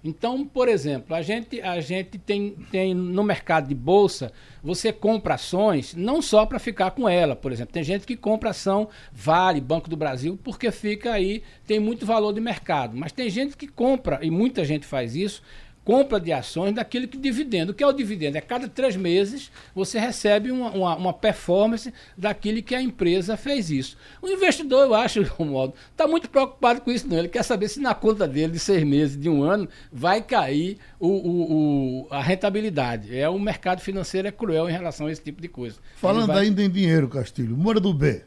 Então, 0.04 0.46
por 0.46 0.68
exemplo, 0.68 1.16
a 1.16 1.22
gente, 1.22 1.62
a 1.62 1.80
gente 1.80 2.18
tem, 2.18 2.58
tem 2.70 2.94
no 2.94 3.24
mercado 3.24 3.70
de 3.70 3.76
bolsa, 3.76 4.34
você 4.62 4.92
compra 4.92 5.36
ações 5.36 5.96
não 5.96 6.22
só 6.22 6.46
para 6.46 6.60
ficar 6.60 6.92
com 6.92 7.08
ela, 7.08 7.38
por 7.38 7.54
exemplo. 7.54 7.74
Tem 7.74 7.84
gente 7.84 8.06
que 8.06 8.18
compra 8.18 8.50
ação 8.50 8.90
Vale, 9.14 9.62
Banco 9.62 9.90
do 9.90 9.96
Brasil, 9.96 10.38
porque 10.44 10.72
fica 10.72 11.14
aí, 11.14 11.42
tem 11.66 11.80
muito 11.80 12.06
valor 12.06 12.34
de 12.34 12.42
mercado. 12.42 12.98
Mas 12.98 13.14
tem 13.14 13.30
gente 13.30 13.56
que 13.56 13.66
compra, 13.66 14.20
e 14.22 14.30
muita 14.30 14.66
gente 14.66 14.86
faz 14.86 15.16
isso, 15.16 15.42
compra 15.84 16.20
de 16.20 16.32
ações 16.32 16.74
daquele 16.74 17.08
que 17.08 17.18
dividendo. 17.18 17.72
O 17.72 17.76
que 17.76 17.84
é 17.84 17.88
o 17.88 17.92
dividendo? 17.92 18.38
É 18.38 18.42
cada 18.42 18.68
três 18.68 18.96
meses 18.96 19.52
você 19.76 20.00
recebe 20.00 20.52
uma, 20.52 20.72
uma, 20.72 20.96
uma 20.96 21.14
performance 21.14 21.94
daquele 22.18 22.62
que 22.62 22.74
a 22.74 22.82
empresa 22.82 23.36
fez 23.36 23.70
isso. 23.70 23.98
O 24.22 24.28
investidor, 24.28 24.86
eu 24.86 24.94
acho, 24.94 25.22
modo, 25.44 25.74
está 25.92 26.08
muito 26.08 26.30
preocupado 26.30 26.82
com 26.82 26.92
isso, 26.92 27.08
não. 27.08 27.18
Ele 27.18 27.28
quer 27.28 27.44
saber 27.44 27.68
se 27.68 27.80
na 27.80 27.94
conta 27.94 28.28
dele 28.28 28.54
de 28.54 28.60
seis 28.60 28.84
meses, 28.84 29.20
de 29.20 29.30
um 29.30 29.44
ano, 29.44 29.68
vai 29.92 30.22
cair 30.22 30.78
o, 31.00 31.08
o, 31.08 32.04
o 32.04 32.08
a 32.10 32.22
rentabilidade. 32.22 33.18
É 33.18 33.28
o 33.28 33.38
mercado 33.40 33.82
financeiro 33.82 34.28
é 34.28 34.32
cruel 34.32 34.70
em 34.70 34.74
relação 34.74 35.08
a 35.08 35.12
esse 35.12 35.22
tipo 35.22 35.42
de 35.42 35.48
coisa. 35.48 35.78
Falando 35.96 36.28
vai... 36.28 36.46
ainda 36.46 36.64
em 36.64 36.70
dinheiro, 36.70 37.08
Castilho, 37.08 37.56
Mora 37.58 37.80
do 37.80 37.94
B. 37.94 38.24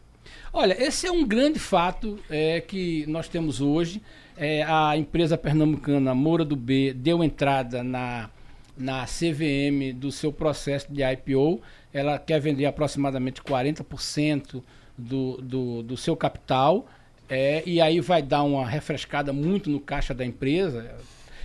Olha, 0.53 0.83
esse 0.83 1.07
é 1.07 1.13
um 1.13 1.27
grande 1.27 1.59
fato 1.59 2.19
é, 2.31 2.61
que 2.61 3.05
nós 3.07 3.29
temos 3.29 3.61
hoje 3.61 4.01
é, 4.37 4.63
a 4.63 4.97
empresa 4.97 5.39
pernambucana 5.39 6.15
Moura 6.15 6.45
do 6.45 6.57
B 6.57 6.93
deu 6.93 7.25
entrada 7.25 7.83
na, 7.83 8.29
na 8.77 9.05
CVM 9.05 9.95
do 9.95 10.13
seu 10.13 10.33
processo 10.33 10.93
de 10.93 11.03
IPO, 11.03 11.61
ela 11.93 12.19
quer 12.19 12.41
vender 12.41 12.67
aproximadamente 12.67 13.43
40% 13.43 14.63
do, 14.97 15.37
do, 15.39 15.83
do 15.83 15.97
seu 15.97 16.15
capital, 16.17 16.87
é, 17.29 17.63
e 17.67 17.81
aí 17.81 18.01
vai 18.01 18.23
dar 18.23 18.43
uma 18.43 18.67
refrescada 18.67 19.33
muito 19.33 19.71
no 19.71 19.81
caixa 19.81 20.15
da 20.15 20.25
empresa. 20.25 20.95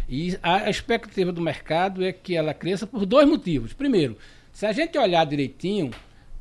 E 0.07 0.37
a 0.43 0.69
expectativa 0.69 1.31
do 1.31 1.41
mercado 1.41 2.03
é 2.03 2.11
que 2.11 2.35
ela 2.35 2.53
cresça 2.53 2.85
por 2.85 3.05
dois 3.05 3.27
motivos. 3.27 3.71
Primeiro, 3.73 4.17
se 4.51 4.65
a 4.65 4.73
gente 4.73 4.97
olhar 4.97 5.25
direitinho, 5.25 5.91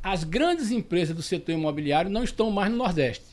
as 0.03 0.25
grandes 0.25 0.71
empresas 0.71 1.15
do 1.15 1.23
setor 1.23 1.53
imobiliário 1.53 2.11
não 2.11 2.25
estão 2.25 2.51
mais 2.51 2.71
no 2.71 2.79
Nordeste. 2.79 3.25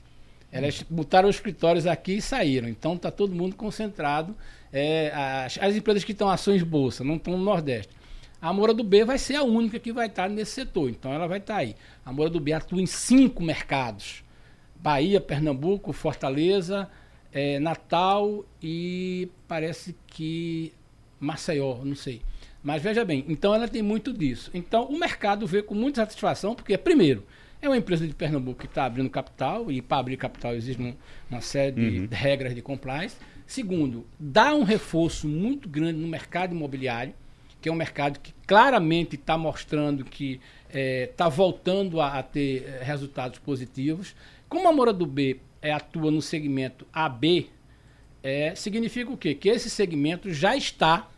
Elas 0.51 0.83
botaram 0.89 1.29
os 1.29 1.35
escritórios 1.35 1.85
aqui 1.85 2.13
e 2.17 2.21
saíram. 2.21 2.67
Então 2.67 2.95
está 2.95 3.11
todo 3.11 3.35
mundo 3.35 3.55
concentrado. 3.55 4.35
É, 4.71 5.11
as, 5.13 5.57
as, 5.59 5.75
empresas 5.75 6.03
que 6.03 6.11
estão 6.11 6.29
ações 6.29 6.63
bolsa 6.63 7.03
não 7.03 7.15
estão 7.15 7.37
no 7.37 7.43
Nordeste. 7.43 7.95
A 8.41 8.53
Moura 8.53 8.73
do 8.73 8.83
B 8.83 9.03
vai 9.03 9.17
ser 9.17 9.35
a 9.35 9.43
única 9.43 9.79
que 9.79 9.91
vai 9.91 10.07
estar 10.07 10.29
nesse 10.29 10.51
setor. 10.51 10.89
Então 10.89 11.11
ela 11.11 11.27
vai 11.27 11.39
estar 11.39 11.57
aí. 11.57 11.75
A 12.05 12.13
Moura 12.13 12.29
do 12.29 12.39
B 12.39 12.53
atua 12.53 12.81
em 12.81 12.85
cinco 12.85 13.43
mercados: 13.43 14.23
Bahia, 14.75 15.19
Pernambuco, 15.19 15.91
Fortaleza, 15.91 16.89
é, 17.31 17.59
Natal 17.59 18.45
e 18.61 19.29
parece 19.47 19.95
que 20.07 20.73
Maceió, 21.19 21.79
não 21.83 21.95
sei. 21.95 22.21
Mas 22.63 22.81
veja 22.81 23.05
bem, 23.05 23.23
então 23.27 23.53
ela 23.53 23.67
tem 23.67 23.81
muito 23.81 24.11
disso. 24.11 24.51
Então 24.53 24.85
o 24.85 24.99
mercado 24.99 25.47
vê 25.47 25.61
com 25.61 25.73
muita 25.73 26.01
satisfação, 26.01 26.55
porque, 26.55 26.77
primeiro, 26.77 27.23
é 27.61 27.67
uma 27.67 27.77
empresa 27.77 28.07
de 28.07 28.13
Pernambuco 28.13 28.59
que 28.59 28.65
está 28.65 28.85
abrindo 28.85 29.09
capital, 29.09 29.71
e 29.71 29.81
para 29.81 29.97
abrir 29.97 30.17
capital 30.17 30.53
existe 30.53 30.81
um, 30.81 30.93
uma 31.29 31.41
série 31.41 31.99
uhum. 31.99 32.07
de 32.07 32.15
regras 32.15 32.53
de 32.53 32.61
compliance. 32.61 33.17
Segundo, 33.45 34.05
dá 34.19 34.53
um 34.53 34.63
reforço 34.63 35.27
muito 35.27 35.69
grande 35.69 35.99
no 35.99 36.07
mercado 36.07 36.53
imobiliário, 36.53 37.13
que 37.61 37.69
é 37.69 37.71
um 37.71 37.75
mercado 37.75 38.19
que 38.19 38.33
claramente 38.45 39.15
está 39.15 39.37
mostrando 39.37 40.05
que 40.05 40.39
está 40.67 40.79
é, 40.79 41.07
tá 41.07 41.29
voltando 41.29 41.99
a, 41.99 42.19
a, 42.19 42.23
ter 42.23 42.63
é, 42.67 42.83
resultados 42.83 43.39
positivos. 43.39 44.15
Como 44.47 44.67
a 44.67 44.71
Mora 44.71 44.93
do 44.93 45.05
B 45.05 45.39
é, 45.61 45.71
atua 45.71 46.11
no 46.11 46.21
segmento 46.21 46.85
AB, 46.93 47.49
é, 48.21 48.53
significa 48.55 49.11
o 49.11 49.17
quê? 49.17 49.33
Que 49.33 49.49
esse 49.49 49.69
segmento 49.69 50.31
já 50.31 50.55
está 50.55 51.09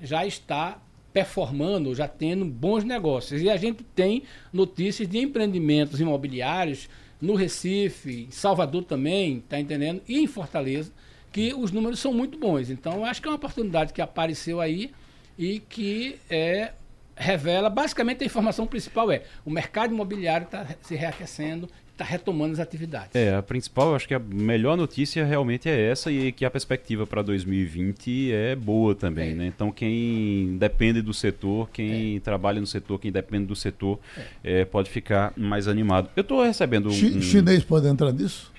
já 0.00 0.26
está 0.26 0.78
performando, 1.16 1.94
já 1.94 2.06
tendo 2.06 2.44
bons 2.44 2.84
negócios. 2.84 3.40
E 3.40 3.48
a 3.48 3.56
gente 3.56 3.82
tem 3.82 4.24
notícias 4.52 5.08
de 5.08 5.16
empreendimentos 5.16 5.98
imobiliários 5.98 6.90
no 7.18 7.34
Recife, 7.34 8.28
Salvador 8.30 8.84
também, 8.84 9.40
tá 9.40 9.58
entendendo? 9.58 10.02
E 10.06 10.18
em 10.18 10.26
Fortaleza, 10.26 10.92
que 11.32 11.54
os 11.54 11.72
números 11.72 12.00
são 12.00 12.12
muito 12.12 12.38
bons. 12.38 12.68
Então, 12.68 13.02
acho 13.02 13.22
que 13.22 13.28
é 13.28 13.30
uma 13.30 13.36
oportunidade 13.36 13.94
que 13.94 14.02
apareceu 14.02 14.60
aí 14.60 14.90
e 15.38 15.58
que 15.58 16.18
é, 16.28 16.72
revela, 17.16 17.70
basicamente 17.70 18.22
a 18.22 18.26
informação 18.26 18.66
principal 18.66 19.10
é, 19.10 19.22
o 19.42 19.50
mercado 19.50 19.94
imobiliário 19.94 20.44
está 20.44 20.66
se 20.82 20.94
reaquecendo 20.94 21.66
está 21.96 22.04
retomando 22.04 22.52
as 22.52 22.60
atividades. 22.60 23.14
É, 23.14 23.34
a 23.34 23.42
principal, 23.42 23.94
acho 23.94 24.06
que 24.06 24.14
a 24.14 24.18
melhor 24.18 24.76
notícia 24.76 25.24
realmente 25.24 25.68
é 25.68 25.90
essa 25.90 26.12
e 26.12 26.30
que 26.30 26.44
a 26.44 26.50
perspectiva 26.50 27.06
para 27.06 27.22
2020 27.22 28.32
é 28.32 28.54
boa 28.54 28.94
também, 28.94 29.30
é. 29.30 29.34
né? 29.34 29.46
Então 29.46 29.72
quem 29.72 30.56
depende 30.58 31.00
do 31.00 31.14
setor, 31.14 31.70
quem 31.72 32.16
é. 32.16 32.20
trabalha 32.20 32.60
no 32.60 32.66
setor, 32.66 33.00
quem 33.00 33.10
depende 33.10 33.46
do 33.46 33.56
setor, 33.56 33.98
é. 34.44 34.60
é 34.60 34.64
pode 34.64 34.90
ficar 34.90 35.32
mais 35.36 35.66
animado. 35.66 36.10
Eu 36.14 36.20
estou 36.20 36.44
recebendo 36.44 36.88
um... 36.88 37.22
Chinês 37.22 37.64
pode 37.64 37.88
entrar 37.88 38.12
nisso? 38.12 38.52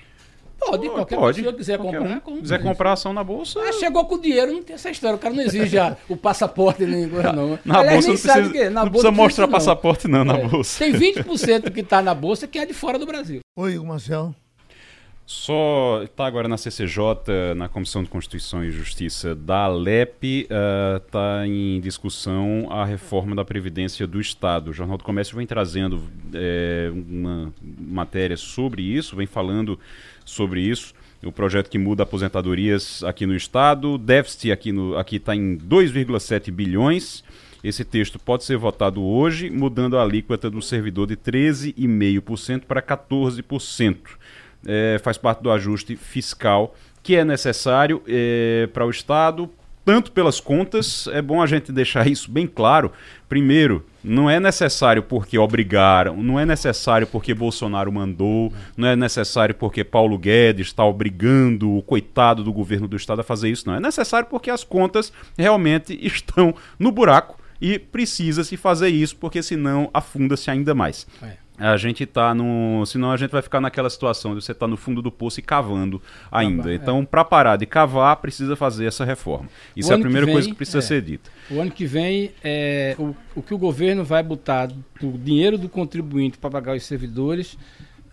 Pode, 0.58 0.88
qualquer 0.88 1.16
pode. 1.16 1.36
pessoa 1.38 1.56
quiser 1.56 1.78
qualquer 1.78 1.98
comprar. 1.98 2.22
Um. 2.26 2.40
Quiser 2.40 2.62
comprar 2.62 2.92
ação 2.92 3.12
na 3.12 3.22
bolsa. 3.22 3.60
Ah, 3.60 3.72
chegou 3.72 4.04
com 4.04 4.18
dinheiro, 4.18 4.52
não 4.52 4.62
tem 4.62 4.74
essa 4.74 4.90
história. 4.90 5.16
O 5.16 5.18
cara 5.18 5.34
não 5.34 5.42
exige 5.42 5.76
o 6.08 6.16
passaporte 6.16 6.84
nem 6.84 7.08
coisa, 7.08 7.32
não. 7.32 7.58
Na 7.64 7.78
Aliás, 7.78 8.04
bolsa 8.04 8.28
não 8.28 8.34
precisa, 8.34 8.52
que, 8.52 8.70
na 8.70 8.84
não 8.84 8.90
bolsa 8.90 9.08
precisa 9.08 9.10
mostrar 9.10 9.46
não. 9.46 9.52
passaporte, 9.52 10.08
não, 10.08 10.24
na 10.24 10.36
é. 10.36 10.48
bolsa. 10.48 10.84
Tem 10.84 10.92
20% 10.92 11.70
que 11.72 11.80
está 11.80 12.02
na 12.02 12.14
bolsa 12.14 12.46
que 12.46 12.58
é 12.58 12.66
de 12.66 12.74
fora 12.74 12.98
do 12.98 13.06
Brasil. 13.06 13.40
Oi, 13.56 13.78
Marcelo. 13.78 14.34
Só 15.30 16.00
está 16.04 16.24
agora 16.24 16.48
na 16.48 16.56
CCJ, 16.56 17.54
na 17.54 17.68
Comissão 17.68 18.02
de 18.02 18.08
Constituição 18.08 18.64
e 18.64 18.70
Justiça 18.70 19.34
da 19.34 19.64
Alep, 19.64 20.48
está 21.04 21.42
uh, 21.42 21.44
em 21.44 21.78
discussão 21.80 22.66
a 22.70 22.82
reforma 22.82 23.36
da 23.36 23.44
Previdência 23.44 24.06
do 24.06 24.18
Estado. 24.18 24.70
O 24.70 24.72
Jornal 24.72 24.96
do 24.96 25.04
Comércio 25.04 25.36
vem 25.36 25.46
trazendo 25.46 26.02
é, 26.32 26.90
uma 26.90 27.52
matéria 27.78 28.38
sobre 28.38 28.80
isso, 28.80 29.14
vem 29.16 29.26
falando 29.26 29.78
sobre 30.28 30.60
isso. 30.60 30.94
O 31.24 31.32
projeto 31.32 31.68
que 31.68 31.78
muda 31.78 32.04
aposentadorias 32.04 33.02
aqui 33.02 33.26
no 33.26 33.34
Estado, 33.34 33.98
déficit 33.98 34.52
aqui 34.52 34.70
está 34.70 35.00
aqui 35.00 35.18
tá 35.18 35.34
em 35.34 35.56
2,7 35.56 36.50
bilhões. 36.52 37.24
Esse 37.62 37.84
texto 37.84 38.20
pode 38.20 38.44
ser 38.44 38.56
votado 38.56 39.02
hoje, 39.02 39.50
mudando 39.50 39.98
a 39.98 40.02
alíquota 40.02 40.48
do 40.48 40.62
servidor 40.62 41.08
de 41.08 41.16
13,5% 41.16 42.62
para 42.66 42.80
14%. 42.80 43.96
É, 44.66 45.00
faz 45.02 45.18
parte 45.18 45.42
do 45.42 45.50
ajuste 45.50 45.96
fiscal 45.96 46.74
que 47.02 47.16
é 47.16 47.24
necessário 47.24 48.02
é, 48.06 48.68
para 48.72 48.84
o 48.84 48.90
Estado, 48.90 49.48
tanto 49.88 50.12
pelas 50.12 50.38
contas, 50.38 51.08
é 51.14 51.22
bom 51.22 51.40
a 51.40 51.46
gente 51.46 51.72
deixar 51.72 52.06
isso 52.06 52.30
bem 52.30 52.46
claro. 52.46 52.92
Primeiro, 53.26 53.86
não 54.04 54.28
é 54.28 54.38
necessário 54.38 55.02
porque 55.02 55.38
obrigaram, 55.38 56.22
não 56.22 56.38
é 56.38 56.44
necessário 56.44 57.06
porque 57.06 57.32
Bolsonaro 57.32 57.90
mandou, 57.90 58.52
não 58.76 58.86
é 58.86 58.94
necessário 58.94 59.54
porque 59.54 59.82
Paulo 59.82 60.18
Guedes 60.18 60.66
está 60.66 60.84
obrigando 60.84 61.74
o 61.74 61.80
coitado 61.80 62.44
do 62.44 62.52
governo 62.52 62.86
do 62.86 62.98
estado 62.98 63.22
a 63.22 63.24
fazer 63.24 63.48
isso, 63.48 63.66
não. 63.66 63.76
É 63.76 63.80
necessário 63.80 64.28
porque 64.28 64.50
as 64.50 64.62
contas 64.62 65.10
realmente 65.38 65.98
estão 66.06 66.54
no 66.78 66.92
buraco 66.92 67.38
e 67.58 67.78
precisa 67.78 68.44
se 68.44 68.58
fazer 68.58 68.90
isso 68.90 69.16
porque 69.16 69.42
senão 69.42 69.88
afunda-se 69.94 70.50
ainda 70.50 70.74
mais. 70.74 71.06
É 71.22 71.47
a 71.58 71.76
gente 71.76 72.06
tá 72.06 72.34
no. 72.34 72.84
Senão 72.86 73.10
a 73.10 73.16
gente 73.16 73.30
vai 73.30 73.42
ficar 73.42 73.60
naquela 73.60 73.90
situação 73.90 74.34
de 74.34 74.42
você 74.42 74.52
estar 74.52 74.66
tá 74.66 74.70
no 74.70 74.76
fundo 74.76 75.02
do 75.02 75.10
poço 75.10 75.40
e 75.40 75.42
cavando 75.42 76.00
ainda. 76.30 76.72
então, 76.72 77.00
é. 77.00 77.04
para 77.04 77.24
parar 77.24 77.56
de 77.56 77.66
cavar, 77.66 78.16
precisa 78.16 78.54
fazer 78.54 78.86
essa 78.86 79.04
reforma. 79.04 79.48
Isso 79.76 79.90
o 79.90 79.92
é 79.92 79.96
a 79.96 79.98
primeira 79.98 80.26
vem, 80.26 80.34
coisa 80.34 80.48
que 80.48 80.54
precisa 80.54 80.78
é, 80.78 80.82
ser 80.82 81.02
dita. 81.02 81.30
O 81.50 81.60
ano 81.60 81.70
que 81.70 81.86
vem, 81.86 82.32
é, 82.42 82.94
o, 82.98 83.14
o 83.34 83.42
que 83.42 83.52
o 83.52 83.58
governo 83.58 84.04
vai 84.04 84.22
botar 84.22 84.66
do 84.66 85.12
dinheiro 85.18 85.58
do 85.58 85.68
contribuinte 85.68 86.38
para 86.38 86.50
pagar 86.50 86.76
os 86.76 86.84
servidores 86.84 87.58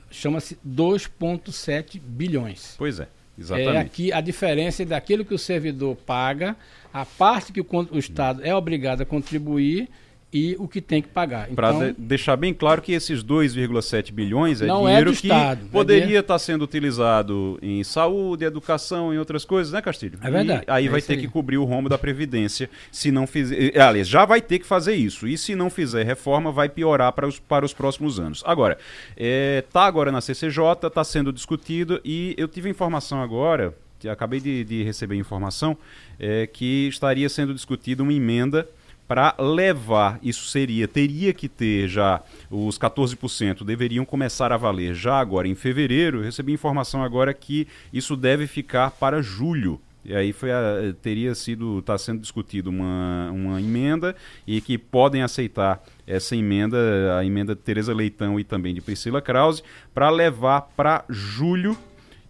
chama-se 0.10 0.58
2,7 0.66 2.00
bilhões. 2.00 2.76
Pois 2.78 3.00
é. 3.00 3.08
Exatamente. 3.38 3.76
É 3.76 3.80
aqui 3.80 4.14
a 4.14 4.22
diferença 4.22 4.84
é 4.84 4.86
daquilo 4.86 5.26
que 5.26 5.34
o 5.34 5.38
servidor 5.38 5.96
paga, 5.96 6.56
a 6.93 7.06
parte 7.06 7.52
que 7.52 7.60
o, 7.60 7.68
o 7.91 8.00
Estado 8.00 8.41
é 8.43 8.56
obrigado 8.56 9.02
a 9.02 9.06
contribuir 9.06 9.89
e 10.36 10.54
o 10.60 10.68
que 10.68 10.82
tem 10.82 11.02
que 11.02 11.08
pagar. 11.08 11.48
Para 11.48 11.70
então, 11.74 11.88
de 11.88 11.94
deixar 11.94 12.36
bem 12.36 12.54
claro 12.54 12.82
que 12.82 12.92
esses 12.92 13.24
2,7 13.24 14.12
bilhões 14.12 14.62
é, 14.62 14.66
é 14.66 14.68
dinheiro 14.68 15.12
é 15.12 15.14
que 15.16 15.28
Estado, 15.28 15.66
poderia 15.72 16.20
estar 16.20 16.34
tá 16.34 16.40
sendo 16.40 16.62
utilizado 16.66 17.58
em 17.62 17.82
saúde, 17.86 18.44
educação 18.44 19.14
e 19.14 19.18
outras 19.18 19.46
coisas, 19.46 19.72
né, 19.72 19.82
Castilho? 19.82 20.20
É 20.22 20.30
verdade. 20.30 20.66
E 20.68 20.72
aí 20.72 20.88
é 20.88 20.90
vai 20.90 21.02
ter 21.02 21.14
aí. 21.14 21.22
que 21.22 21.30
cobrir 21.30 21.58
o 21.58 21.64
rombo 21.64 21.88
da 21.88 21.98
Previdência 21.98 22.70
se 22.92 23.12
não 23.12 23.26
fizer. 23.26 23.80
Aliás, 23.80 24.10
já 24.10 24.26
vai 24.26 24.42
ter 24.42 24.60
que 24.60 24.66
fazer 24.66 24.94
isso. 24.94 25.26
E 25.26 25.38
se 25.38 25.56
não 25.56 25.70
fizer 25.70 26.04
reforma, 26.04 26.52
vai 26.52 26.68
piorar 26.68 27.14
para 27.14 27.26
os, 27.26 27.40
para 27.40 27.64
os 27.64 27.74
próximos 27.74 28.20
anos. 28.20 28.44
Agora, 28.46 28.78
está 29.16 29.84
é, 29.84 29.88
agora 29.88 30.12
na 30.12 30.20
CCJ, 30.20 30.86
está 30.86 31.06
sendo 31.06 31.32
discutido 31.32 32.02
e 32.04 32.36
eu 32.38 32.50
tive 32.50 32.70
informação 32.70 33.22
agora, 33.22 33.74
que 33.98 34.10
acabei 34.10 34.42
de, 34.42 34.66
de 34.66 34.84
receber 34.84 35.16
informação, 35.16 35.78
é, 36.20 36.46
que 36.46 36.90
estaria 36.90 37.30
sendo 37.30 37.54
discutida 37.54 38.04
uma 38.04 38.12
emenda 38.12 38.68
para 39.08 39.36
levar, 39.38 40.20
isso 40.24 40.47
seria, 40.47 40.88
teria 40.88 41.34
que 41.34 41.47
ter 41.47 41.88
já 41.88 42.22
os 42.49 42.78
14%, 42.78 43.64
deveriam 43.64 44.03
começar 44.03 44.51
a 44.51 44.58
valer 44.58 44.95
já 44.95 45.20
agora 45.20 45.47
em 45.47 45.56
fevereiro. 45.56 46.20
Eu 46.20 46.24
recebi 46.24 46.53
informação 46.53 47.03
agora 47.03 47.34
que 47.34 47.68
isso 47.93 48.16
deve 48.16 48.47
ficar 48.47 48.91
para 48.91 49.22
julho. 49.22 49.80
E 50.03 50.16
aí 50.16 50.32
foi 50.32 50.51
a, 50.51 50.93
teria 51.01 51.34
sido, 51.34 51.80
está 51.80 51.97
sendo 51.97 52.22
discutido 52.22 52.70
uma, 52.70 53.32
uma 53.32 53.60
emenda 53.60 54.16
e 54.45 54.62
que 54.62 54.78
podem 54.78 55.24
aceitar 55.24 55.84
essa 56.06 56.36
emenda, 56.36 56.78
a 57.18 57.26
emenda 57.26 57.56
de 57.56 57.62
Tereza 57.62 57.93
Leitão 57.93 58.39
e 58.39 58.43
também 58.43 58.74
de 58.74 58.82
Priscila 58.82 59.20
Krause, 59.20 59.64
para 59.93 60.10
levar 60.12 60.62
para 60.76 61.03
julho 61.10 61.76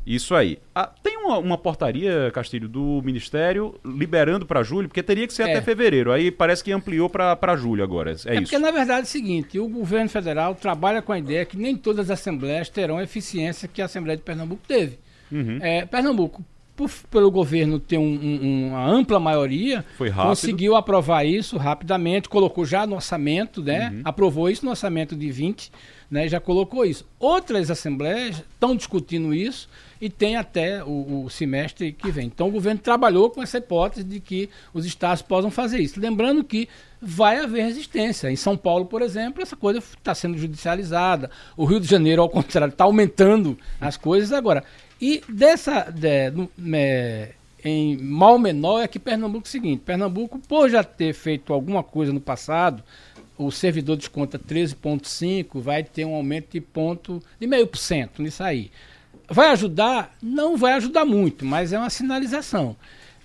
isso 0.05 0.33
aí. 0.33 0.59
Ah, 0.73 0.89
tem 1.03 1.14
uma, 1.25 1.37
uma, 1.37 1.57
portaria, 1.57 2.31
Castilho, 2.31 2.67
do 2.67 3.01
Ministério 3.03 3.75
liberando 3.83 4.45
para 4.45 4.63
julho, 4.63 4.87
porque 4.87 5.03
teria 5.03 5.27
que 5.27 5.33
ser 5.33 5.43
é. 5.43 5.51
até 5.51 5.61
fevereiro. 5.61 6.11
Aí 6.11 6.31
parece 6.31 6.63
que 6.63 6.71
ampliou 6.71 7.09
para 7.09 7.55
julho 7.55 7.83
agora. 7.83 8.11
É, 8.11 8.13
é 8.13 8.15
isso. 8.15 8.43
Porque, 8.43 8.57
na 8.57 8.71
verdade, 8.71 9.01
é 9.01 9.03
o 9.03 9.07
seguinte: 9.07 9.59
o 9.59 9.67
governo 9.67 10.09
federal 10.09 10.55
trabalha 10.55 11.01
com 11.01 11.11
a 11.11 11.19
ideia 11.19 11.45
que 11.45 11.57
nem 11.57 11.75
todas 11.75 12.09
as 12.09 12.19
assembleias 12.19 12.69
terão 12.69 12.97
a 12.97 13.03
eficiência 13.03 13.67
que 13.67 13.81
a 13.81 13.85
Assembleia 13.85 14.17
de 14.17 14.23
Pernambuco 14.23 14.61
teve. 14.67 14.99
Uhum. 15.31 15.59
É, 15.61 15.85
Pernambuco 15.85 16.43
por, 16.75 16.91
pelo 17.09 17.31
governo 17.31 17.79
ter 17.79 17.97
um, 17.97 18.03
um, 18.03 18.67
uma 18.67 18.85
ampla 18.85 19.19
maioria, 19.19 19.85
conseguiu 20.15 20.75
aprovar 20.75 21.25
isso 21.25 21.57
rapidamente, 21.57 22.27
colocou 22.27 22.65
já 22.65 22.85
no 22.85 22.95
orçamento, 22.95 23.63
né? 23.63 23.91
Uhum. 23.91 24.01
Aprovou 24.03 24.49
isso 24.49 24.65
no 24.65 24.71
orçamento 24.71 25.15
de 25.15 25.31
20, 25.31 25.71
né? 26.09 26.27
Já 26.27 26.39
colocou 26.39 26.85
isso. 26.85 27.05
Outras 27.19 27.69
assembleias 27.71 28.37
estão 28.37 28.75
discutindo 28.75 29.33
isso 29.33 29.69
e 29.99 30.09
tem 30.09 30.35
até 30.35 30.83
o, 30.83 31.25
o, 31.25 31.29
semestre 31.29 31.91
que 31.91 32.11
vem. 32.11 32.27
Então 32.27 32.47
o 32.47 32.51
governo 32.51 32.79
trabalhou 32.79 33.29
com 33.29 33.41
essa 33.41 33.57
hipótese 33.57 34.03
de 34.03 34.19
que 34.19 34.49
os 34.73 34.85
estados 34.85 35.21
possam 35.21 35.49
fazer 35.49 35.79
isso. 35.79 35.99
Lembrando 35.99 36.43
que 36.43 36.67
vai 37.01 37.39
haver 37.39 37.63
resistência. 37.63 38.29
Em 38.29 38.35
São 38.35 38.57
Paulo, 38.57 38.85
por 38.85 39.01
exemplo, 39.01 39.41
essa 39.41 39.55
coisa 39.55 39.79
está 39.79 40.13
sendo 40.13 40.37
judicializada. 40.37 41.29
O 41.55 41.65
Rio 41.65 41.79
de 41.79 41.87
Janeiro, 41.87 42.21
ao 42.21 42.29
contrário, 42.29 42.71
está 42.71 42.83
aumentando 42.83 43.57
as 43.79 43.97
coisas 43.97 44.31
agora. 44.31 44.63
E 45.01 45.21
dessa. 45.29 45.91
De, 45.91 46.31
no, 46.31 46.49
é, 46.73 47.33
em 47.63 47.97
mal 47.97 48.37
menor 48.37 48.81
é 48.81 48.87
que 48.87 48.99
Pernambuco 48.99 49.45
é 49.45 49.49
o 49.49 49.51
seguinte: 49.51 49.81
Pernambuco, 49.83 50.39
por 50.39 50.69
já 50.69 50.83
ter 50.83 51.13
feito 51.13 51.51
alguma 51.51 51.81
coisa 51.83 52.13
no 52.13 52.21
passado, 52.21 52.83
o 53.37 53.51
servidor 53.51 53.97
desconta 53.97 54.39
13,5, 54.39 55.59
vai 55.59 55.83
ter 55.83 56.05
um 56.05 56.15
aumento 56.15 56.51
de 56.51 56.61
ponto 56.61 57.21
de 57.39 57.47
meio 57.47 57.67
por 57.67 57.77
cento 57.77 58.21
nisso 58.21 58.43
aí. 58.43 58.71
Vai 59.29 59.49
ajudar? 59.49 60.15
Não 60.21 60.57
vai 60.57 60.73
ajudar 60.73 61.05
muito, 61.05 61.45
mas 61.45 61.73
é 61.73 61.79
uma 61.79 61.89
sinalização. 61.89 62.75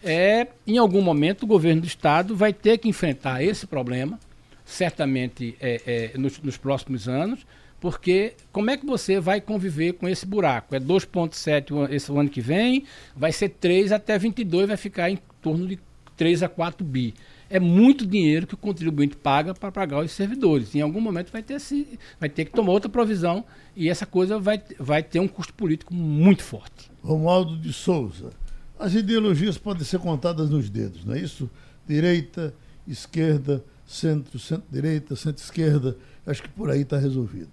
É, 0.02 0.46
em 0.66 0.78
algum 0.78 1.02
momento 1.02 1.42
o 1.42 1.46
governo 1.46 1.82
do 1.82 1.86
estado 1.86 2.34
vai 2.34 2.52
ter 2.52 2.78
que 2.78 2.88
enfrentar 2.88 3.42
esse 3.42 3.66
problema, 3.66 4.18
certamente 4.64 5.56
é, 5.60 6.10
é, 6.14 6.18
nos, 6.18 6.40
nos 6.40 6.56
próximos 6.56 7.06
anos, 7.06 7.46
porque 7.78 8.34
como 8.52 8.70
é 8.70 8.76
que 8.76 8.86
você 8.86 9.20
vai 9.20 9.40
conviver 9.40 9.94
com 9.94 10.08
esse 10.08 10.26
buraco? 10.26 10.74
É 10.74 10.80
2,7 10.80 11.90
esse 11.92 12.12
ano 12.12 12.28
que 12.28 12.40
vem, 12.40 12.84
vai 13.14 13.32
ser 13.32 13.50
3 13.50 13.92
até 13.92 14.18
22, 14.18 14.68
vai 14.68 14.76
ficar 14.76 15.10
em 15.10 15.18
torno 15.42 15.66
de 15.66 15.78
3 16.16 16.42
a 16.42 16.48
4 16.48 16.84
bi. 16.84 17.14
É 17.50 17.58
muito 17.58 18.06
dinheiro 18.06 18.46
que 18.46 18.54
o 18.54 18.56
contribuinte 18.56 19.16
paga 19.16 19.52
para 19.52 19.72
pagar 19.72 20.04
os 20.04 20.12
servidores. 20.12 20.72
Em 20.74 20.80
algum 20.80 21.00
momento 21.00 21.32
vai 21.32 21.42
ter, 21.42 21.58
se, 21.60 21.98
vai 22.18 22.28
ter 22.28 22.44
que 22.44 22.52
tomar 22.52 22.70
outra 22.70 22.88
provisão 22.88 23.44
e 23.74 23.88
essa 23.88 24.06
coisa 24.06 24.38
vai, 24.38 24.62
vai 24.78 25.02
ter 25.02 25.18
um 25.18 25.26
custo 25.26 25.52
político 25.52 25.92
muito 25.92 26.44
forte. 26.44 26.90
Romualdo 27.02 27.56
de 27.56 27.72
Souza, 27.72 28.30
as 28.78 28.94
ideologias 28.94 29.58
podem 29.58 29.84
ser 29.84 29.98
contadas 29.98 30.48
nos 30.48 30.70
dedos, 30.70 31.04
não 31.04 31.14
é 31.14 31.18
isso? 31.18 31.50
Direita, 31.86 32.54
esquerda, 32.86 33.64
centro, 33.84 34.38
centro-direita, 34.38 35.16
centro-esquerda, 35.16 35.96
acho 36.24 36.42
que 36.42 36.48
por 36.48 36.70
aí 36.70 36.82
está 36.82 36.96
resolvido. 36.96 37.50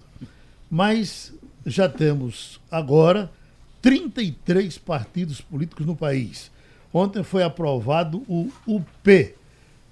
Mas 0.69 1.33
já 1.65 1.89
temos 1.89 2.61
agora 2.69 3.31
33 3.81 4.77
partidos 4.77 5.41
políticos 5.41 5.85
no 5.85 5.95
país. 5.95 6.51
Ontem 6.93 7.23
foi 7.23 7.43
aprovado 7.43 8.23
o 8.27 8.51
UP, 8.65 9.35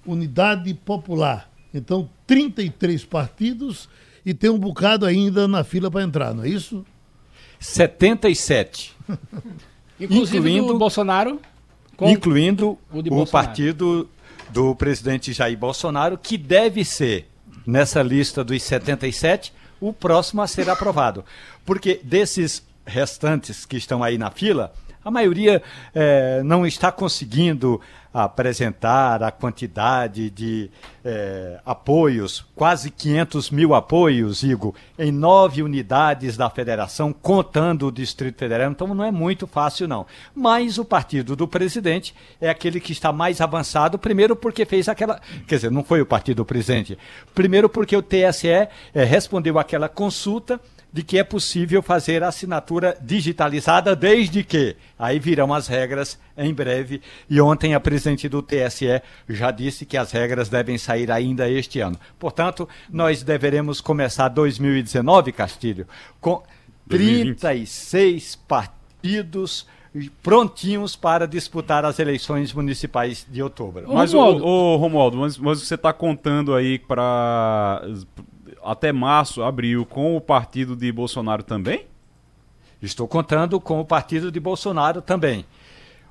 Unidade 0.06 0.72
Popular. 0.74 1.50
Então, 1.72 2.08
33 2.26 3.04
partidos 3.04 3.88
e 4.24 4.32
tem 4.34 4.50
um 4.50 4.58
bocado 4.58 5.06
ainda 5.06 5.46
na 5.46 5.62
fila 5.62 5.90
para 5.90 6.02
entrar, 6.02 6.34
não 6.34 6.44
é 6.44 6.48
isso? 6.48 6.84
77. 7.60 8.94
incluindo 10.00 10.74
o 10.74 10.78
Bolsonaro, 10.78 11.40
incluindo 12.00 12.78
o, 12.92 13.22
o 13.22 13.26
partido 13.26 14.08
do 14.50 14.74
presidente 14.74 15.32
Jair 15.32 15.56
Bolsonaro, 15.56 16.18
que 16.18 16.36
deve 16.36 16.84
ser 16.84 17.28
nessa 17.66 18.02
lista 18.02 18.44
dos 18.44 18.62
77 18.62 19.52
o 19.80 19.92
próximo 19.92 20.42
a 20.42 20.46
ser 20.46 20.68
aprovado. 20.70 21.24
Porque 21.64 22.00
desses 22.02 22.64
restantes 22.84 23.66
que 23.66 23.76
estão 23.76 24.02
aí 24.02 24.16
na 24.16 24.30
fila, 24.30 24.72
a 25.04 25.10
maioria 25.10 25.62
é, 25.94 26.42
não 26.44 26.66
está 26.66 26.90
conseguindo 26.90 27.80
apresentar 28.24 29.22
a 29.22 29.30
quantidade 29.30 30.30
de 30.30 30.70
é, 31.04 31.60
apoios, 31.66 32.46
quase 32.54 32.90
500 32.90 33.50
mil 33.50 33.74
apoios, 33.74 34.42
Igor, 34.42 34.72
em 34.98 35.12
nove 35.12 35.62
unidades 35.62 36.34
da 36.34 36.48
federação, 36.48 37.12
contando 37.12 37.88
o 37.88 37.92
Distrito 37.92 38.38
Federal. 38.38 38.70
Então 38.70 38.94
não 38.94 39.04
é 39.04 39.10
muito 39.10 39.46
fácil, 39.46 39.86
não. 39.86 40.06
Mas 40.34 40.78
o 40.78 40.84
partido 40.84 41.36
do 41.36 41.46
presidente 41.46 42.14
é 42.40 42.48
aquele 42.48 42.80
que 42.80 42.92
está 42.92 43.12
mais 43.12 43.42
avançado, 43.42 43.98
primeiro 43.98 44.34
porque 44.34 44.64
fez 44.64 44.88
aquela. 44.88 45.20
Quer 45.46 45.56
dizer, 45.56 45.70
não 45.70 45.84
foi 45.84 46.00
o 46.00 46.06
partido 46.06 46.38
do 46.38 46.44
presidente. 46.46 46.96
Primeiro 47.34 47.68
porque 47.68 47.94
o 47.94 48.02
TSE 48.02 48.48
é, 48.48 48.70
respondeu 48.94 49.58
aquela 49.58 49.90
consulta 49.90 50.58
de 50.96 51.02
que 51.02 51.18
é 51.18 51.22
possível 51.22 51.82
fazer 51.82 52.22
a 52.22 52.28
assinatura 52.28 52.96
digitalizada, 53.02 53.94
desde 53.94 54.42
que 54.42 54.74
aí 54.98 55.18
virão 55.18 55.52
as 55.52 55.68
regras 55.68 56.18
em 56.38 56.54
breve. 56.54 57.02
E 57.28 57.38
ontem 57.38 57.74
a 57.74 57.80
presidente 57.80 58.30
do 58.30 58.40
TSE 58.40 59.02
já 59.28 59.50
disse 59.50 59.84
que 59.84 59.98
as 59.98 60.10
regras 60.10 60.48
devem 60.48 60.78
sair 60.78 61.10
ainda 61.10 61.50
este 61.50 61.80
ano. 61.80 62.00
Portanto, 62.18 62.66
nós 62.88 63.22
deveremos 63.22 63.78
começar 63.78 64.28
2019, 64.28 65.32
Castilho, 65.32 65.86
com 66.18 66.42
36 66.88 68.36
partidos 68.48 69.66
prontinhos 70.22 70.96
para 70.96 71.28
disputar 71.28 71.84
as 71.84 71.98
eleições 71.98 72.54
municipais 72.54 73.26
de 73.30 73.42
outubro. 73.42 73.84
Mas, 73.86 74.14
o, 74.14 74.18
o 74.18 74.76
Romualdo, 74.76 75.18
mas, 75.18 75.36
mas 75.36 75.60
você 75.60 75.74
está 75.74 75.92
contando 75.92 76.54
aí 76.54 76.78
para 76.78 77.82
até 78.66 78.92
março, 78.92 79.42
abril, 79.42 79.86
com 79.86 80.16
o 80.16 80.20
partido 80.20 80.74
de 80.76 80.90
Bolsonaro 80.90 81.42
também? 81.42 81.86
Estou 82.82 83.08
contando 83.08 83.58
com 83.60 83.80
o 83.80 83.84
partido 83.84 84.30
de 84.30 84.38
Bolsonaro 84.38 85.00
também. 85.00 85.44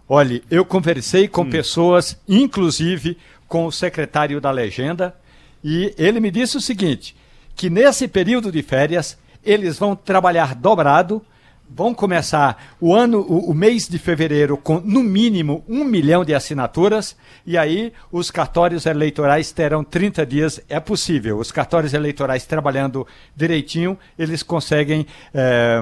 Olhe, 0.08 0.43
eu 0.49 0.66
conversei 0.66 1.28
com 1.28 1.41
hum. 1.41 1.49
pessoas, 1.49 2.20
inclusive 2.28 3.18
com 3.47 3.66
o 3.66 3.72
secretário 3.72 4.41
da 4.41 4.51
Legenda, 4.51 5.16
e 5.64 5.93
ele 5.97 6.20
me 6.20 6.32
disse 6.32 6.58
o 6.58 6.62
seguinte: 6.62 7.16
que 7.56 7.70
nesse 7.70 8.08
período 8.08 8.51
de 8.51 8.62
férias 8.62 9.18
eles 9.43 9.78
vão 9.78 9.95
trabalhar 9.95 10.56
dobrado 10.56 11.22
vão 11.70 11.93
começar 11.93 12.76
o 12.80 12.93
ano, 12.93 13.20
o, 13.20 13.51
o, 13.51 13.53
mês 13.53 13.88
de 13.88 13.97
fevereiro 13.97 14.55
com 14.57 14.80
no 14.80 15.03
mínimo 15.03 15.63
um 15.68 15.84
milhão 15.84 16.24
de 16.24 16.34
assinaturas 16.34 17.16
e 17.45 17.57
aí 17.57 17.91
os 18.11 18.32
cartórios 18.32 18.86
eleitorais 18.86 19.51
terão 19.51 19.84
30 19.84 20.26
dias. 20.26 20.61
É 20.70 20.80
possível. 20.80 21.38
Os 21.38 21.51
cartórios 21.51 21.93
eleitorais 21.93 22.45
trabalhando 22.45 23.05
direitinho, 23.36 23.97
eles 24.18 24.41
conseguem 24.43 25.05
é, 25.34 25.82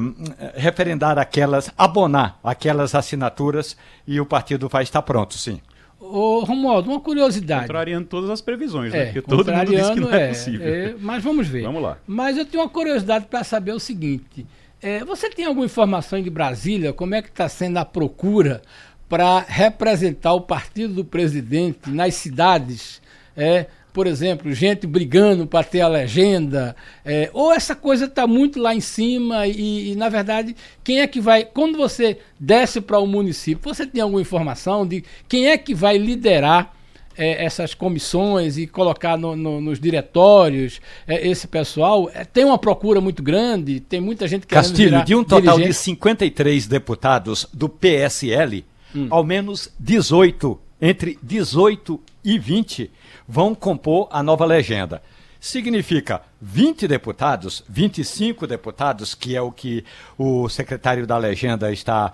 referendar 0.56 1.18
aquelas, 1.20 1.72
abonar 1.78 2.40
aquelas 2.44 2.96
assinaturas 2.96 3.78
e 4.08 4.20
o 4.20 4.26
partido 4.26 4.68
vai 4.68 4.84
estar 4.84 5.02
pronto, 5.02 5.38
sim. 5.38 5.62
Ô, 6.00 6.44
Romualdo, 6.44 6.90
uma 6.90 7.00
curiosidade. 7.00 7.62
Contrariando 7.62 8.06
todas 8.08 8.30
as 8.30 8.42
previsões, 8.42 8.92
né? 8.92 9.00
é, 9.00 9.06
né? 9.06 9.12
Porque 9.14 9.22
todo 9.22 9.52
mundo 9.52 9.66
diz 9.72 9.90
que 9.90 10.00
não 10.02 10.14
é, 10.14 10.24
é 10.24 10.28
possível. 10.28 10.68
É, 10.68 10.96
mas 11.00 11.24
vamos 11.24 11.48
ver. 11.48 11.64
Vamos 11.64 11.82
lá. 11.82 11.98
Mas 12.06 12.38
eu 12.38 12.46
tenho 12.46 12.62
uma 12.62 12.70
curiosidade 12.70 13.26
para 13.26 13.42
saber 13.44 13.72
o 13.72 13.80
seguinte. 13.80 14.46
É, 14.84 15.02
você 15.06 15.30
tem 15.30 15.46
alguma 15.46 15.66
informação 15.66 16.22
de 16.22 16.30
Brasília? 16.30 16.92
Como 16.92 17.16
é 17.16 17.22
que 17.22 17.30
está 17.30 17.48
sendo 17.48 17.78
a 17.78 17.86
procura 17.86 18.62
para 19.08 19.40
representar 19.40 20.34
o 20.34 20.42
partido 20.42 20.96
do 20.96 21.06
presidente 21.06 21.90
nas 21.90 22.16
cidades? 22.16 23.02
É, 23.36 23.68
por 23.94 24.08
exemplo, 24.08 24.52
gente 24.52 24.86
brigando 24.86 25.48
para 25.48 25.64
ter 25.64 25.80
a 25.80 25.88
legenda, 25.88 26.76
é, 27.06 27.30
ou 27.32 27.54
essa 27.54 27.74
coisa 27.78 28.06
está 28.06 28.28
muito 28.28 28.60
lá 28.60 28.76
em 28.76 28.82
cima 28.82 29.48
e, 29.48 29.94
e, 29.94 29.96
na 29.96 30.10
verdade, 30.10 30.54
quem 30.84 31.00
é 31.00 31.08
que 31.08 31.22
vai. 31.22 31.46
Quando 31.46 31.78
você 31.78 32.20
desce 32.38 32.82
para 32.82 33.00
o 33.00 33.08
município, 33.08 33.64
você 33.64 33.88
tem 33.88 34.02
alguma 34.02 34.22
informação 34.22 34.86
de 34.86 35.02
quem 35.30 35.48
é 35.48 35.58
que 35.58 35.74
vai 35.74 35.98
liderar 35.98 36.74
é, 37.18 37.46
essas 37.46 37.74
comissões 37.74 38.58
e 38.58 38.68
colocar 38.68 39.18
no, 39.18 39.36
no, 39.36 39.62
nos 39.62 39.80
diretórios 39.80 40.82
é, 41.08 41.28
esse 41.28 41.48
pessoal, 41.48 42.10
é, 42.14 42.24
tem 42.24 42.46
uma 42.46 42.58
procura 42.58 43.00
muito 43.00 43.22
grande, 43.22 43.80
tem 43.80 44.02
muita 44.02 44.28
gente 44.28 44.48
que 44.48 44.54
Castilho, 44.54 45.04
de 45.04 45.16
um 45.16 45.24
total 45.24 45.56
dirigente. 45.56 45.68
de 45.68 45.74
53 45.74 46.68
deputados 46.68 47.48
do 47.54 47.70
PSL, 47.70 48.66
hum. 48.96 49.08
ao 49.10 49.24
menos 49.24 49.70
18, 49.80 50.60
entre 50.82 51.18
18 51.22 52.00
e 52.24 52.38
20, 52.40 52.92
vão 53.28 53.56
compor 53.56 54.08
a 54.12 54.22
nova 54.22 54.46
legenda. 54.46 55.02
Significa 55.40 56.22
20 56.42 56.88
deputados, 56.88 57.66
25 57.68 58.48
deputados, 58.48 59.14
que 59.14 59.36
é 59.36 59.42
o 59.42 59.52
que 59.52 59.84
o 60.18 60.48
secretário 60.48 61.06
da 61.06 61.18
legenda 61.18 61.70
está, 61.70 62.14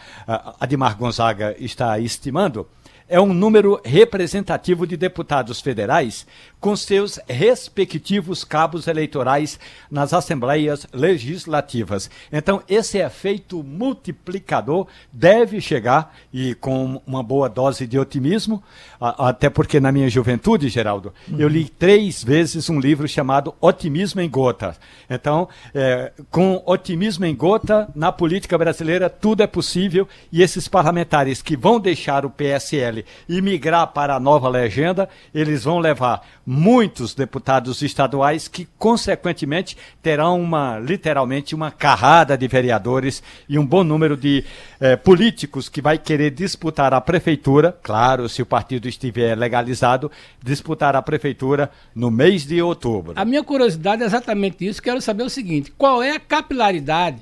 Admar 0.59 0.97
Gonzaga, 0.97 1.55
está 1.59 1.99
estimando, 1.99 2.67
é 3.09 3.19
um 3.19 3.33
número 3.33 3.81
representativo 3.83 4.85
de 4.85 4.95
deputados 4.95 5.59
federais 5.59 6.27
com 6.59 6.75
seus 6.75 7.19
respectivos 7.27 8.43
cabos 8.43 8.87
eleitorais 8.87 9.59
nas 9.89 10.13
assembleias 10.13 10.85
legislativas. 10.93 12.09
Então, 12.31 12.61
esse 12.67 12.97
efeito 12.97 13.63
multiplicador 13.63 14.87
deve 15.11 15.61
chegar, 15.61 16.13
e 16.33 16.53
com 16.55 17.01
uma 17.05 17.23
boa 17.23 17.47
dose 17.47 17.87
de 17.87 17.97
otimismo, 17.97 18.61
até 18.99 19.49
porque 19.49 19.79
na 19.79 19.91
minha 19.91 20.09
juventude, 20.09 20.69
Geraldo, 20.69 21.13
uhum. 21.29 21.39
eu 21.39 21.47
li 21.47 21.69
três 21.69 22.23
vezes 22.23 22.69
um 22.69 22.79
livro 22.79 23.07
chamado 23.07 23.53
Otimismo 23.61 24.21
em 24.21 24.29
Gota. 24.29 24.75
Então, 25.09 25.47
é, 25.73 26.11
com 26.29 26.61
otimismo 26.65 27.25
em 27.25 27.35
gota, 27.35 27.89
na 27.95 28.11
política 28.11 28.57
brasileira 28.57 29.09
tudo 29.09 29.41
é 29.41 29.47
possível 29.47 30.07
e 30.31 30.41
esses 30.41 30.67
parlamentares 30.67 31.41
que 31.41 31.55
vão 31.55 31.79
deixar 31.79 32.25
o 32.25 32.29
PSL 32.29 33.05
e 33.27 33.41
migrar 33.41 33.87
para 33.87 34.15
a 34.15 34.19
nova 34.19 34.49
legenda, 34.49 35.09
eles 35.33 35.63
vão 35.63 35.79
levar 35.79 36.25
muitos 36.51 37.13
deputados 37.13 37.83
estaduais 37.83 38.47
que, 38.47 38.67
consequentemente, 38.75 39.77
terão 40.01 40.41
uma, 40.41 40.79
literalmente, 40.79 41.53
uma 41.53 41.69
carrada 41.69 42.35
de 42.35 42.47
vereadores 42.47 43.21
e 43.47 43.59
um 43.59 43.63
bom 43.63 43.83
número 43.83 44.17
de 44.17 44.43
eh, 44.81 44.95
políticos 44.95 45.69
que 45.69 45.79
vai 45.79 45.99
querer 45.99 46.31
disputar 46.31 46.91
a 46.91 46.99
prefeitura, 46.99 47.77
claro, 47.83 48.27
se 48.27 48.41
o 48.41 48.47
partido 48.47 48.87
estiver 48.87 49.37
legalizado, 49.37 50.11
disputar 50.43 50.95
a 50.95 51.03
prefeitura 51.03 51.69
no 51.93 52.09
mês 52.09 52.47
de 52.47 52.59
outubro. 52.59 53.13
A 53.15 53.23
minha 53.23 53.43
curiosidade 53.43 54.01
é 54.01 54.07
exatamente 54.07 54.65
isso. 54.65 54.81
Quero 54.81 55.01
saber 55.01 55.21
o 55.21 55.29
seguinte: 55.29 55.71
qual 55.77 56.01
é 56.01 56.13
a 56.13 56.19
capilaridade 56.19 57.19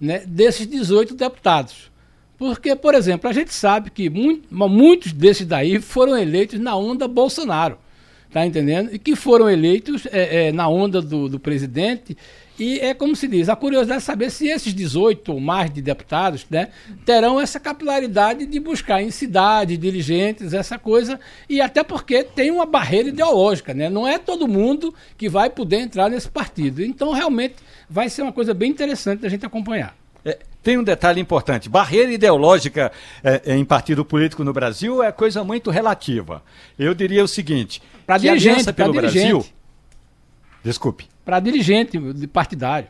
né, 0.00 0.22
desses 0.26 0.66
18 0.66 1.14
deputados? 1.16 1.90
Porque, 2.38 2.74
por 2.74 2.94
exemplo, 2.94 3.28
a 3.28 3.32
gente 3.34 3.52
sabe 3.52 3.90
que 3.90 4.08
muito, 4.08 4.48
muitos 4.50 5.12
desses 5.12 5.46
daí 5.46 5.78
foram 5.82 6.16
eleitos 6.16 6.58
na 6.58 6.74
onda 6.74 7.06
Bolsonaro. 7.06 7.76
Tá 8.32 8.46
entendendo? 8.46 8.94
E 8.94 8.98
que 8.98 9.16
foram 9.16 9.50
eleitos 9.50 10.06
é, 10.06 10.48
é, 10.48 10.52
na 10.52 10.68
onda 10.68 11.02
do, 11.02 11.28
do 11.28 11.40
presidente. 11.40 12.16
E 12.60 12.78
é 12.78 12.92
como 12.92 13.16
se 13.16 13.26
diz, 13.26 13.48
a 13.48 13.56
curiosidade 13.56 13.96
é 13.96 14.00
saber 14.00 14.30
se 14.30 14.46
esses 14.46 14.74
18 14.74 15.32
ou 15.32 15.40
mais 15.40 15.72
de 15.72 15.80
deputados 15.80 16.46
né, 16.50 16.68
terão 17.06 17.40
essa 17.40 17.58
capilaridade 17.58 18.44
de 18.44 18.60
buscar 18.60 19.02
em 19.02 19.10
cidades, 19.10 19.78
dirigentes, 19.78 20.52
essa 20.52 20.78
coisa, 20.78 21.18
e 21.48 21.58
até 21.58 21.82
porque 21.82 22.22
tem 22.22 22.50
uma 22.50 22.66
barreira 22.66 23.08
ideológica, 23.08 23.72
né? 23.72 23.88
Não 23.88 24.06
é 24.06 24.18
todo 24.18 24.46
mundo 24.46 24.94
que 25.16 25.26
vai 25.26 25.48
poder 25.48 25.78
entrar 25.78 26.10
nesse 26.10 26.28
partido. 26.28 26.84
Então, 26.84 27.12
realmente, 27.12 27.56
vai 27.88 28.10
ser 28.10 28.20
uma 28.22 28.32
coisa 28.32 28.52
bem 28.52 28.70
interessante 28.70 29.20
da 29.20 29.28
gente 29.30 29.46
acompanhar. 29.46 29.96
É, 30.24 30.38
tem 30.62 30.78
um 30.78 30.84
detalhe 30.84 31.20
importante: 31.20 31.68
barreira 31.68 32.12
ideológica 32.12 32.92
é, 33.22 33.54
em 33.54 33.64
partido 33.64 34.04
político 34.04 34.44
no 34.44 34.52
Brasil 34.52 35.02
é 35.02 35.10
coisa 35.10 35.42
muito 35.42 35.70
relativa. 35.70 36.42
Eu 36.78 36.94
diria 36.94 37.24
o 37.24 37.28
seguinte: 37.28 37.82
para 38.06 38.18
dirigente, 38.18 38.72
pelo 38.72 38.92
dirigente. 38.92 39.32
Brasil. 39.32 39.46
Desculpe. 40.62 41.08
Para 41.24 41.40
dirigente 41.40 41.98
partidário. 42.28 42.88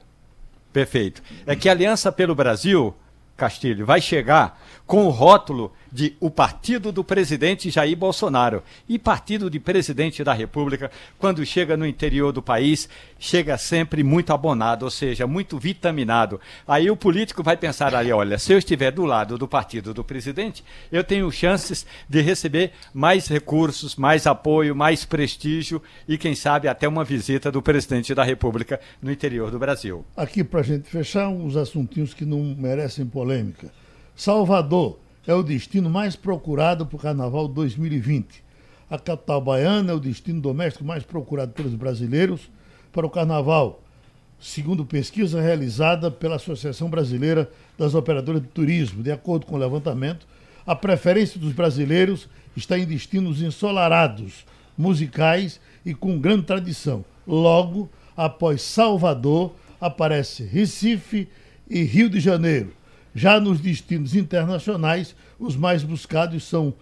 Perfeito. 0.72 1.22
É 1.46 1.56
que 1.56 1.68
a 1.68 1.72
Aliança 1.72 2.12
pelo 2.12 2.34
Brasil, 2.34 2.94
Castilho, 3.36 3.84
vai 3.84 4.00
chegar 4.00 4.60
com 4.86 5.06
o 5.06 5.10
rótulo 5.10 5.72
de 5.92 6.16
o 6.20 6.30
partido 6.30 6.92
do 6.92 7.02
presidente 7.02 7.70
Jair 7.70 7.96
Bolsonaro. 7.96 8.62
E 8.88 8.98
partido 8.98 9.50
de 9.50 9.58
presidente 9.58 10.22
da 10.22 10.32
República, 10.32 10.90
quando 11.18 11.44
chega 11.44 11.76
no 11.76 11.86
interior 11.86 12.32
do 12.32 12.42
país, 12.42 12.88
chega 13.18 13.58
sempre 13.58 14.02
muito 14.02 14.32
abonado, 14.32 14.84
ou 14.84 14.90
seja, 14.90 15.26
muito 15.26 15.58
vitaminado. 15.58 16.40
Aí 16.66 16.90
o 16.90 16.96
político 16.96 17.42
vai 17.42 17.56
pensar 17.56 17.94
ali, 17.94 18.12
olha, 18.12 18.38
se 18.38 18.52
eu 18.52 18.58
estiver 18.58 18.90
do 18.90 19.04
lado 19.04 19.36
do 19.36 19.48
partido 19.48 19.92
do 19.92 20.04
presidente, 20.04 20.64
eu 20.90 21.04
tenho 21.04 21.30
chances 21.30 21.86
de 22.08 22.20
receber 22.20 22.72
mais 22.92 23.28
recursos, 23.28 23.96
mais 23.96 24.26
apoio, 24.26 24.74
mais 24.74 25.04
prestígio 25.04 25.82
e, 26.08 26.16
quem 26.16 26.34
sabe, 26.34 26.68
até 26.68 26.88
uma 26.88 27.04
visita 27.04 27.50
do 27.50 27.62
presidente 27.62 28.14
da 28.14 28.24
República 28.24 28.80
no 29.02 29.10
interior 29.10 29.50
do 29.50 29.58
Brasil. 29.58 30.04
Aqui, 30.16 30.44
para 30.44 30.60
a 30.60 30.64
gente 30.64 30.88
fechar, 30.88 31.28
uns 31.28 31.56
assuntinhos 31.56 32.14
que 32.14 32.24
não 32.24 32.54
merecem 32.56 33.06
polêmica. 33.06 33.70
Salvador 34.14 34.98
é 35.26 35.34
o 35.34 35.42
destino 35.42 35.90
mais 35.90 36.16
procurado 36.16 36.86
para 36.86 36.96
o 36.96 36.98
Carnaval 36.98 37.46
2020. 37.48 38.42
A 38.88 38.98
capital 38.98 39.40
baiana 39.40 39.92
é 39.92 39.94
o 39.94 40.00
destino 40.00 40.40
doméstico 40.40 40.84
mais 40.84 41.04
procurado 41.04 41.52
pelos 41.52 41.74
brasileiros 41.74 42.50
para 42.92 43.06
o 43.06 43.10
Carnaval, 43.10 43.82
segundo 44.40 44.84
pesquisa 44.84 45.40
realizada 45.40 46.10
pela 46.10 46.36
Associação 46.36 46.88
Brasileira 46.88 47.48
das 47.78 47.94
Operadoras 47.94 48.42
de 48.42 48.48
Turismo. 48.48 49.02
De 49.02 49.12
acordo 49.12 49.46
com 49.46 49.54
o 49.54 49.58
levantamento, 49.58 50.26
a 50.66 50.74
preferência 50.74 51.38
dos 51.38 51.52
brasileiros 51.52 52.28
está 52.56 52.78
em 52.78 52.84
destinos 52.84 53.42
ensolarados, 53.42 54.44
musicais 54.76 55.60
e 55.84 55.94
com 55.94 56.18
grande 56.18 56.44
tradição. 56.44 57.04
Logo, 57.26 57.88
após 58.16 58.62
Salvador, 58.62 59.54
aparece 59.80 60.42
Recife 60.42 61.28
e 61.68 61.82
Rio 61.82 62.10
de 62.10 62.18
Janeiro. 62.18 62.79
Já 63.14 63.40
nos 63.40 63.60
destinos 63.60 64.14
internacionais, 64.14 65.14
os 65.38 65.56
mais 65.56 65.82
buscados 65.82 66.44
são 66.44 66.72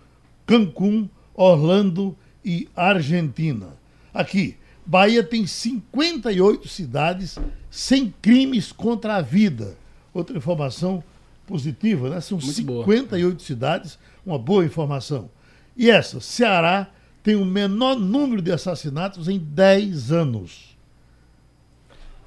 Cancún, 0.46 1.08
Orlando 1.34 2.16
e 2.44 2.68
Argentina. 2.74 3.76
Aqui, 4.12 4.56
Bahia 4.84 5.22
tem 5.22 5.46
58 5.46 6.66
cidades 6.66 7.38
sem 7.70 8.12
crimes 8.22 8.72
contra 8.72 9.16
a 9.16 9.20
vida. 9.20 9.76
Outra 10.14 10.36
informação 10.36 11.04
positiva, 11.46 12.10
né? 12.10 12.20
São 12.20 12.38
Muito 12.38 12.52
58 12.52 13.36
boa. 13.36 13.46
cidades, 13.46 13.98
uma 14.24 14.38
boa 14.38 14.64
informação. 14.64 15.30
E 15.76 15.90
essa, 15.90 16.20
Ceará 16.20 16.90
tem 17.22 17.36
o 17.36 17.44
menor 17.44 17.96
número 17.96 18.40
de 18.40 18.50
assassinatos 18.50 19.28
em 19.28 19.38
10 19.38 20.10
anos. 20.10 20.67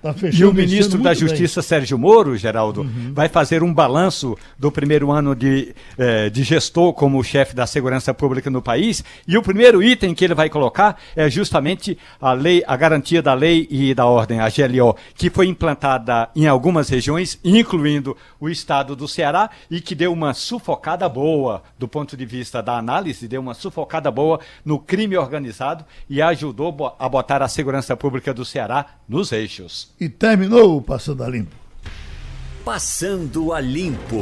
Tá 0.01 0.15
e 0.33 0.43
o 0.43 0.51
ministro 0.51 0.97
da 0.97 1.13
Justiça, 1.13 1.61
bem. 1.61 1.67
Sérgio 1.67 1.97
Moro, 1.97 2.35
Geraldo, 2.35 2.81
uhum. 2.81 3.13
vai 3.13 3.29
fazer 3.29 3.61
um 3.61 3.71
balanço 3.71 4.35
do 4.57 4.71
primeiro 4.71 5.11
ano 5.11 5.35
de, 5.35 5.75
eh, 5.95 6.27
de 6.31 6.41
gestor 6.41 6.91
como 6.93 7.23
chefe 7.23 7.55
da 7.55 7.67
segurança 7.67 8.11
pública 8.11 8.49
no 8.49 8.63
país. 8.63 9.03
E 9.27 9.37
o 9.37 9.43
primeiro 9.43 9.83
item 9.83 10.15
que 10.15 10.25
ele 10.25 10.33
vai 10.33 10.49
colocar 10.49 10.99
é 11.15 11.29
justamente 11.29 11.99
a 12.19 12.33
lei, 12.33 12.63
a 12.65 12.75
garantia 12.75 13.21
da 13.21 13.35
lei 13.35 13.67
e 13.69 13.93
da 13.93 14.07
ordem, 14.07 14.39
a 14.39 14.49
GLO, 14.49 14.95
que 15.13 15.29
foi 15.29 15.45
implantada 15.45 16.29
em 16.35 16.47
algumas 16.47 16.89
regiões, 16.89 17.39
incluindo 17.43 18.17
o 18.39 18.49
estado 18.49 18.95
do 18.95 19.07
Ceará, 19.07 19.51
e 19.69 19.79
que 19.79 19.93
deu 19.93 20.11
uma 20.11 20.33
sufocada 20.33 21.07
boa 21.07 21.61
do 21.77 21.87
ponto 21.87 22.17
de 22.17 22.25
vista 22.25 22.61
da 22.63 22.75
análise, 22.75 23.27
deu 23.27 23.39
uma 23.39 23.53
sufocada 23.53 24.09
boa 24.09 24.39
no 24.65 24.79
crime 24.79 25.15
organizado 25.15 25.85
e 26.09 26.23
ajudou 26.23 26.95
a 26.97 27.07
botar 27.07 27.43
a 27.43 27.47
segurança 27.47 27.95
pública 27.95 28.33
do 28.33 28.43
Ceará 28.43 28.85
nos 29.07 29.31
eixos. 29.31 29.90
E 30.01 30.09
terminou 30.09 30.77
o 30.77 30.81
Passando 30.81 31.23
a 31.23 31.29
Limpo. 31.29 31.55
Passando 32.65 33.53
a 33.53 33.59
Limpo. 33.59 34.17